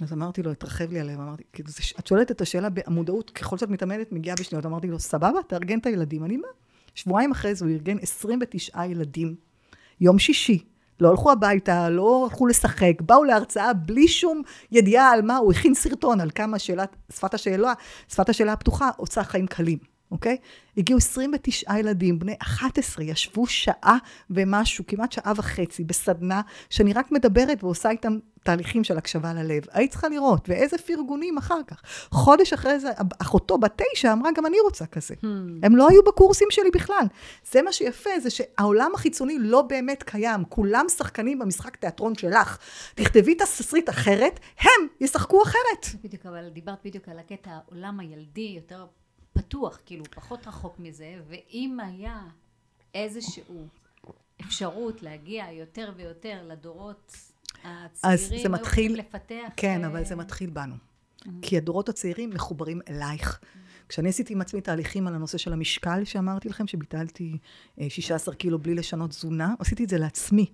אז 0.00 0.12
אמרתי 0.12 0.42
לו, 0.42 0.50
התרחב 0.50 0.92
לי 0.92 1.00
עליהם, 1.00 1.20
אמרתי, 1.20 1.42
כאילו, 1.52 1.68
את 1.98 2.06
שואלת 2.06 2.30
את 2.30 2.40
השאלה 2.40 2.68
במודעות, 2.70 3.30
ככל 3.30 3.58
שאת 3.58 3.68
מתאמנת, 3.68 4.12
מגיעה 4.12 4.36
בשניות. 4.36 4.66
אמרתי 4.66 4.86
לו, 4.86 4.98
סבבה, 4.98 5.42
תארגן 5.48 5.78
את 5.78 5.86
הילדים. 5.86 6.24
אני 6.24 6.36
מה? 6.36 6.48
שבועיים 6.94 7.30
אחרי 7.30 7.54
זה 7.54 7.64
הוא 7.64 7.72
ארגן 7.72 7.96
29 7.98 8.84
ילדים. 8.84 9.34
יום 10.00 10.18
שישי. 10.18 10.64
לא 11.00 11.10
הלכו 11.10 11.32
הביתה, 11.32 11.90
לא 11.90 12.24
הלכו 12.24 12.46
לשחק, 12.46 12.92
באו 13.00 13.24
להרצאה 13.24 13.72
בלי 13.72 14.08
שום 14.08 14.42
ידיעה 14.72 15.10
על 15.12 15.22
מה, 15.22 15.36
הוא 15.36 15.52
הכין 15.52 15.74
סרטון 15.74 16.20
על 16.20 16.30
כמה 16.34 16.58
שאלת, 16.58 16.96
שפת 17.12 17.34
השאלה, 17.34 17.72
שפת 18.08 18.28
השאלה 18.28 18.52
הפתוחה 18.52 18.90
עושה 18.96 19.24
חיים 19.24 19.46
קלים. 19.46 19.78
אוקיי? 20.10 20.36
הגיעו 20.76 20.98
29 20.98 21.78
ילדים, 21.78 22.18
בני 22.18 22.34
11, 22.42 23.04
ישבו 23.04 23.46
שעה 23.46 23.98
ומשהו, 24.30 24.84
כמעט 24.86 25.12
שעה 25.12 25.32
וחצי, 25.36 25.84
בסדנה, 25.84 26.40
שאני 26.70 26.92
רק 26.92 27.12
מדברת 27.12 27.64
ועושה 27.64 27.90
איתם 27.90 28.18
תהליכים 28.42 28.84
של 28.84 28.98
הקשבה 28.98 29.32
ללב. 29.32 29.62
היית 29.72 29.90
צריכה 29.90 30.08
לראות, 30.08 30.48
ואיזה 30.48 30.78
פרגונים 30.78 31.38
אחר 31.38 31.60
כך. 31.66 31.82
חודש 32.10 32.52
אחרי 32.52 32.80
זה, 32.80 32.90
אחותו 33.18 33.58
בת 33.58 33.82
תשע 33.92 34.12
אמרה, 34.12 34.30
גם 34.36 34.46
אני 34.46 34.56
רוצה 34.60 34.86
כזה. 34.86 35.14
Hmm. 35.14 35.26
הם 35.62 35.76
לא 35.76 35.88
היו 35.88 36.02
בקורסים 36.02 36.48
שלי 36.50 36.70
בכלל. 36.74 37.04
זה 37.50 37.62
מה 37.62 37.72
שיפה, 37.72 38.10
זה 38.22 38.30
שהעולם 38.30 38.90
החיצוני 38.94 39.38
לא 39.38 39.62
באמת 39.62 40.02
קיים. 40.02 40.44
כולם 40.48 40.84
שחקנים 40.88 41.38
במשחק 41.38 41.76
תיאטרון 41.76 42.14
שלך. 42.14 42.58
תכתבי 42.94 43.32
את 43.32 43.40
התסריט 43.40 43.88
אחרת, 43.88 44.40
הם 44.60 44.86
ישחקו 45.00 45.42
אחרת. 45.42 45.86
בדיוק, 46.04 46.26
אבל 46.26 46.48
דיברת 46.48 46.78
בדיוק 46.84 47.08
על 47.08 47.18
הקטע 47.18 47.50
העולם 47.50 48.00
הילדי, 48.00 48.54
יותר 48.56 48.84
פתוח, 49.32 49.78
כאילו, 49.86 50.04
פחות 50.04 50.46
רחוק 50.46 50.78
מזה, 50.78 51.20
ואם 51.28 51.80
היה 51.80 52.22
איזשהו 52.94 53.66
אפשרות 54.40 55.02
להגיע 55.02 55.52
יותר 55.52 55.92
ויותר 55.96 56.42
לדורות 56.44 57.16
הצעירים, 57.64 57.92
אז 58.02 58.42
זה 58.42 58.48
מתחיל, 58.48 58.98
לפתח... 58.98 59.52
כן, 59.56 59.80
ו... 59.84 59.86
אבל 59.86 60.04
זה 60.04 60.16
מתחיל 60.16 60.50
בנו. 60.50 60.74
כי 61.42 61.56
הדורות 61.56 61.88
הצעירים 61.88 62.30
מחוברים 62.30 62.80
אלייך. 62.88 63.40
כשאני 63.90 64.08
עשיתי 64.08 64.32
עם 64.32 64.40
עצמי 64.40 64.60
תהליכים 64.60 65.06
על 65.06 65.14
הנושא 65.14 65.38
של 65.38 65.52
המשקל, 65.52 66.04
שאמרתי 66.04 66.48
לכם, 66.48 66.66
שביטלתי 66.66 67.38
16 67.88 68.32
אה, 68.34 68.38
קילו 68.38 68.58
בלי 68.58 68.74
לשנות 68.74 69.10
תזונה, 69.10 69.54
עשיתי 69.58 69.84
את 69.84 69.88
זה 69.88 69.98
לעצמי. 69.98 70.46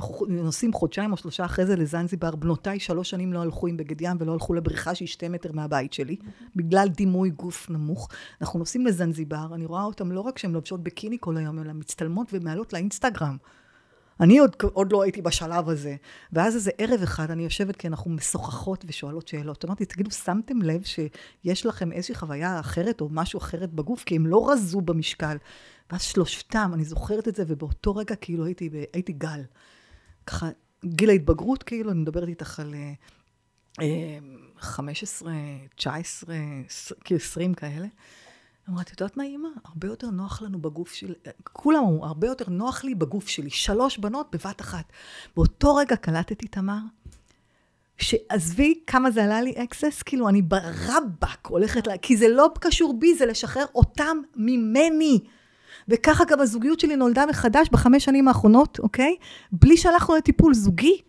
אנחנו 0.00 0.26
נוסעים 0.28 0.72
חודשיים 0.72 1.12
או 1.12 1.16
שלושה 1.16 1.44
אחרי 1.44 1.66
זה 1.66 1.76
לזנזיבר, 1.76 2.36
בנותיי 2.36 2.80
שלוש 2.80 3.10
שנים 3.10 3.32
לא 3.32 3.42
הלכו 3.42 3.66
עם 3.66 3.76
בגד 3.76 4.00
ים 4.00 4.16
ולא 4.20 4.32
הלכו 4.32 4.54
לבריכה 4.54 4.94
שהיא 4.94 5.08
שתי 5.08 5.28
מטר 5.28 5.52
מהבית 5.52 5.92
שלי, 5.92 6.16
בגלל 6.56 6.88
דימוי 6.88 7.30
גוף 7.30 7.70
נמוך. 7.70 8.08
אנחנו 8.40 8.58
נוסעים 8.58 8.86
לזנזיבר, 8.86 9.54
אני 9.54 9.66
רואה 9.66 9.84
אותם 9.84 10.12
לא 10.12 10.20
רק 10.20 10.38
שהן 10.38 10.52
לובשות 10.52 10.82
בקיני 10.82 11.16
כל 11.20 11.36
היום, 11.36 11.58
אלא 11.58 11.72
מצטלמות 11.72 12.28
ומעלות 12.32 12.72
לאינסטגרם. 12.72 13.36
אני 14.20 14.38
עוד, 14.38 14.56
עוד 14.72 14.92
לא 14.92 15.02
הייתי 15.02 15.22
בשלב 15.22 15.68
הזה. 15.68 15.96
ואז 16.32 16.54
איזה 16.54 16.70
ערב 16.78 17.02
אחד 17.02 17.30
אני 17.30 17.44
יושבת, 17.44 17.76
כי 17.76 17.86
אנחנו 17.86 18.10
משוחחות 18.10 18.84
ושואלות 18.88 19.28
שאלות. 19.28 19.64
אמרתי, 19.64 19.84
תגידו, 19.84 20.10
שמתם 20.10 20.62
לב 20.62 20.82
שיש 20.82 21.66
לכם 21.66 21.92
איזושהי 21.92 22.14
חוויה 22.14 22.60
אחרת 22.60 23.00
או 23.00 23.08
משהו 23.10 23.38
אחרת 23.38 23.72
בגוף? 23.72 24.04
כי 24.04 24.16
הם 24.16 24.26
לא 24.26 24.50
רזו 24.50 24.80
במשקל. 24.80 25.36
ואז 25.90 26.02
שלושתם, 26.02 26.70
אני 26.74 26.84
זוכרת 26.84 27.28
את 27.28 27.34
זה, 27.34 27.44
ובאותו 27.46 27.96
רגע 27.96 28.14
כאילו 28.16 28.44
הייתי, 28.44 28.70
הייתי 28.92 29.12
גל. 29.12 29.42
ככה, 30.26 30.48
גיל 30.84 31.10
ההתבגרות, 31.10 31.62
כאילו, 31.62 31.90
אני 31.90 32.00
מדברת 32.00 32.28
איתך 32.28 32.60
על 32.60 32.74
אה, 33.80 34.18
15, 34.58 35.32
19, 35.76 36.36
כאילו 37.04 37.20
20 37.20 37.54
כאלה. 37.54 37.86
אמרתי, 38.70 38.92
את 38.92 39.00
יודעת 39.00 39.16
מה, 39.16 39.24
אימא? 39.24 39.48
הרבה 39.64 39.88
יותר 39.88 40.10
נוח 40.10 40.42
לנו 40.42 40.58
בגוף 40.58 40.92
שלי, 40.92 41.14
כולם 41.42 41.84
אמרו, 41.84 42.06
הרבה 42.06 42.26
יותר 42.26 42.50
נוח 42.50 42.84
לי 42.84 42.94
בגוף 42.94 43.28
שלי. 43.28 43.50
שלוש 43.50 43.98
בנות 43.98 44.26
בבת 44.32 44.60
אחת. 44.60 44.84
באותו 45.36 45.74
רגע 45.74 45.96
קלטתי, 45.96 46.48
תמר, 46.48 46.78
שעזבי 47.98 48.74
כמה 48.86 49.10
זה 49.10 49.24
עלה 49.24 49.42
לי 49.42 49.52
אקסס, 49.56 50.02
כאילו 50.02 50.28
אני 50.28 50.42
ברבק 50.42 51.46
הולכת 51.48 51.86
לה, 51.86 51.98
כי 51.98 52.16
זה 52.16 52.28
לא 52.28 52.50
קשור 52.60 52.98
בי, 52.98 53.14
זה 53.14 53.26
לשחרר 53.26 53.64
אותם 53.74 54.18
ממני. 54.36 55.20
וככה 55.88 56.24
גם 56.24 56.40
הזוגיות 56.40 56.80
שלי 56.80 56.96
נולדה 56.96 57.26
מחדש 57.26 57.68
בחמש 57.72 58.04
שנים 58.04 58.28
האחרונות, 58.28 58.78
אוקיי? 58.78 59.16
בלי 59.52 59.76
שהלכנו 59.76 60.16
לטיפול 60.16 60.54
זוגי. 60.54 61.00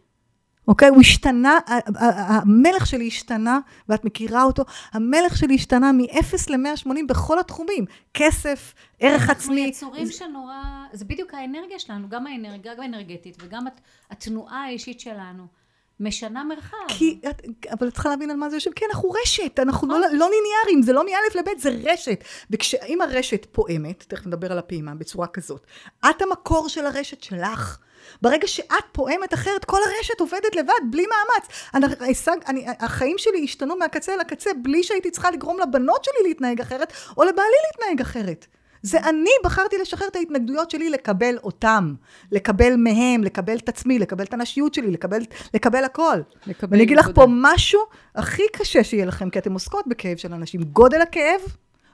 אוקיי? 0.68 0.90
הוא 0.90 1.02
השתנה, 1.02 1.60
המלך 1.96 2.86
שלי 2.86 3.08
השתנה, 3.08 3.60
ואת 3.90 4.06
מכירה 4.06 4.44
אותו, 4.44 4.64
המלך 4.92 5.38
שלי 5.38 5.56
השתנה 5.56 5.92
מ-0 5.92 6.36
ל-180 6.50 6.90
בכל 7.08 7.40
התחומים. 7.40 7.86
כסף, 8.14 8.74
ערך 9.00 9.30
עצמי. 9.30 9.66
אנחנו 9.66 9.70
יצורים 9.70 10.12
שנורא, 10.12 10.54
זה 10.94 11.06
בדיוק 11.06 11.34
האנרגיה 11.34 11.80
שלנו, 11.80 12.10
גם 12.10 12.28
האנרגיה, 12.28 12.76
גם 12.76 12.84
האנרגטית, 12.84 13.38
וגם 13.44 13.66
התנועה 14.12 14.64
האישית 14.64 15.00
שלנו. 15.00 15.62
משנה 16.02 16.44
מרחב. 16.44 16.78
כי, 16.88 17.20
את, 17.30 17.42
אבל 17.72 17.88
את 17.88 17.94
צריכה 17.94 18.10
להבין 18.10 18.32
על 18.32 18.38
מה 18.38 18.50
זה 18.50 18.56
יושב, 18.56 18.72
כי 18.72 18.86
אנחנו 18.86 19.10
רשת, 19.24 19.60
אנחנו 19.60 19.88
לא, 19.88 20.00
לא 20.00 20.08
ליניאריים, 20.10 20.82
זה 20.84 20.94
לא 20.94 21.06
מא' 21.06 21.40
לב', 21.40 21.60
זה 21.60 21.70
רשת. 21.84 22.24
וכשאם 22.52 23.02
הרשת 23.02 23.48
פועמת, 23.52 24.04
תכף 24.08 24.28
נדבר 24.28 24.52
על 24.52 24.58
הפעימה 24.58 24.96
בצורה 24.96 25.28
כזאת, 25.28 25.66
את 26.10 26.22
המקור 26.22 26.70
של 26.70 26.86
הרשת 26.86 27.24
שלך. 27.24 27.78
ברגע 28.22 28.48
שאת 28.48 28.84
פועמת 28.92 29.34
אחרת, 29.34 29.66
כל 29.66 29.78
הרשת 29.86 30.20
עובדת 30.20 30.56
לבד, 30.56 30.92
בלי 30.92 31.06
מאמץ. 31.06 31.68
אני, 31.74 32.14
אני, 32.48 32.66
החיים 32.80 33.16
שלי 33.18 33.44
השתנו 33.44 33.76
מהקצה 33.76 34.16
לקצה, 34.16 34.50
בלי 34.64 34.84
שהייתי 34.84 35.12
צריכה 35.12 35.32
לגרום 35.32 35.60
לבנות 35.60 36.04
שלי 36.04 36.28
להתנהג 36.28 36.62
אחרת, 36.62 36.94
או 37.18 37.24
לבעלי 37.24 37.56
להתנהג 37.68 38.02
אחרת. 38.02 38.48
זה 38.84 39.00
אני 39.00 39.30
בחרתי 39.44 39.78
לשחרר 39.82 40.08
את 40.08 40.16
ההתנגדויות 40.16 40.72
שלי 40.72 40.90
לקבל 40.90 41.38
אותם, 41.44 41.94
לקבל 42.32 42.76
מהם, 42.76 43.24
לקבל 43.24 43.58
את 43.58 43.70
עצמי, 43.70 44.00
לקבל 44.00 44.24
את 44.24 44.34
הנשיות 44.34 44.74
שלי, 44.74 44.92
לקבל, 44.92 45.22
לקבל 45.54 45.84
הכל. 45.84 46.20
לקבל 46.48 46.72
ואני 46.72 46.84
אגיד 46.84 46.98
לך 46.98 47.10
פה 47.16 47.26
משהו 47.30 47.82
הכי 48.16 48.44
קשה 48.54 48.84
שיהיה 48.84 49.06
לכם, 49.06 49.30
כי 49.30 49.40
אתם 49.40 49.54
עוסקות 49.54 49.88
בכאב 49.88 50.18
של 50.18 50.34
אנשים. 50.34 50.64
גודל 50.64 51.02
הכאב, 51.02 51.42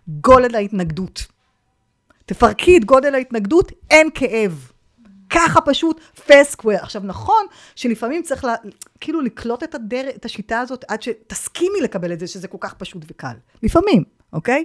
גודל 0.08 0.56
ההתנגדות. 0.56 1.26
תפרקי 2.26 2.78
את 2.78 2.86
גודל 2.86 3.16
ההתנגדות, 3.16 3.72
אין 3.92 4.10
כאב. 4.14 4.72
ככה 5.30 5.62
פשוט 5.62 6.02
פסקוור. 6.28 6.78
עכשיו 6.82 7.02
נכון 7.06 7.46
שלפעמים 7.76 8.24
צריך 8.24 8.44
לה, 8.44 8.56
כאילו 9.00 9.22
לקלוט 9.22 9.64
את, 9.64 9.76
הדר, 9.76 10.10
את 10.16 10.26
השיטה 10.26 10.60
הזאת 10.60 10.86
עד 10.88 11.02
שתסכימי 11.02 11.82
לקבל 11.82 12.14
את 12.14 12.20
זה 12.20 12.28
שזה 12.28 12.48
כל 12.48 12.58
כך 12.60 12.74
פשוט 12.74 13.04
וקל. 13.08 13.34
לפעמים, 13.64 14.04
אוקיי? 14.34 14.64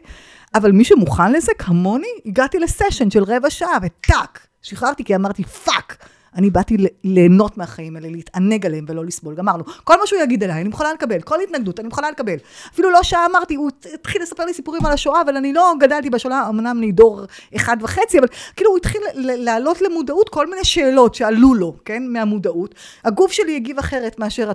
אבל 0.54 0.72
מי 0.72 0.84
שמוכן 0.84 1.32
לזה, 1.32 1.52
כמוני, 1.58 2.08
הגעתי 2.26 2.58
לסשן 2.58 3.10
של 3.10 3.22
רבע 3.22 3.50
שעה 3.50 3.78
וטאק, 3.82 4.46
שחררתי 4.62 5.04
כי 5.04 5.14
אמרתי 5.16 5.44
fuck. 5.45 6.07
אני 6.37 6.51
באתי 6.51 6.76
ליהנות 7.05 7.59
מהחיים 7.59 7.97
האלה, 7.97 8.09
להתענג 8.09 8.66
עליהם 8.66 8.85
ולא 8.89 9.05
לסבול. 9.05 9.35
גמרנו. 9.35 9.64
כל 9.85 10.01
מה 10.01 10.07
שהוא 10.07 10.20
יגיד 10.22 10.45
אליי, 10.45 10.61
אני 10.61 10.68
מוכנה 10.68 10.93
לקבל. 10.93 11.20
כל 11.20 11.41
התנגדות, 11.41 11.80
אני 11.80 11.89
מוכנה 11.89 12.11
לקבל. 12.11 12.37
אפילו 12.74 12.91
לא 12.91 13.03
שעה 13.03 13.26
אמרתי, 13.30 13.55
הוא 13.55 13.70
התחיל 13.95 14.22
לספר 14.22 14.45
לי 14.45 14.55
סיפורים 14.55 14.87
על 14.87 14.93
השואה, 14.93 15.20
אבל 15.20 15.37
אני 15.37 15.53
לא 15.53 15.72
גדלתי 15.80 16.11
בשואה, 16.11 16.49
אמנם 16.49 16.78
אני 16.78 16.93
דור 16.93 17.20
אחד 17.57 17.76
וחצי, 17.80 18.18
אבל 18.18 18.26
כאילו 18.57 18.70
הוא 18.70 18.78
התחיל 18.78 19.03
להעלות 19.14 19.80
למודעות 19.83 20.28
כל 20.28 20.51
מיני 20.51 20.64
שאלות 20.64 21.14
שעלו 21.14 21.55
לו, 21.55 21.76
כן, 21.85 22.03
מהמודעות. 22.09 22.74
הגוף 23.05 23.33
שלי 23.33 23.57
הגיב 23.57 23.78
אחרת 23.78 24.18
מאשר 24.18 24.51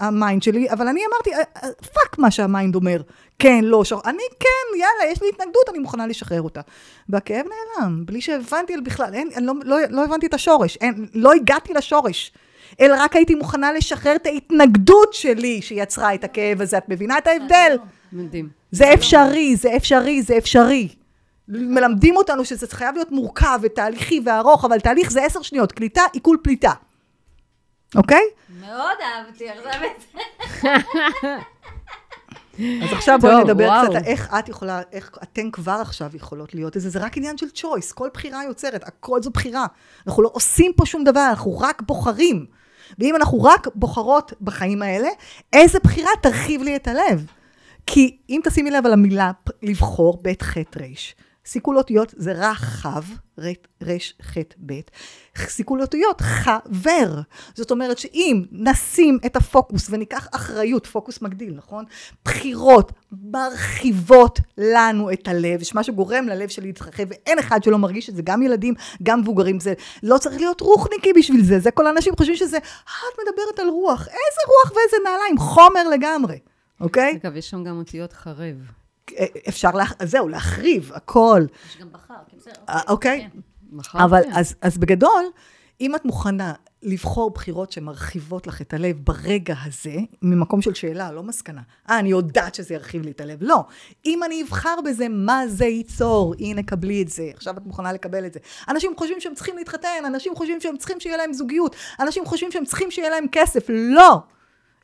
ה 0.00 0.08
mind 0.08 0.42
שלי, 0.42 0.70
אבל 0.70 0.88
אני 0.88 1.00
אמרתי, 1.10 1.30
fuck 1.94 2.18
מה 2.18 2.30
שה 2.30 2.49
mind 2.49 2.74
אומר. 2.74 3.00
כן, 3.38 3.64
לא, 3.64 3.84
שור... 3.84 4.00
אני 4.04 4.22
כן, 4.40 4.78
יאללה, 4.78 5.12
יש 5.12 5.22
לי 5.22 5.28
התנגדות, 5.28 5.68
אני 5.68 5.78
מוכנה 5.78 6.06
לשחרר 6.06 6.42
אותה. 6.42 6.60
והכאב 7.08 7.46
נעלם, 7.46 8.06
בלי 8.06 8.20
שהבנתי 8.20 8.76
בכלל, 8.76 9.14
אין, 9.14 9.28
אני 9.36 9.46
לא, 9.46 9.54
לא, 9.64 9.76
לא 9.90 10.04
הבנתי 10.04 10.26
את 10.26 10.34
השורש, 10.34 10.76
אין, 10.76 11.06
לא 11.14 11.32
הגעתי 11.32 11.74
לשורש. 11.74 12.32
אלא 12.80 12.96
רק 12.98 13.16
הייתי 13.16 13.34
מוכנה 13.34 13.72
לשחרר 13.72 14.16
את 14.16 14.26
ההתנגדות 14.26 15.14
שלי 15.14 15.62
שיצרה 15.62 16.14
את 16.14 16.24
הכאב 16.24 16.60
הזה. 16.60 16.78
את 16.78 16.88
מבינה 16.88 17.18
את 17.18 17.26
ההבדל? 17.26 17.76
מדהים. 18.12 18.48
זה 18.70 18.94
אפשרי, 18.94 19.56
זה 19.56 19.76
אפשרי, 19.76 20.22
זה 20.22 20.38
אפשרי. 20.38 20.88
מלמדים 21.48 22.16
אותנו 22.16 22.44
שזה 22.44 22.66
חייב 22.70 22.94
להיות 22.94 23.12
מורכב 23.12 23.58
ותהליכי 23.62 24.20
וארוך, 24.24 24.64
אבל 24.64 24.80
תהליך 24.80 25.10
זה 25.10 25.24
עשר 25.24 25.42
שניות, 25.42 25.72
קליטה, 25.72 26.02
עיכול 26.12 26.38
פליטה. 26.42 26.72
אוקיי? 27.96 28.22
מאוד 28.60 28.96
אהבתי 29.02 29.48
עכשיו 29.48 29.72
את 29.72 30.00
זה. 30.00 30.68
אז 32.58 32.92
עכשיו 32.92 33.18
בואי 33.20 33.44
נדבר 33.44 33.64
וואו. 33.64 33.90
קצת 33.90 34.06
איך 34.06 34.34
את 34.38 34.48
יכולה, 34.48 34.82
איך 34.92 35.10
אתן 35.22 35.50
כבר 35.50 35.78
עכשיו 35.80 36.10
יכולות 36.16 36.54
להיות 36.54 36.76
איזה, 36.76 36.90
זה 36.90 36.98
רק 36.98 37.16
עניין 37.16 37.38
של 37.38 37.46
choice, 37.56 37.94
כל 37.94 38.08
בחירה 38.14 38.44
יוצרת, 38.44 38.88
הכל 38.88 39.22
זו 39.22 39.30
בחירה. 39.30 39.66
אנחנו 40.06 40.22
לא 40.22 40.30
עושים 40.32 40.72
פה 40.76 40.86
שום 40.86 41.04
דבר, 41.04 41.26
אנחנו 41.30 41.58
רק 41.58 41.82
בוחרים. 41.82 42.46
ואם 42.98 43.16
אנחנו 43.16 43.42
רק 43.42 43.66
בוחרות 43.74 44.32
בחיים 44.40 44.82
האלה, 44.82 45.08
איזה 45.52 45.78
בחירה 45.84 46.10
תרחיב 46.22 46.62
לי 46.62 46.76
את 46.76 46.88
הלב? 46.88 47.26
כי 47.86 48.16
אם 48.30 48.40
תשימי 48.44 48.70
לב 48.70 48.86
על 48.86 48.92
המילה 48.92 49.30
לבחור, 49.62 50.18
בית 50.22 50.42
חטא 50.42 50.78
ריש, 50.78 51.14
סיכול 51.46 51.78
אותיות 51.78 52.14
זה 52.16 52.32
רחב, 52.32 53.02
רש, 53.82 54.14
ח', 54.22 54.36
ב', 54.66 54.80
סיכול 55.38 55.82
אותיות 55.82 56.20
חבר. 56.20 57.20
זאת 57.54 57.70
אומרת 57.70 57.98
שאם 57.98 58.44
נשים 58.52 59.18
את 59.26 59.36
הפוקוס 59.36 59.86
וניקח 59.90 60.28
אחריות, 60.32 60.86
פוקוס 60.86 61.22
מגדיל, 61.22 61.54
נכון? 61.54 61.84
בחירות 62.24 62.92
מרחיבות 63.12 64.40
לנו 64.58 65.12
את 65.12 65.28
הלב, 65.28 65.62
יש 65.62 65.74
משהו 65.74 65.94
גורם 65.94 66.28
ללב 66.28 66.48
שלי 66.48 66.66
להתרחב, 66.66 67.04
ואין 67.08 67.38
אחד 67.38 67.62
שלא 67.62 67.78
מרגיש 67.78 68.10
את 68.10 68.16
זה, 68.16 68.22
גם 68.22 68.42
ילדים, 68.42 68.74
גם 69.02 69.20
מבוגרים, 69.20 69.60
זה 69.60 69.74
לא 70.02 70.18
צריך 70.18 70.36
להיות 70.36 70.60
רוחניקי 70.60 71.12
בשביל 71.12 71.44
זה, 71.44 71.58
זה 71.58 71.70
כל 71.70 71.86
האנשים 71.86 72.16
חושבים 72.16 72.36
שזה, 72.36 72.56
אה, 72.56 72.62
את 73.12 73.18
מדברת 73.22 73.58
על 73.58 73.68
רוח, 73.68 74.00
איזה 74.00 74.40
רוח 74.46 74.72
ואיזה 74.76 74.96
נעליים, 75.04 75.38
חומר 75.38 75.88
לגמרי, 75.88 76.38
אוקיי? 76.80 77.18
אגב, 77.22 77.36
יש 77.36 77.50
שם 77.50 77.64
גם 77.64 77.78
אותיות 77.78 78.12
חרב. 78.12 78.83
אפשר, 79.48 79.70
לה, 79.70 79.84
זהו, 80.02 80.28
להחריב, 80.28 80.92
הכל. 80.94 81.42
יש 81.68 81.76
גם 81.80 81.92
בחר, 81.92 82.14
כן, 82.28 82.36
בסדר. 82.36 82.52
אה, 82.68 82.80
אוקיי? 82.88 83.28
כן. 83.32 83.98
אבל 83.98 84.22
כן. 84.22 84.32
אז, 84.34 84.54
אז 84.60 84.78
בגדול, 84.78 85.24
אם 85.80 85.96
את 85.96 86.04
מוכנה 86.04 86.52
לבחור 86.82 87.30
בחירות 87.30 87.72
שמרחיבות 87.72 88.46
לך 88.46 88.60
את 88.60 88.74
הלב 88.74 88.96
ברגע 89.04 89.54
הזה, 89.64 89.96
ממקום 90.22 90.62
של 90.62 90.74
שאלה, 90.74 91.12
לא 91.12 91.22
מסקנה. 91.22 91.60
אה, 91.90 91.98
אני 91.98 92.08
יודעת 92.08 92.54
שזה 92.54 92.74
ירחיב 92.74 93.02
לי 93.02 93.10
את 93.10 93.20
הלב. 93.20 93.38
לא. 93.40 93.64
אם 94.06 94.24
אני 94.24 94.42
אבחר 94.42 94.80
בזה, 94.84 95.08
מה 95.08 95.48
זה 95.48 95.64
ייצור? 95.64 96.34
הנה, 96.38 96.62
קבלי 96.62 97.02
את 97.02 97.08
זה. 97.08 97.30
עכשיו 97.34 97.56
את 97.56 97.66
מוכנה 97.66 97.92
לקבל 97.92 98.26
את 98.26 98.32
זה. 98.32 98.40
אנשים 98.68 98.92
חושבים 98.98 99.20
שהם 99.20 99.34
צריכים 99.34 99.56
להתחתן, 99.56 100.04
אנשים 100.06 100.34
חושבים 100.34 100.60
שהם 100.60 100.76
צריכים 100.76 101.00
שיהיה 101.00 101.16
להם 101.16 101.32
זוגיות, 101.32 101.76
אנשים 102.00 102.26
חושבים 102.26 102.52
שהם 102.52 102.64
צריכים 102.64 102.90
שיהיה 102.90 103.10
להם 103.10 103.26
כסף. 103.32 103.66
לא. 103.68 104.22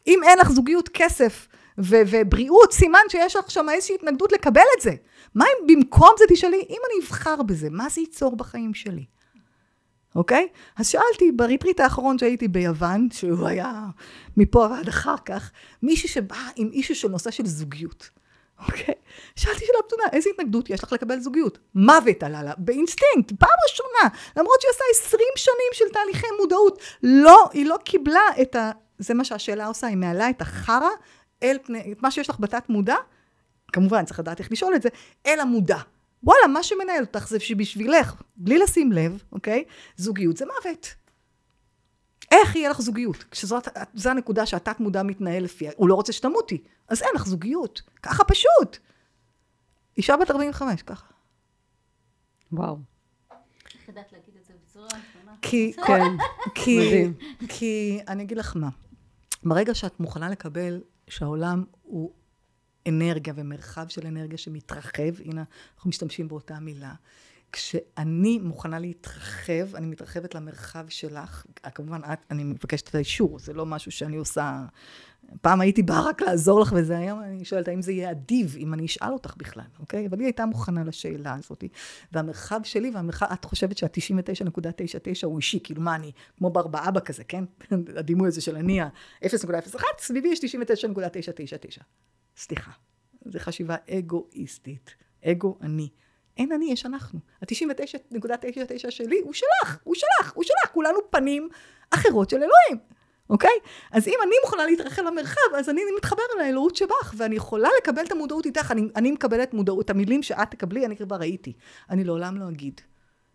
אם 0.07 0.21
אין 0.25 0.39
לך 0.39 0.51
זוגיות, 0.51 0.89
כסף, 0.89 1.49
ו- 1.83 2.03
ובריאות, 2.07 2.73
סימן 2.73 3.01
שיש 3.09 3.37
לך 3.37 3.51
שם 3.51 3.67
איזושהי 3.69 3.95
התנגדות 3.95 4.33
לקבל 4.33 4.61
את 4.77 4.83
זה. 4.83 4.93
מה 5.35 5.45
אם 5.45 5.67
במקום 5.67 6.11
זה 6.19 6.25
תשאלי, 6.29 6.57
אם 6.71 6.79
אני 6.87 7.07
אבחר 7.07 7.43
בזה, 7.43 7.69
מה 7.71 7.89
זה 7.89 8.01
ייצור 8.01 8.37
בחיים 8.37 8.75
שלי? 8.75 9.05
אוקיי? 10.17 10.49
אז 10.77 10.89
שאלתי, 10.89 11.33
ב 11.33 11.39
retreat 11.39 11.81
האחרון 11.81 12.19
שהייתי 12.19 12.49
ביוון, 12.49 13.09
שהוא 13.13 13.47
היה 13.47 13.85
מפה 14.37 14.59
ועד 14.71 14.89
אחר 14.89 15.15
כך, 15.25 15.51
מישהי 15.83 16.09
שבאה 16.09 16.37
עם 16.57 16.69
issue 16.73 16.95
של 16.95 17.09
נושא 17.09 17.31
של 17.31 17.47
זוגיות. 17.47 18.11
אוקיי? 18.67 18.95
שאלתי 19.37 19.61
שאלה 19.67 19.83
פתוחה, 19.87 20.03
איזה 20.13 20.31
התנגדות 20.35 20.71
יש 20.71 20.85
לך 20.85 20.93
לקבל 20.93 21.21
זוגיות? 21.21 21.59
מוות 21.75 22.23
עלה 22.23 22.43
לה, 22.43 22.53
באינסטינקט, 22.59 23.33
פעם 23.39 23.59
ראשונה, 23.71 24.19
למרות 24.37 24.61
שהיא 24.61 24.71
עושה 24.71 25.07
20 25.07 25.23
שנים 25.37 25.71
של 25.73 25.85
תהליכי 25.93 26.27
מודעות. 26.41 26.79
לא, 27.03 27.49
היא 27.53 27.67
לא 27.67 27.77
קיבלה 27.85 28.21
את 28.43 28.57
ה... 28.57 28.71
זה 28.99 29.15
מה 29.15 29.25
שהשאלה 29.25 29.67
עושה, 29.67 29.87
היא 29.87 29.97
מעלה 29.97 30.31
את 30.31 30.41
החרא 30.41 30.89
אל 31.43 31.57
פני, 31.63 31.93
את 31.93 32.03
מה 32.03 32.11
שיש 32.11 32.31
לך 32.31 32.41
בתת 32.41 32.69
מודע, 32.69 32.97
כמובן 33.73 34.05
צריך 34.05 34.21
לדעת 34.21 34.39
איך 34.39 34.53
לשאול 34.53 34.75
את 34.75 34.83
זה, 34.83 34.89
אל 35.27 35.41
המודע. 35.41 35.79
וואלה, 36.23 36.47
מה 36.47 36.63
שמנהל 36.63 37.01
אותך 37.01 37.29
זה 37.29 37.41
שבשבילך, 37.41 38.23
בלי 38.37 38.59
לשים 38.59 38.93
לב, 38.93 39.23
אוקיי? 39.33 39.65
זוגיות 39.97 40.37
זה 40.37 40.45
מוות. 40.47 40.95
איך 42.31 42.57
יהיה 42.57 42.71
לך 42.71 42.81
זוגיות? 42.81 43.25
כשזאת 43.31 43.69
הנקודה 44.05 44.47
שהתת 44.47 44.81
מודע 44.81 45.03
מתנהל 45.03 45.45
לפיה, 45.45 45.73
הוא 45.77 45.89
לא 45.89 45.95
רוצה 45.95 46.13
שתמותי, 46.13 46.63
אז 46.89 47.03
אין 47.03 47.11
לך 47.15 47.27
זוגיות. 47.27 47.83
ככה 48.03 48.25
פשוט. 48.25 48.79
אישה 49.97 50.17
בת 50.17 50.31
45, 50.31 50.83
ככה. 50.83 51.07
וואו. 52.53 52.79
איך 53.75 53.89
ידעת 53.89 54.13
להגיד 54.13 54.35
את 54.41 54.45
זה 54.45 54.53
בצורה 54.65 54.89
כי, 55.43 55.73
כן, 55.87 56.03
כי, 56.65 57.05
כי 57.49 58.01
אני 58.09 58.23
אגיד 58.23 58.39
לך 58.39 58.57
מה, 58.57 58.69
ברגע 59.45 59.75
שאת 59.75 60.01
מוכנה 60.01 60.29
לקבל 60.29 60.81
שהעולם 61.11 61.65
הוא 61.83 62.13
אנרגיה 62.89 63.35
ומרחב 63.37 63.89
של 63.89 64.07
אנרגיה 64.07 64.39
שמתרחב, 64.39 65.21
הנה 65.25 65.45
אנחנו 65.75 65.89
משתמשים 65.89 66.29
באותה 66.29 66.61
מילה. 66.61 66.95
כשאני 67.53 68.39
מוכנה 68.39 68.79
להתרחב, 68.79 69.75
אני 69.75 69.87
מתרחבת 69.87 70.35
למרחב 70.35 70.89
שלך, 70.89 71.47
כמובן 71.75 72.01
את, 72.13 72.19
אני 72.31 72.45
מבקשת 72.45 72.89
את 72.89 72.95
האישור, 72.95 73.39
זה 73.39 73.53
לא 73.53 73.67
משהו 73.67 73.93
שאני 73.93 74.17
עושה, 74.17 74.65
פעם 75.41 75.61
הייתי 75.61 75.83
באה 75.83 76.01
רק 76.09 76.23
לעזור 76.23 76.61
לך 76.61 76.73
וזה, 76.77 76.99
היום 76.99 77.21
אני 77.23 77.45
שואלת 77.45 77.69
האם 77.69 77.83
זה 77.83 77.93
יהיה 77.93 78.11
אדיב 78.11 78.57
אם 78.59 78.75
אני 78.75 78.87
אשאל 78.87 79.13
אותך 79.13 79.35
בכלל, 79.37 79.65
אוקיי? 79.79 80.07
אבל 80.07 80.19
היא 80.19 80.27
הייתה 80.27 80.47
מוכנה 80.47 80.85
לשאלה 80.85 81.35
הזאת. 81.35 81.65
והמרחב 82.13 82.61
שלי, 82.65 82.91
והמרחב, 82.95 83.27
את 83.33 83.45
חושבת 83.45 83.79
שה-99.99 83.79 85.27
הוא 85.27 85.39
אישי, 85.39 85.61
כאילו 85.65 85.83
מה 85.83 85.95
אני, 85.95 86.13
כמו 86.39 86.51
בארבע 86.51 86.89
אבא 86.89 87.01
כזה, 87.01 87.25
כן? 87.25 87.45
הדימוי 87.99 88.29
הזה 88.29 88.41
של 88.41 88.57
אני 88.57 88.81
ה-0.01, 88.81 89.83
סביבי 89.99 90.29
יש 90.29 90.39
99.999. 90.39 91.83
סליחה, 92.37 92.71
זו 93.25 93.39
חשיבה 93.39 93.77
אגואיסטית. 93.91 94.95
אגו 95.25 95.59
אני. 95.61 95.89
אין 96.37 96.53
אני, 96.53 96.73
יש 96.73 96.87
אנחנו. 96.87 97.19
ה-99.99 97.43 98.91
שלי 98.91 99.21
הוא 99.25 99.33
שלך, 99.33 99.79
הוא 99.85 99.95
שלך, 99.95 100.33
הוא 100.35 100.45
שלך. 100.45 100.73
כולנו 100.73 100.99
פנים 101.11 101.49
אחרות 101.91 102.31
של 102.31 102.37
אלוהים. 102.37 102.91
אוקיי? 103.31 103.59
אז 103.93 104.09
אם 104.09 104.19
אני 104.23 104.35
מוכנה 104.45 104.67
להתרחב 104.67 105.03
למרחב, 105.03 105.55
אז 105.59 105.69
אני 105.69 105.81
מתחבר 105.97 106.23
לאלוהות 106.39 106.77
שבך, 106.77 107.15
ואני 107.17 107.37
יכולה 107.37 107.69
לקבל 107.79 108.03
את 108.03 108.13
המודעות 108.13 108.47
איתך. 108.47 108.71
אני, 108.71 108.89
אני 108.97 109.11
מקבלת 109.11 109.55
מודעות, 109.55 109.85
את 109.85 109.91
המילים 109.91 110.23
שאת 110.23 110.51
תקבלי, 110.51 110.87
אני 110.87 110.97
כבר 110.97 111.17
ראיתי. 111.17 111.53
אני 111.91 112.05
לעולם 112.05 112.37
לא 112.37 112.49
אגיד. 112.49 112.81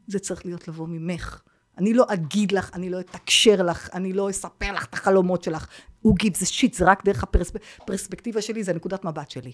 זה 0.07 0.19
צריך 0.19 0.45
להיות 0.45 0.67
לבוא 0.67 0.87
ממך. 0.87 1.41
אני 1.77 1.93
לא 1.93 2.05
אגיד 2.09 2.51
לך, 2.51 2.69
אני 2.73 2.89
לא 2.89 2.99
אתקשר 2.99 3.61
לך, 3.61 3.89
אני 3.93 4.13
לא 4.13 4.29
אספר 4.29 4.71
לך 4.71 4.85
את 4.85 4.93
החלומות 4.93 5.43
שלך. 5.43 5.67
הוא 6.01 6.15
gives 6.23 6.41
a 6.41 6.45
shit, 6.45 6.75
זה 6.75 6.85
רק 6.85 7.05
דרך 7.05 7.23
הפרספקטיבה 7.23 8.41
שלי, 8.41 8.63
זה 8.63 8.73
נקודת 8.73 9.05
מבט 9.05 9.29
שלי. 9.29 9.51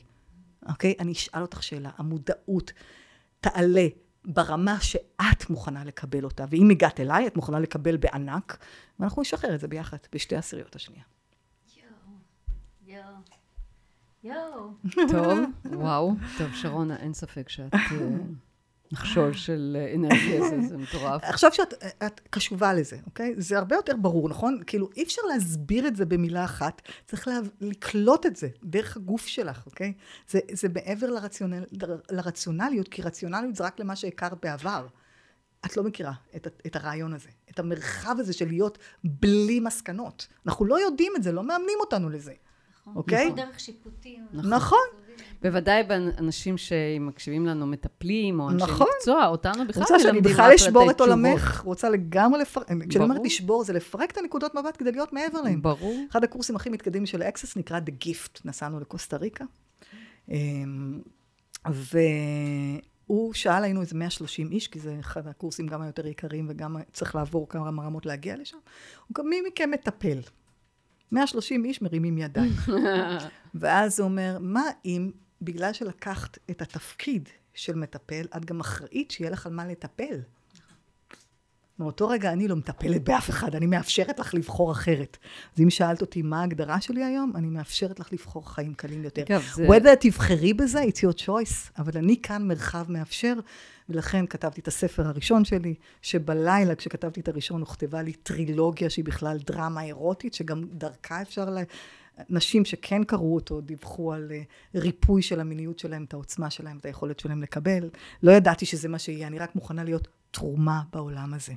אוקיי? 0.69 0.93
אני 0.99 1.11
אשאל 1.11 1.41
אותך 1.41 1.63
שאלה. 1.63 1.89
המודעות 1.97 2.71
תעלה 3.41 3.87
ברמה 4.25 4.77
שאת 4.81 5.49
מוכנה 5.49 5.83
לקבל 5.83 6.23
אותה, 6.23 6.45
ואם 6.49 6.69
הגעת 6.71 6.99
אליי, 6.99 7.27
את 7.27 7.35
מוכנה 7.35 7.59
לקבל 7.59 7.97
בענק, 7.97 8.57
ואנחנו 8.99 9.21
נשחרר 9.21 9.55
את 9.55 9.59
זה 9.59 9.67
ביחד, 9.67 9.97
בשתי 10.13 10.35
עשיריות 10.35 10.75
השנייה. 10.75 11.03
יואו, 12.87 13.03
יואו. 14.23 14.71
טוב, 15.11 15.39
וואו. 15.81 16.13
טוב, 16.37 16.53
שרונה, 16.53 16.95
אין 16.95 17.13
ספק 17.13 17.49
שאת... 17.49 17.73
אה, 18.93 18.99
נחשול 18.99 19.33
של 19.33 19.77
אה, 19.79 19.95
אנרגיה, 19.95 20.49
זה, 20.49 20.61
זה 20.67 20.77
מטורף. 20.77 21.23
עכשיו 21.23 21.53
שאת 21.53 21.73
את 22.05 22.21
קשובה 22.29 22.73
לזה, 22.73 22.97
אוקיי? 23.05 23.33
זה 23.37 23.57
הרבה 23.57 23.75
יותר 23.75 23.95
ברור, 23.95 24.29
נכון? 24.29 24.61
כאילו, 24.67 24.89
אי 24.97 25.03
אפשר 25.03 25.21
להסביר 25.33 25.87
את 25.87 25.95
זה 25.95 26.05
במילה 26.05 26.45
אחת, 26.45 26.81
צריך 27.05 27.27
לה, 27.27 27.39
לקלוט 27.61 28.25
את 28.25 28.35
זה 28.35 28.47
דרך 28.63 28.97
הגוף 28.97 29.25
שלך, 29.27 29.65
אוקיי? 29.65 29.93
זה, 30.29 30.39
זה 30.51 30.67
מעבר 30.69 31.09
לרציונל, 31.09 31.63
לרציונליות, 32.11 32.87
כי 32.87 33.01
רציונליות 33.01 33.55
זה 33.55 33.63
רק 33.63 33.79
למה 33.79 33.95
שהכרת 33.95 34.33
בעבר. 34.41 34.87
את 35.65 35.77
לא 35.77 35.83
מכירה 35.83 36.13
את, 36.35 36.47
את 36.65 36.75
הרעיון 36.75 37.13
הזה, 37.13 37.29
את 37.51 37.59
המרחב 37.59 38.15
הזה 38.19 38.33
של 38.33 38.47
להיות 38.47 38.77
בלי 39.03 39.59
מסקנות. 39.59 40.27
אנחנו 40.45 40.65
לא 40.65 40.79
יודעים 40.79 41.13
את 41.15 41.23
זה, 41.23 41.31
לא 41.31 41.43
מאמנים 41.43 41.77
אותנו 41.79 42.09
לזה. 42.09 42.33
נכון. 42.91 43.01
אוקיי? 43.01 43.25
נכון. 43.25 43.35
דרך 43.35 43.59
שיפוטים. 43.59 44.25
נכון. 44.33 44.79
בוודאי 45.41 45.83
באנשים 45.83 46.57
שמקשיבים 46.57 47.45
לנו, 47.45 47.67
מטפלים, 47.67 48.39
או 48.39 48.49
אנשי 48.49 48.63
נכון. 48.63 48.87
מקצוע, 48.97 49.27
אותנו 49.27 49.67
בכלל 49.67 49.83
רוצה 49.83 49.99
שאני 49.99 50.21
בכלל 50.21 50.51
אשבור 50.55 50.91
את 50.91 51.01
עולמך. 51.01 51.61
רוצה 51.65 51.89
לגמרי 51.89 52.41
לפרק, 52.41 52.67
כשאני 52.89 53.03
אומרת. 53.03 53.21
לשבור, 53.25 53.63
זה 53.63 53.73
לפרק 53.73 54.11
את 54.11 54.17
הנקודות 54.17 54.55
מבט 54.55 54.77
כדי 54.77 54.91
להיות 54.91 55.13
מעבר 55.13 55.41
להם. 55.41 55.61
ברור. 55.61 55.95
אחד 56.11 56.23
הקורסים 56.23 56.55
הכי 56.55 56.69
מתקדמים 56.69 57.05
של 57.05 57.23
אקסס 57.23 57.57
נקרא 57.57 57.79
The 57.79 58.05
Gift, 58.05 58.41
נסענו 58.45 58.79
לקוסטה 58.79 59.17
ריקה. 59.17 59.45
אמ, 60.29 61.01
והוא 61.65 63.33
שאל, 63.33 63.63
היינו 63.63 63.81
איזה 63.81 63.95
130 63.95 64.51
איש, 64.51 64.67
כי 64.67 64.79
זה 64.79 64.97
אחד 64.99 65.27
הקורסים 65.27 65.67
גם 65.67 65.81
היותר 65.81 66.07
יקרים 66.07 66.45
וגם 66.49 66.77
צריך 66.93 67.15
לעבור 67.15 67.49
כמה 67.49 67.83
רמות 67.83 68.05
להגיע 68.05 68.37
לשם. 68.37 68.57
הוא 69.07 69.15
גם, 69.15 69.29
מי 69.29 69.41
מכם 69.47 69.71
מטפל? 69.71 70.19
130 71.11 71.65
איש 71.65 71.81
מרימים 71.81 72.17
ידיים. 72.17 72.53
ואז 73.55 73.99
הוא 73.99 74.07
אומר, 74.09 74.37
מה 74.41 74.63
אם 74.85 75.11
בגלל 75.41 75.73
שלקחת 75.73 76.37
את 76.51 76.61
התפקיד 76.61 77.29
של 77.53 77.75
מטפל, 77.75 78.25
את 78.37 78.45
גם 78.45 78.59
אחראית 78.59 79.11
שיהיה 79.11 79.31
לך 79.31 79.45
על 79.45 79.53
מה 79.53 79.65
לטפל? 79.65 80.19
מאותו 81.79 82.07
רגע 82.07 82.31
אני 82.33 82.47
לא 82.47 82.55
מטפלת 82.55 83.03
באף 83.03 83.29
אחד, 83.29 83.55
אני 83.55 83.65
מאפשרת 83.65 84.19
לך 84.19 84.33
לבחור 84.33 84.71
אחרת. 84.71 85.17
אז 85.55 85.61
אם 85.63 85.69
שאלת 85.69 86.01
אותי 86.01 86.21
מה 86.21 86.41
ההגדרה 86.41 86.81
שלי 86.81 87.03
היום, 87.03 87.31
אני 87.35 87.47
מאפשרת 87.47 87.99
לך 87.99 88.13
לבחור 88.13 88.53
חיים 88.53 88.73
קלים 88.73 89.03
יותר. 89.03 89.21
אגב, 89.23 89.43
זה- 89.55 89.67
whether 89.67 89.95
תבחרי 89.99 90.53
בזה, 90.53 90.81
it's 90.83 90.97
your 91.09 91.25
choice, 91.25 91.71
אבל 91.77 91.91
אני 91.95 92.21
כאן 92.23 92.47
מרחב 92.47 92.91
מאפשר, 92.91 93.33
ולכן 93.93 94.27
כתבתי 94.27 94.61
את 94.61 94.67
הספר 94.67 95.07
הראשון 95.07 95.45
שלי, 95.45 95.75
שבלילה 96.01 96.75
כשכתבתי 96.75 97.19
את 97.19 97.27
הראשון 97.27 97.61
הוכתבה 97.61 98.01
לי 98.01 98.13
טרילוגיה 98.13 98.89
שהיא 98.89 99.05
בכלל 99.05 99.37
דרמה 99.37 99.83
אירוטית, 99.83 100.33
שגם 100.33 100.63
דרכה 100.63 101.21
אפשר 101.21 101.49
ל... 101.49 101.57
נשים 102.29 102.65
שכן 102.65 103.03
קראו 103.03 103.35
אותו, 103.35 103.61
דיווחו 103.61 104.13
על 104.13 104.31
אה, 104.31 104.41
ריפוי 104.75 105.21
של 105.21 105.39
המיניות 105.39 105.79
שלהם, 105.79 106.03
את 106.03 106.13
העוצמה 106.13 106.49
שלהם, 106.49 106.77
את 106.77 106.85
היכולת 106.85 107.19
שלהם 107.19 107.41
לקבל. 107.41 107.89
לא 108.23 108.31
ידעתי 108.31 108.65
שזה 108.65 108.89
מה 108.89 108.99
שיהיה, 108.99 109.27
אני 109.27 109.39
רק 109.39 109.55
מוכנה 109.55 109.83
להיות 109.83 110.07
תרומה 110.31 110.81
בעולם 110.93 111.33
הזה, 111.33 111.53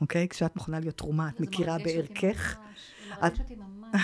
אוקיי? 0.00 0.28
כשאת 0.28 0.56
מוכנה 0.56 0.80
להיות 0.80 0.98
תרומה, 0.98 1.28
את 1.28 1.40
מכירה 1.40 1.78
בערכך. 1.78 2.56
זה 3.08 3.14
מרגש 3.20 3.40
אותי 3.40 3.54
ממש. 3.54 4.00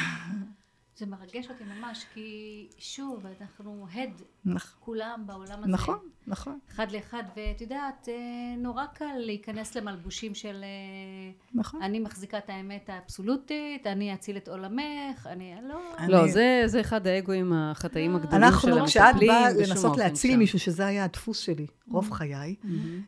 זה 0.96 1.06
מרגש 1.06 1.48
אותי 1.50 1.64
ממש, 1.64 2.06
כי 2.14 2.68
שוב, 2.78 3.26
אנחנו 3.40 3.86
הד, 3.92 4.22
נכ- 4.46 4.74
כולם 4.80 5.22
בעולם 5.26 5.58
הזה. 5.58 5.72
נכון, 5.72 5.98
נכון, 6.26 6.58
אחד 6.74 6.92
לאחד, 6.92 7.22
ואת 7.36 7.60
יודעת, 7.60 8.08
אה, 8.08 8.14
נורא 8.58 8.84
קל 8.94 9.04
להיכנס 9.16 9.74
למלבושים 9.76 10.34
של 10.34 10.56
אה, 10.64 11.30
נכון. 11.54 11.82
אני 11.82 11.98
מחזיקה 12.00 12.38
את 12.38 12.50
האמת 12.50 12.90
האבסולוטית, 12.92 13.86
אני 13.86 14.14
אציל 14.14 14.36
את 14.36 14.48
עולמך, 14.48 15.26
אני 15.26 15.54
לא... 15.68 15.80
אני- 15.98 16.12
לא, 16.12 16.28
זה, 16.28 16.62
זה 16.66 16.80
אחד 16.80 17.06
האגואים 17.06 17.52
החטאים 17.52 18.10
לא. 18.12 18.16
הגדולים 18.16 18.40
של 18.40 18.46
אנחנו, 18.46 18.68
המטפלים. 18.68 18.86
כשאת 18.86 19.14
באה 19.28 19.52
לנסות 19.68 19.96
להציל 19.96 20.32
שם. 20.32 20.38
מישהו, 20.38 20.58
שזה 20.58 20.86
היה 20.86 21.04
הדפוס 21.04 21.38
שלי, 21.38 21.66
רוב 21.90 22.10
חיי, 22.12 22.54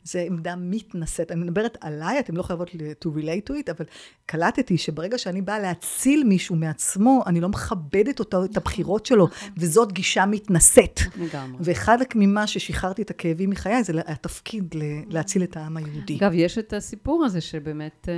זה 0.05 0.21
עמדה 0.21 0.55
מתנשאת. 0.57 1.31
אני 1.33 1.41
מדברת 1.41 1.77
עליי, 1.81 2.19
אתן 2.21 2.35
לא 2.35 2.43
חייבות 2.43 2.69
to 2.71 3.07
relate 3.17 3.51
to 3.51 3.69
it, 3.69 3.71
אבל 3.71 3.85
קלטתי 4.27 4.79
שברגע 4.79 5.19
שאני 5.19 5.43
באה 5.43 5.59
להציל 5.59 6.25
מישהו 6.25 6.57
מעצמו, 6.57 7.23
אני 7.27 7.41
לא 7.41 7.49
מכבדת 7.49 8.19
אותו, 8.21 8.45
את 8.45 8.57
הבחירות 8.57 9.07
שלו, 9.07 9.29
וזאת 9.57 9.93
גישה 9.93 10.27
מתנשאת. 10.27 11.01
לגמרי. 11.25 11.59
וחלק 11.61 12.17
ממה 12.17 12.47
ששחררתי 12.47 13.03
את 13.03 13.11
הכאבים 13.11 13.51
מחיי, 13.51 13.85
זה 13.85 13.93
התפקיד 14.07 14.75
להציל 15.09 15.43
את 15.43 15.57
העם 15.57 15.77
היהודי. 15.77 16.19
אגב, 16.19 16.33
יש 16.35 16.59
את 16.59 16.73
הסיפור 16.73 17.25
הזה 17.25 17.41
שבאמת 17.41 18.09
אה, 18.09 18.15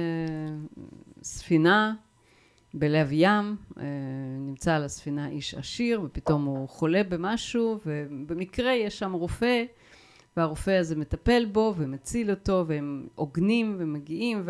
ספינה 1.23 1.95
בלב 2.75 3.09
ים, 3.13 3.57
אה, 3.79 3.85
נמצא 4.41 4.75
על 4.75 4.85
הספינה 4.85 5.29
איש 5.29 5.55
עשיר, 5.55 6.03
ופתאום 6.05 6.45
הוא 6.45 6.69
חולה 6.69 7.03
במשהו, 7.09 7.79
ובמקרה 7.87 8.73
יש 8.73 8.99
שם 8.99 9.13
רופא, 9.13 9.65
והרופא 10.37 10.71
הזה 10.71 10.97
מטפל 10.97 11.45
בו 11.53 11.75
ומציל 11.77 12.31
אותו, 12.31 12.65
והם 12.67 13.07
הוגנים 13.15 13.77
ומגיעים, 13.79 14.43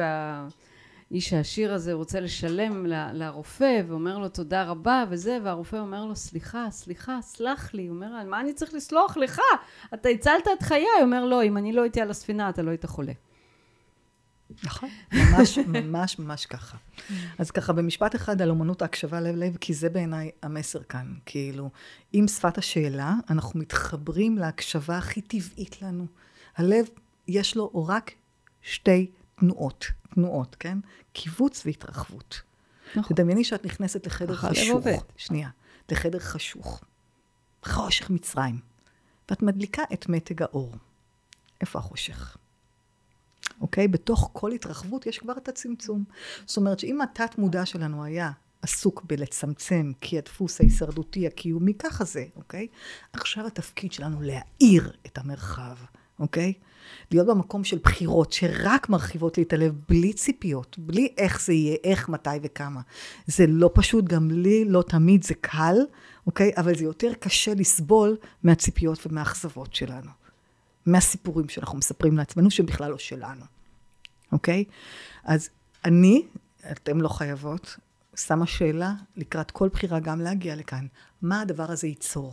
והאיש 1.11 1.33
העשיר 1.33 1.75
הזה 1.75 1.93
רוצה 1.93 2.21
לשלם 2.21 2.87
ל- 2.87 3.13
לרופא, 3.13 3.83
ואומר 3.89 4.19
לו 4.19 4.29
תודה 4.29 4.65
רבה 4.65 5.05
וזה, 5.11 5.39
והרופא 5.45 5.77
אומר 5.77 6.05
לו 6.05 6.17
סליחה, 6.17 6.67
סליחה, 6.71 7.19
סלח 7.23 7.75
לי. 7.75 7.87
הוא 7.87 7.97
אומר, 7.97 8.25
מה 8.25 8.41
אני 8.41 8.53
צריך 8.53 8.75
לסלוח 8.75 9.17
לך? 9.17 9.41
אתה 9.95 10.09
הצלת 10.09 10.47
את 10.59 10.63
חיי. 10.63 10.87
הוא 10.97 11.03
אומר, 11.03 11.25
לא, 11.25 11.45
אם 11.45 11.57
אני 11.57 11.73
לא 11.73 11.83
הייתי 11.83 12.01
על 12.01 12.11
הספינה, 12.11 12.49
אתה 12.49 12.63
לא 12.63 12.71
היית 12.71 12.85
חולה. 12.85 13.13
נכון, 14.65 14.89
ממש, 15.13 15.59
ממש, 15.59 16.19
ממש 16.19 16.47
ככה. 16.47 16.77
אז 17.39 17.51
ככה, 17.51 17.73
במשפט 17.73 18.15
אחד 18.15 18.43
על 18.43 18.51
אומנות 18.51 18.83
ההקשבה 18.83 19.21
לב-לב, 19.21 19.57
כי 19.57 19.75
זה 19.75 19.89
בעיניי 19.89 20.31
המסר 20.43 20.83
כאן. 20.83 21.15
כאילו, 21.27 21.71
עם 22.13 22.29
שפת 22.29 22.59
השאלה, 22.59 23.15
אנחנו 23.31 23.61
מתחברים 23.61 24.39
להקשבה 24.39 24.99
הכי 24.99 25.21
טבעית 25.21 25.83
לנו. 25.83 26.07
הלב, 26.57 26.87
יש 27.29 27.57
לו 27.57 27.85
רק 27.87 28.13
שתי 28.63 29.11
תנועות, 29.41 29.87
תנועות, 30.15 30.57
כן? 30.61 30.79
קיבוץ 31.13 31.63
והתרחבות. 31.67 32.43
נכון. 32.97 33.17
תדמייני 33.17 33.45
שאת 33.45 33.65
נכנסת 33.65 34.07
לחדר 34.07 34.37
חשוך. 34.37 34.87
שנייה. 35.17 35.49
לחדר 35.91 36.19
חשוך. 36.19 36.85
חושך 37.65 38.11
מצרים. 38.11 38.61
ואת 39.31 39.43
מדליקה 39.43 39.83
את 39.93 40.09
מתג 40.09 40.43
האור. 40.43 40.73
איפה 41.61 41.79
החושך? 41.79 42.37
אוקיי? 43.61 43.89
בתוך 43.89 44.31
כל 44.33 44.53
התרחבות 44.53 45.07
יש 45.07 45.19
כבר 45.19 45.37
את 45.37 45.49
הצמצום. 45.49 46.05
זאת 46.47 46.57
אומרת 46.57 46.79
שאם 46.79 47.01
התת 47.01 47.39
מודע 47.39 47.67
שלנו 47.67 48.05
היה 48.05 48.31
עסוק 48.63 49.05
בלצמצם, 49.05 49.93
כי 50.01 50.19
הדפוס 50.19 50.61
ההישרדותי 50.61 51.27
הקיומי, 51.27 51.75
ככה 51.75 52.05
זה, 52.05 52.25
אוקיי? 52.37 52.67
עכשיו 53.13 53.47
התפקיד 53.47 53.93
שלנו 53.93 54.23
להאיר 54.23 54.93
את 55.07 55.19
המרחב, 55.19 55.77
אוקיי? 56.21 56.53
להיות 57.11 57.27
במקום 57.27 57.65
של 57.65 57.79
בחירות 57.85 58.33
שרק 58.33 58.89
מרחיבות 58.89 59.37
לי 59.37 59.43
את 59.43 59.53
הלב, 59.53 59.75
בלי 59.89 60.13
ציפיות, 60.13 60.77
בלי 60.79 61.09
איך 61.19 61.43
זה 61.43 61.53
יהיה, 61.53 61.77
איך, 61.85 62.09
מתי 62.09 62.31
וכמה. 62.43 62.81
זה 63.27 63.47
לא 63.47 63.71
פשוט, 63.75 64.05
גם 64.05 64.31
לי 64.31 64.65
לא 64.65 64.83
תמיד 64.83 65.23
זה 65.23 65.35
קל, 65.35 65.77
אוקיי? 66.27 66.53
אבל 66.57 66.77
זה 66.77 66.85
יותר 66.85 67.13
קשה 67.21 67.55
לסבול 67.55 68.17
מהציפיות 68.43 69.07
ומהאכזבות 69.07 69.75
שלנו. 69.75 70.11
מהסיפורים 70.87 71.49
שאנחנו 71.49 71.79
מספרים 71.79 72.17
לעצמנו, 72.17 72.51
שהם 72.51 72.67
בכלל 72.67 72.91
לא 72.91 72.99
שלנו, 72.99 73.45
אוקיי? 74.33 74.65
אז 75.25 75.49
אני, 75.85 76.23
אתן 76.73 76.99
לא 76.99 77.09
חייבות, 77.09 77.77
שמה 78.17 78.47
שאלה 78.47 78.93
לקראת 79.17 79.51
כל 79.51 79.69
בחירה 79.69 80.01
גם 80.01 80.21
להגיע 80.21 80.57
לכאן. 80.57 80.87
מה 81.23 81.41
הדבר 81.41 81.71
הזה 81.71 81.87
ייצור? 81.87 82.33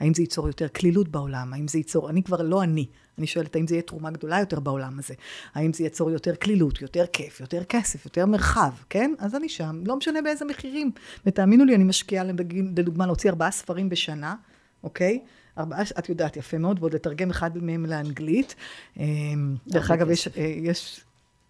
האם 0.00 0.14
זה 0.14 0.22
ייצור 0.22 0.46
יותר 0.46 0.68
כלילות 0.68 1.08
בעולם? 1.08 1.52
האם 1.52 1.68
זה 1.68 1.78
ייצור, 1.78 2.10
אני 2.10 2.22
כבר 2.22 2.42
לא 2.42 2.62
אני, 2.62 2.86
אני 3.18 3.26
שואלת 3.26 3.56
האם 3.56 3.66
זה 3.66 3.74
יהיה 3.74 3.82
תרומה 3.82 4.10
גדולה 4.10 4.40
יותר 4.40 4.60
בעולם 4.60 4.98
הזה? 4.98 5.14
האם 5.54 5.72
זה 5.72 5.84
ייצור 5.84 6.10
יותר 6.10 6.36
כלילות, 6.36 6.82
יותר 6.82 7.04
כיף, 7.12 7.40
יותר 7.40 7.64
כסף, 7.64 8.04
יותר 8.04 8.26
מרחב, 8.26 8.70
כן? 8.90 9.12
אז 9.18 9.34
אני 9.34 9.48
שם, 9.48 9.80
לא 9.86 9.96
משנה 9.96 10.22
באיזה 10.22 10.44
מחירים. 10.44 10.90
ותאמינו 11.26 11.64
לי, 11.64 11.74
אני 11.74 11.84
משקיעה 11.84 12.24
לדוגמה 12.76 13.06
להוציא 13.06 13.30
ארבעה 13.30 13.50
ספרים 13.50 13.88
בשנה, 13.88 14.34
אוקיי? 14.82 15.20
ארבעה, 15.58 15.82
את 15.98 16.08
יודעת 16.08 16.36
יפה 16.36 16.58
מאוד, 16.58 16.78
ועוד 16.80 16.94
לתרגם 16.94 17.30
אחד 17.30 17.58
מהם 17.58 17.86
לאנגלית. 17.86 18.54
אמ, 18.96 19.56
דרך 19.68 19.90
אגב, 19.90 20.10
יש, 20.10 20.28
אה, 20.28 20.54
יש 20.56 21.00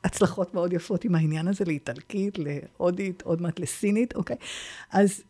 הצלחות 0.05 0.55
מאוד 0.55 0.73
יפות 0.73 1.05
עם 1.05 1.15
העניין 1.15 1.49
הזה, 1.49 1.65
לאיטלקית, 1.65 2.39
להודית, 2.39 3.23
עוד 3.23 3.43
מעט 3.43 3.61
לסינית, 3.61 4.15
אוקיי? 4.15 4.37
אז 4.93 5.23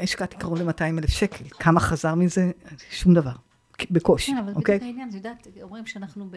השקעתי 0.00 0.36
קרוב 0.36 0.62
ל-200 0.62 0.98
אלף 0.98 1.10
שקל. 1.10 1.44
כמה 1.58 1.80
חזר 1.80 2.14
מזה? 2.14 2.50
שום 2.90 3.14
דבר. 3.14 3.49
בקושי, 3.90 4.32
כן, 4.32 4.38
אבל 4.38 4.52
אוקיי? 4.54 4.76
בדיוק 4.76 4.90
העניין, 4.90 5.08
את 5.08 5.14
יודעת, 5.14 5.46
אומרים 5.62 5.86
שאנחנו 5.86 6.30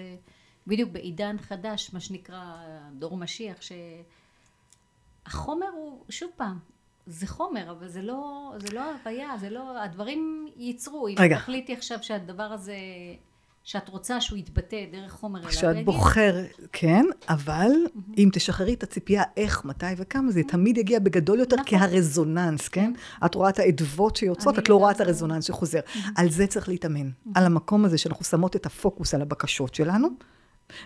בדיוק 0.67 0.89
בעידן 0.89 1.35
חדש, 1.37 1.93
מה 1.93 1.99
שנקרא 1.99 2.55
דור 2.93 3.17
משיח, 3.17 3.57
שהחומר 5.25 5.69
הוא, 5.73 6.03
שוב 6.09 6.31
פעם, 6.35 6.59
זה 7.05 7.27
חומר, 7.27 7.71
אבל 7.71 7.87
זה 7.87 8.01
לא, 8.01 8.53
זה 8.57 8.75
לא 8.75 8.81
הוויה, 8.91 9.37
זה 9.37 9.49
לא, 9.49 9.83
הדברים 9.83 10.47
ייצרו. 10.55 11.07
אם 11.07 11.15
רגע. 11.19 11.35
תחליטי 11.35 11.73
עכשיו 11.73 12.03
שהדבר 12.03 12.43
הזה, 12.43 12.75
שאת 13.63 13.89
רוצה 13.89 14.21
שהוא 14.21 14.39
יתבטא 14.39 14.85
דרך 14.91 15.11
חומר 15.11 15.39
אליו, 15.39 15.49
כשאת 15.51 15.85
בוחר, 15.85 16.35
כן, 16.71 17.05
אבל 17.29 17.71
mm-hmm. 17.71 17.99
אם 18.17 18.29
תשחררי 18.33 18.73
את 18.73 18.83
הציפייה 18.83 19.23
איך, 19.37 19.65
מתי 19.65 19.85
וכמה, 19.97 20.31
זה 20.31 20.41
תמיד 20.47 20.77
יגיע 20.77 20.99
בגדול 20.99 21.39
יותר 21.39 21.55
נכון. 21.55 21.79
כהרזוננס, 21.79 22.67
כן? 22.67 22.93
את 23.25 23.35
רואה 23.35 23.49
את 23.49 23.59
האדוות 23.59 24.15
שיוצאות, 24.15 24.59
את 24.59 24.69
לא 24.69 24.75
רואה 24.75 24.91
את 24.91 25.01
הרזוננס 25.01 25.45
שחוזר. 25.45 25.79
Mm-hmm. 25.79 25.97
על 26.15 26.29
זה 26.29 26.47
צריך 26.47 26.69
להתאמן. 26.69 27.09
Mm-hmm. 27.09 27.29
על 27.35 27.45
המקום 27.45 27.85
הזה 27.85 27.97
שאנחנו 27.97 28.25
שמות 28.25 28.55
את 28.55 28.65
הפוקוס 28.65 29.13
על 29.13 29.21
הבקשות 29.21 29.75
שלנו, 29.75 30.07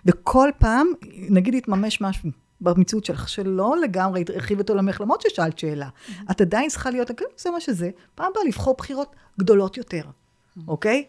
וכל 0.05 0.49
פעם, 0.57 0.87
נגיד 1.29 1.53
יתממש 1.53 2.01
משהו. 2.01 2.29
במציאות 2.61 3.05
שלך, 3.05 3.29
שלא 3.29 3.77
לגמרי 3.77 4.23
הרחיב 4.33 4.59
את 4.59 4.69
עולמך, 4.69 5.01
למרות 5.01 5.21
ששאלת 5.21 5.59
שאלה. 5.59 5.89
Mm-hmm. 5.89 6.31
את 6.31 6.41
עדיין 6.41 6.69
צריכה 6.69 6.89
להיות, 6.89 7.11
כן, 7.17 7.25
זה 7.37 7.51
מה 7.51 7.61
שזה. 7.61 7.89
פעם 8.15 8.31
באה 8.35 8.43
לבחור 8.43 8.75
בחירות 8.77 9.15
גדולות 9.39 9.77
יותר, 9.77 10.01
mm-hmm. 10.03 10.61
אוקיי? 10.67 11.05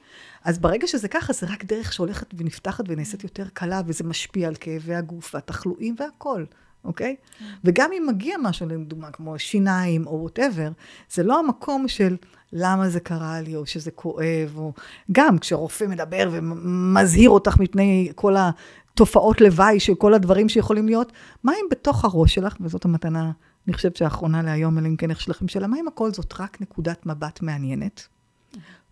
אז 0.48 0.58
ברגע 0.58 0.86
שזה 0.86 1.08
ככה, 1.08 1.32
זה 1.32 1.46
רק 1.46 1.64
דרך 1.64 1.92
שהולכת 1.92 2.26
ונפתחת 2.36 2.84
ונעשית 2.88 3.24
יותר 3.24 3.44
קלה, 3.52 3.80
וזה 3.86 4.04
משפיע 4.04 4.48
על 4.48 4.54
כאבי 4.54 4.94
הגוף 4.94 5.34
והתחלואים 5.34 5.94
והכול, 5.98 6.46
אוקיי? 6.84 7.16
Mm-hmm. 7.20 7.44
וגם 7.64 7.90
אם 7.92 8.06
מגיע 8.08 8.36
משהו, 8.42 8.66
לדוגמה, 8.68 9.10
כמו 9.10 9.38
שיניים 9.38 10.06
או 10.06 10.20
וואטאבר, 10.20 10.68
זה 11.10 11.22
לא 11.22 11.38
המקום 11.38 11.88
של 11.88 12.16
למה 12.52 12.88
זה 12.88 13.00
קרה 13.00 13.40
לי, 13.40 13.56
או 13.56 13.66
שזה 13.66 13.90
כואב, 13.90 14.52
או 14.56 14.72
גם 15.12 15.38
כשרופא 15.38 15.84
מדבר 15.84 16.28
ומזהיר 16.32 17.30
אותך 17.30 17.60
מפני 17.60 18.12
כל 18.14 18.36
ה... 18.36 18.50
תופעות 18.94 19.40
לוואי 19.40 19.80
של 19.80 19.94
כל 19.94 20.14
הדברים 20.14 20.48
שיכולים 20.48 20.86
להיות, 20.86 21.12
מה 21.44 21.52
אם 21.52 21.66
בתוך 21.70 22.04
הראש 22.04 22.34
שלך, 22.34 22.56
וזאת 22.60 22.84
המתנה, 22.84 23.30
אני 23.66 23.74
חושבת 23.74 23.96
שהאחרונה 23.96 24.42
להיום, 24.42 24.78
אלא 24.78 24.86
אם 24.86 24.96
כן 24.96 25.10
איך 25.10 25.20
שלכם 25.20 25.48
שאלה, 25.48 25.66
מה 25.66 25.80
אם 25.80 25.88
הכל 25.88 26.12
זאת 26.12 26.40
רק 26.40 26.60
נקודת 26.60 27.06
מבט 27.06 27.42
מעניינת? 27.42 28.08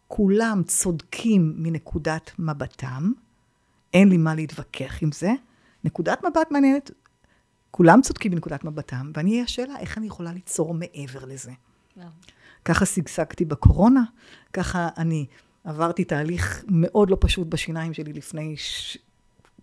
כולם 0.09 0.63
צודקים 0.67 1.55
מנקודת 1.57 2.31
מבטם, 2.39 3.13
אין 3.95 4.09
לי 4.09 4.17
מה 4.17 4.35
להתווכח 4.35 5.03
עם 5.03 5.13
זה. 5.13 5.33
נקודת 5.85 6.25
מבט 6.25 6.51
מעניינת, 6.51 6.91
כולם 7.71 8.01
צודקים 8.03 8.33
מנקודת 8.33 8.65
מבטם, 8.65 9.11
ואני 9.15 9.31
אהיה 9.31 9.45
השאלה, 9.45 9.79
איך 9.79 9.99
אני 9.99 10.07
יכולה 10.07 10.33
ליצור 10.33 10.75
מעבר 10.75 11.25
לזה? 11.25 11.53
ככה 12.65 12.87
שגשגתי 12.87 13.45
בקורונה, 13.45 14.03
ככה 14.53 14.89
אני 14.97 15.27
עברתי 15.65 16.05
תהליך 16.05 16.65
מאוד 16.69 17.11
לא 17.11 17.17
פשוט 17.21 17.49
בשיניים 17.49 17.95
שלי 17.95 18.13
לפני 18.13 18.57
ש... 18.57 18.99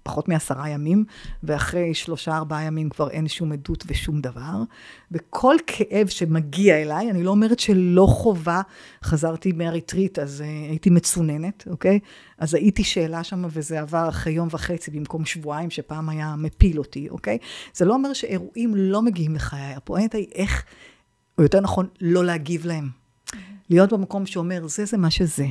פחות 0.03 0.29
מעשרה 0.29 0.69
ימים, 0.69 1.05
ואחרי 1.43 1.93
שלושה 1.93 2.37
ארבעה 2.37 2.63
ימים 2.63 2.89
כבר 2.89 3.09
אין 3.09 3.27
שום 3.27 3.51
עדות 3.51 3.83
ושום 3.87 4.21
דבר. 4.21 4.63
וכל 5.11 5.55
כאב 5.67 6.07
שמגיע 6.07 6.81
אליי, 6.81 7.11
אני 7.11 7.23
לא 7.23 7.31
אומרת 7.31 7.59
שלא 7.59 8.05
חובה, 8.09 8.61
חזרתי 9.03 9.51
מאריתרית, 9.51 10.19
אז 10.19 10.43
uh, 10.45 10.69
הייתי 10.69 10.89
מצוננת, 10.89 11.67
אוקיי? 11.69 11.99
אז 12.37 12.53
הייתי 12.53 12.83
שאלה 12.83 13.23
שם, 13.23 13.45
וזה 13.49 13.79
עבר 13.79 14.09
אחרי 14.09 14.33
יום 14.33 14.47
וחצי 14.51 14.91
במקום 14.91 15.25
שבועיים, 15.25 15.69
שפעם 15.69 16.09
היה 16.09 16.35
מפיל 16.37 16.79
אותי, 16.79 17.09
אוקיי? 17.09 17.37
זה 17.73 17.85
לא 17.85 17.93
אומר 17.93 18.13
שאירועים 18.13 18.75
לא 18.75 19.01
מגיעים 19.01 19.35
לחיי, 19.35 19.73
הפואנטה 19.75 20.17
היא 20.17 20.27
איך, 20.35 20.63
או 21.37 21.43
יותר 21.43 21.59
נכון, 21.59 21.87
לא 22.01 22.25
להגיב 22.25 22.65
להם. 22.65 22.89
להיות 23.69 23.93
במקום 23.93 24.25
שאומר, 24.25 24.67
זה 24.67 24.85
זה 24.85 24.97
מה 24.97 25.11
שזה, 25.11 25.45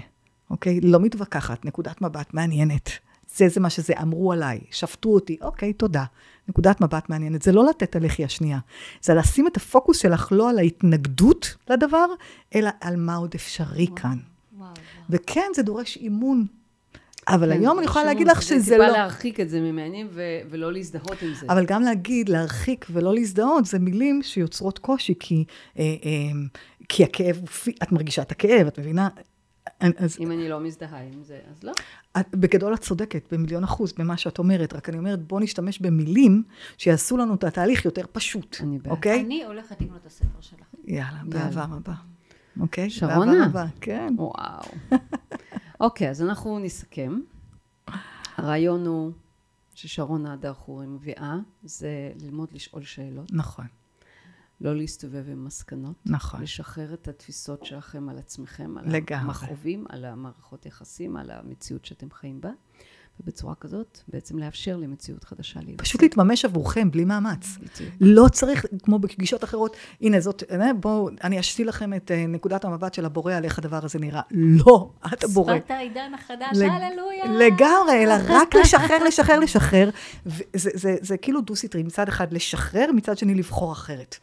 אוקיי? 0.50 0.80
לא 0.80 1.00
מתווכחת, 1.00 1.64
נקודת 1.64 2.02
מבט 2.02 2.34
מעניינת. 2.34 2.90
זה 3.36 3.48
זה 3.48 3.60
מה 3.60 3.70
שזה 3.70 3.92
אמרו 4.02 4.32
עליי, 4.32 4.60
שפטו 4.70 5.08
אותי, 5.08 5.36
אוקיי, 5.40 5.72
תודה. 5.72 6.04
נקודת 6.48 6.80
מבט 6.80 7.08
מעניינת. 7.08 7.42
זה 7.42 7.52
לא 7.52 7.66
לתת 7.66 7.96
הלחי 7.96 8.24
השנייה, 8.24 8.58
זה 9.02 9.14
לשים 9.14 9.46
את 9.46 9.56
הפוקוס 9.56 9.98
שלך 9.98 10.28
לא 10.30 10.50
על 10.50 10.58
ההתנגדות 10.58 11.54
לדבר, 11.70 12.06
אלא 12.54 12.70
על 12.80 12.96
מה 12.96 13.16
עוד 13.16 13.34
אפשרי 13.34 13.84
וואו, 13.84 13.96
כאן. 13.96 14.18
וואו, 14.58 14.68
וואו. 14.68 14.74
וכן, 15.10 15.50
זה 15.54 15.62
דורש 15.62 15.96
אימון. 15.96 16.46
אבל 17.28 17.52
כן, 17.52 17.60
היום 17.60 17.78
אני 17.78 17.86
יכולה 17.86 18.04
להגיד 18.04 18.26
לך 18.26 18.42
שזה 18.42 18.54
לא... 18.54 18.60
זה 18.60 18.70
טיפה 18.70 18.98
להרחיק 18.98 19.40
את 19.40 19.50
זה 19.50 19.60
ממעניינים 19.60 20.08
ו- 20.10 20.40
ולא 20.50 20.72
להזדהות 20.72 21.22
עם 21.22 21.34
זה. 21.40 21.46
אבל 21.48 21.64
גם 21.66 21.82
להגיד, 21.82 22.28
להרחיק 22.28 22.86
ולא 22.90 23.14
להזדהות, 23.14 23.66
זה 23.66 23.78
מילים 23.78 24.22
שיוצרות 24.22 24.78
קושי, 24.78 25.14
כי, 25.20 25.44
אה, 25.78 25.84
אה, 25.84 26.40
כי 26.88 27.04
הכאב, 27.04 27.40
את 27.82 27.92
מרגישה 27.92 28.22
את 28.22 28.32
הכאב, 28.32 28.66
את 28.66 28.78
מבינה? 28.78 29.08
אז... 29.98 30.16
אם 30.20 30.32
אני 30.32 30.48
לא 30.48 30.60
מזדהה 30.60 31.02
עם 31.02 31.22
זה, 31.22 31.40
אז 31.50 31.62
לא. 31.62 31.72
את, 32.20 32.34
בגדול 32.34 32.74
את 32.74 32.80
צודקת, 32.80 33.32
במיליון 33.32 33.64
אחוז, 33.64 33.92
במה 33.92 34.16
שאת 34.16 34.38
אומרת, 34.38 34.72
רק 34.72 34.88
אני 34.88 34.98
אומרת, 34.98 35.22
בוא 35.22 35.40
נשתמש 35.40 35.78
במילים 35.78 36.42
שיעשו 36.78 37.16
לנו 37.16 37.34
את 37.34 37.44
התהליך 37.44 37.84
יותר 37.84 38.04
פשוט, 38.12 38.56
אני 38.60 38.78
בעד. 38.78 38.92
אוקיי? 38.92 39.20
אני 39.20 39.44
הולכת 39.44 39.80
לקנות 39.80 40.00
את 40.00 40.06
הספר 40.06 40.40
שלך. 40.40 40.66
יאללה, 40.84 41.20
באהבה 41.24 41.64
רבה. 41.64 41.94
אוקיי? 42.60 42.90
שרונה? 42.90 43.32
באהבה 43.32 43.44
רבה, 43.44 43.66
כן. 43.80 44.14
וואו. 44.18 44.62
אוקיי, 45.80 46.10
אז 46.10 46.22
אנחנו 46.22 46.58
נסכם. 46.58 47.20
הרעיון 48.36 48.86
הוא 48.86 49.12
ששרונה 49.74 50.32
הדר 50.32 50.54
חורי 50.54 50.86
מביאה, 50.86 51.36
זה 51.62 52.12
ללמוד 52.22 52.48
לשאול 52.52 52.82
שאלות. 52.82 53.32
נכון. 53.32 53.66
לא 54.62 54.76
להסתובב 54.76 55.24
עם 55.28 55.44
מסקנות. 55.44 55.96
נכון. 56.06 56.42
לשחרר 56.42 56.94
את 56.94 57.08
התפיסות 57.08 57.64
שלכם 57.64 58.08
על 58.08 58.18
עצמכם, 58.18 58.78
על 58.78 58.84
לגמרי. 58.96 59.24
המכאובים, 59.24 59.84
על 59.88 60.04
המערכות 60.04 60.66
יחסים, 60.66 61.16
על 61.16 61.30
המציאות 61.30 61.84
שאתם 61.84 62.10
חיים 62.10 62.40
בה. 62.40 62.50
ובצורה 63.20 63.54
כזאת 63.54 63.98
בעצם 64.08 64.38
לאפשר 64.38 64.76
למציאות 64.76 65.24
חדשה 65.24 65.60
להיווצר. 65.60 65.84
פשוט 65.84 66.02
להתממש 66.02 66.44
עבורכם, 66.44 66.90
בלי 66.90 67.04
מאמץ. 67.04 67.58
לא 68.00 68.28
צריך, 68.32 68.66
כמו 68.82 68.98
בגישות 68.98 69.44
אחרות, 69.44 69.76
הנה 70.00 70.20
זאת, 70.20 70.42
אה, 70.50 70.72
בואו, 70.72 71.08
אני 71.24 71.40
אשתיל 71.40 71.68
לכם 71.68 71.94
את 71.94 72.10
אה, 72.10 72.24
נקודת 72.28 72.64
המבט 72.64 72.94
של 72.94 73.04
הבורא 73.04 73.34
על 73.34 73.44
איך 73.44 73.58
הדבר 73.58 73.84
הזה 73.84 73.98
נראה. 73.98 74.20
לא, 74.30 74.90
את 75.12 75.24
הבורא. 75.24 75.56
שפת 75.56 75.70
העידן 75.70 76.14
החדש, 76.14 76.58
הללויה. 76.58 77.24
לגמרי, 77.24 78.04
אלא 78.04 78.14
רק 78.28 78.54
לשחרר, 78.54 79.04
לשחרר, 79.04 79.38
לשחרר. 79.38 79.90
זה, 80.24 80.44
זה, 80.54 80.70
זה, 80.74 80.96
זה 81.00 81.16
כאילו 81.16 81.40
דו-סטרי, 81.40 81.82
מצד 81.82 82.08
אחד 82.08 82.32
לשחרר, 82.32 82.86
מצד 82.94 83.18
שני 83.18 83.34
לבחור 83.34 83.72
אחרת. 83.72 84.16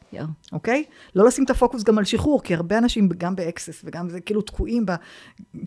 אוקיי? 0.52 0.84
לא 1.16 1.26
לשים 1.28 1.44
את 1.44 1.50
הפוקוס 1.50 1.84
גם 1.84 1.98
על 1.98 2.06
שחרור, 2.06 2.44
כי 2.44 2.56
הרבה 2.56 2.78
אנשים, 2.78 3.10
גם 3.18 3.36
ב 3.36 3.42
Access 3.42 3.82
וגם 3.84 4.10
זה 4.10 4.20
כאילו 4.20 4.42
תקועים 4.42 4.86
ב... 4.86 4.92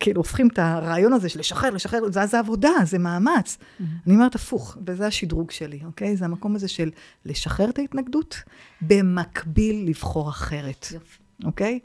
כאילו 0.01 0.21
הופכים 0.21 0.49
את 0.49 0.59
הרעיון 0.59 1.13
הזה 1.13 1.29
של 1.29 1.41
לשחרר, 1.41 1.71
לשחרר, 1.71 2.01
זה, 2.11 2.27
זה 2.27 2.39
עבודה, 2.39 2.71
זה 2.85 2.99
מאמץ. 2.99 3.22
Mm-hmm. 3.31 3.83
אני 4.07 4.15
אומרת 4.15 4.35
הפוך, 4.35 4.77
וזה 4.87 5.07
השדרוג 5.07 5.51
שלי, 5.51 5.81
אוקיי? 5.85 6.17
זה 6.17 6.25
המקום 6.25 6.55
הזה 6.55 6.69
של 6.69 6.91
לשחרר 7.25 7.69
את 7.69 7.79
ההתנגדות, 7.79 8.37
במקביל 8.81 9.89
לבחור 9.89 10.29
אחרת. 10.29 10.87
יופי. 10.93 11.19
אוקיי? 11.45 11.79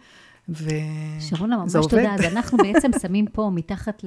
ו... 0.49 0.69
שרונה, 1.19 1.57
ממש 1.57 1.73
תודה. 1.89 2.13
אז 2.15 2.21
אנחנו 2.21 2.57
בעצם 2.57 2.91
שמים 3.01 3.25
פה 3.27 3.51
מתחת 3.53 4.03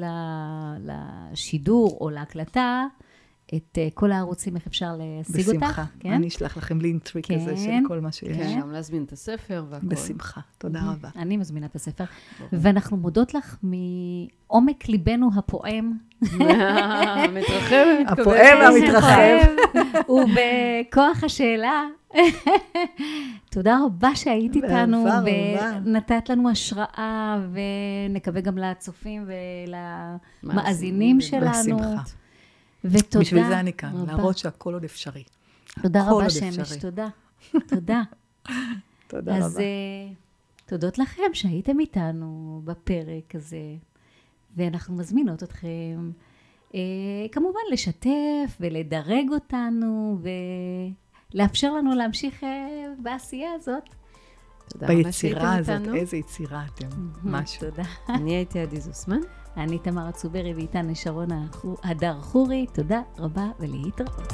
לשידור 0.84 1.98
או 2.00 2.10
להקלטה, 2.10 2.84
את 3.56 3.78
uh, 3.78 3.94
כל 3.94 4.12
הערוצים, 4.12 4.56
איך 4.56 4.66
אפשר 4.66 4.96
להשיג 4.98 5.48
אותך. 5.48 5.62
בשמחה. 5.62 5.84
כן? 6.00 6.12
אני 6.12 6.28
אשלח 6.28 6.56
לכם 6.56 6.80
לינק 6.80 7.02
טריק 7.02 7.26
כן, 7.26 7.40
כזה 7.40 7.56
של 7.56 7.70
כל 7.88 8.00
מה 8.00 8.12
שיש. 8.12 8.36
כן, 8.36 8.60
גם 8.60 8.72
להזמין 8.72 9.04
את 9.04 9.12
הספר 9.12 9.64
והכל. 9.70 9.86
בשמחה, 9.86 10.40
תודה 10.58 10.80
רבה. 10.86 11.08
אני 11.16 11.36
מזמינה 11.36 11.66
את 11.66 11.74
הספר. 11.74 12.04
ואנחנו 12.52 12.96
מודות 12.96 13.34
לך 13.34 13.56
מעומק 13.62 14.88
ליבנו 14.88 15.30
הפועם. 15.36 15.92
המתרחב 16.22 17.86
הפועם 18.06 18.58
והמתרחב. 18.58 19.46
ובכוח 20.08 21.24
השאלה. 21.24 21.84
תודה 23.50 23.78
רבה 23.84 24.14
שהיית 24.14 24.56
איתנו, 24.56 25.04
ונתת 25.84 26.28
לנו 26.28 26.50
השראה, 26.50 27.40
ונקווה 27.52 28.40
גם 28.40 28.58
לצופים 28.58 29.26
ולמאזינים 30.42 31.20
שלנו. 31.20 31.50
בשמחה. 31.50 32.02
ותודה. 32.84 33.24
בשביל 33.24 33.46
זה 33.48 33.60
אני 33.60 33.72
כאן, 33.72 33.92
רבה. 33.94 34.12
להראות 34.12 34.38
שהכל 34.38 34.74
עוד 34.74 34.84
אפשרי. 34.84 35.24
תודה 35.82 36.10
רבה, 36.10 36.30
שמש, 36.30 36.76
תודה. 36.80 37.08
תודה. 37.66 38.02
תודה 39.06 39.36
אז, 39.36 39.42
רבה. 39.42 39.46
אז 39.46 39.56
uh, 39.56 40.66
תודות 40.66 40.98
לכם 40.98 41.22
שהייתם 41.32 41.80
איתנו 41.80 42.60
בפרק 42.64 43.34
הזה, 43.34 43.76
ואנחנו 44.56 44.96
מזמינות 44.96 45.42
אתכם 45.42 46.10
uh, 46.68 46.74
כמובן 47.32 47.60
לשתף 47.72 48.56
ולדרג 48.60 49.30
אותנו, 49.30 50.18
ולאפשר 51.34 51.74
לנו 51.74 51.94
להמשיך 51.94 52.42
uh, 52.42 52.46
בעשייה 53.02 53.52
הזאת. 53.52 53.84
ביצירה 54.76 55.56
הזאת, 55.56 55.94
איזה 55.94 56.16
יצירה 56.16 56.64
אתם, 56.74 56.88
משהו. 57.24 57.60
תודה. 57.70 57.82
אני 58.08 58.34
הייתי 58.34 58.58
עדי 58.60 58.80
זוסמן. 58.80 59.20
אני 59.56 59.78
תמר 59.78 60.10
צוברי 60.10 60.54
ואיתנו 60.54 60.96
שרונה 60.96 61.46
הדר 61.84 62.20
חורי. 62.20 62.66
תודה 62.72 63.00
רבה 63.18 63.46
ולהתראות. 63.60 64.32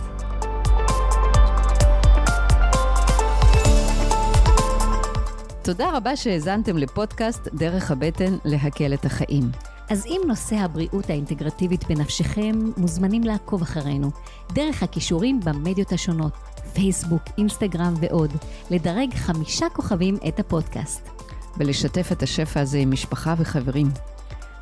תודה 5.65 5.97
רבה 5.97 6.17
שהאזנתם 6.17 6.77
לפודקאסט 6.77 7.49
דרך 7.55 7.91
הבטן 7.91 8.37
להקל 8.45 8.95
את 8.95 9.05
החיים. 9.05 9.45
אז 9.91 10.07
אם 10.07 10.21
נושא 10.27 10.57
הבריאות 10.57 11.11
האינטגרטיבית 11.11 11.85
בנפשכם, 11.85 12.55
מוזמנים 12.77 13.25
לעקוב 13.25 13.63
אחרינו, 13.63 14.11
דרך 14.53 14.83
הכישורים 14.83 15.41
במדיות 15.41 15.93
השונות, 15.93 16.33
פייסבוק, 16.75 17.23
אינסטגרם 17.39 17.95
ועוד, 18.01 18.31
לדרג 18.71 19.15
חמישה 19.15 19.67
כוכבים 19.73 20.17
את 20.29 20.41
הפודקאסט. 20.41 21.09
ולשתף 21.57 22.09
את 22.13 22.23
השפע 22.23 22.61
הזה 22.61 22.79
עם 22.79 22.91
משפחה 22.91 23.35
וחברים. 23.39 23.87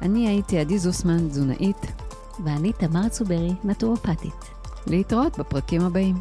אני 0.03 0.29
הייתי 0.29 0.59
עדי 0.59 0.79
זוסמן, 0.79 1.29
תזונאית. 1.29 1.93
ואני 2.45 2.73
תמר 2.73 3.09
צוברי, 3.09 3.53
נטורופטית. 3.65 4.35
להתראות 4.87 5.39
בפרקים 5.39 5.83
הבאים. 5.83 6.15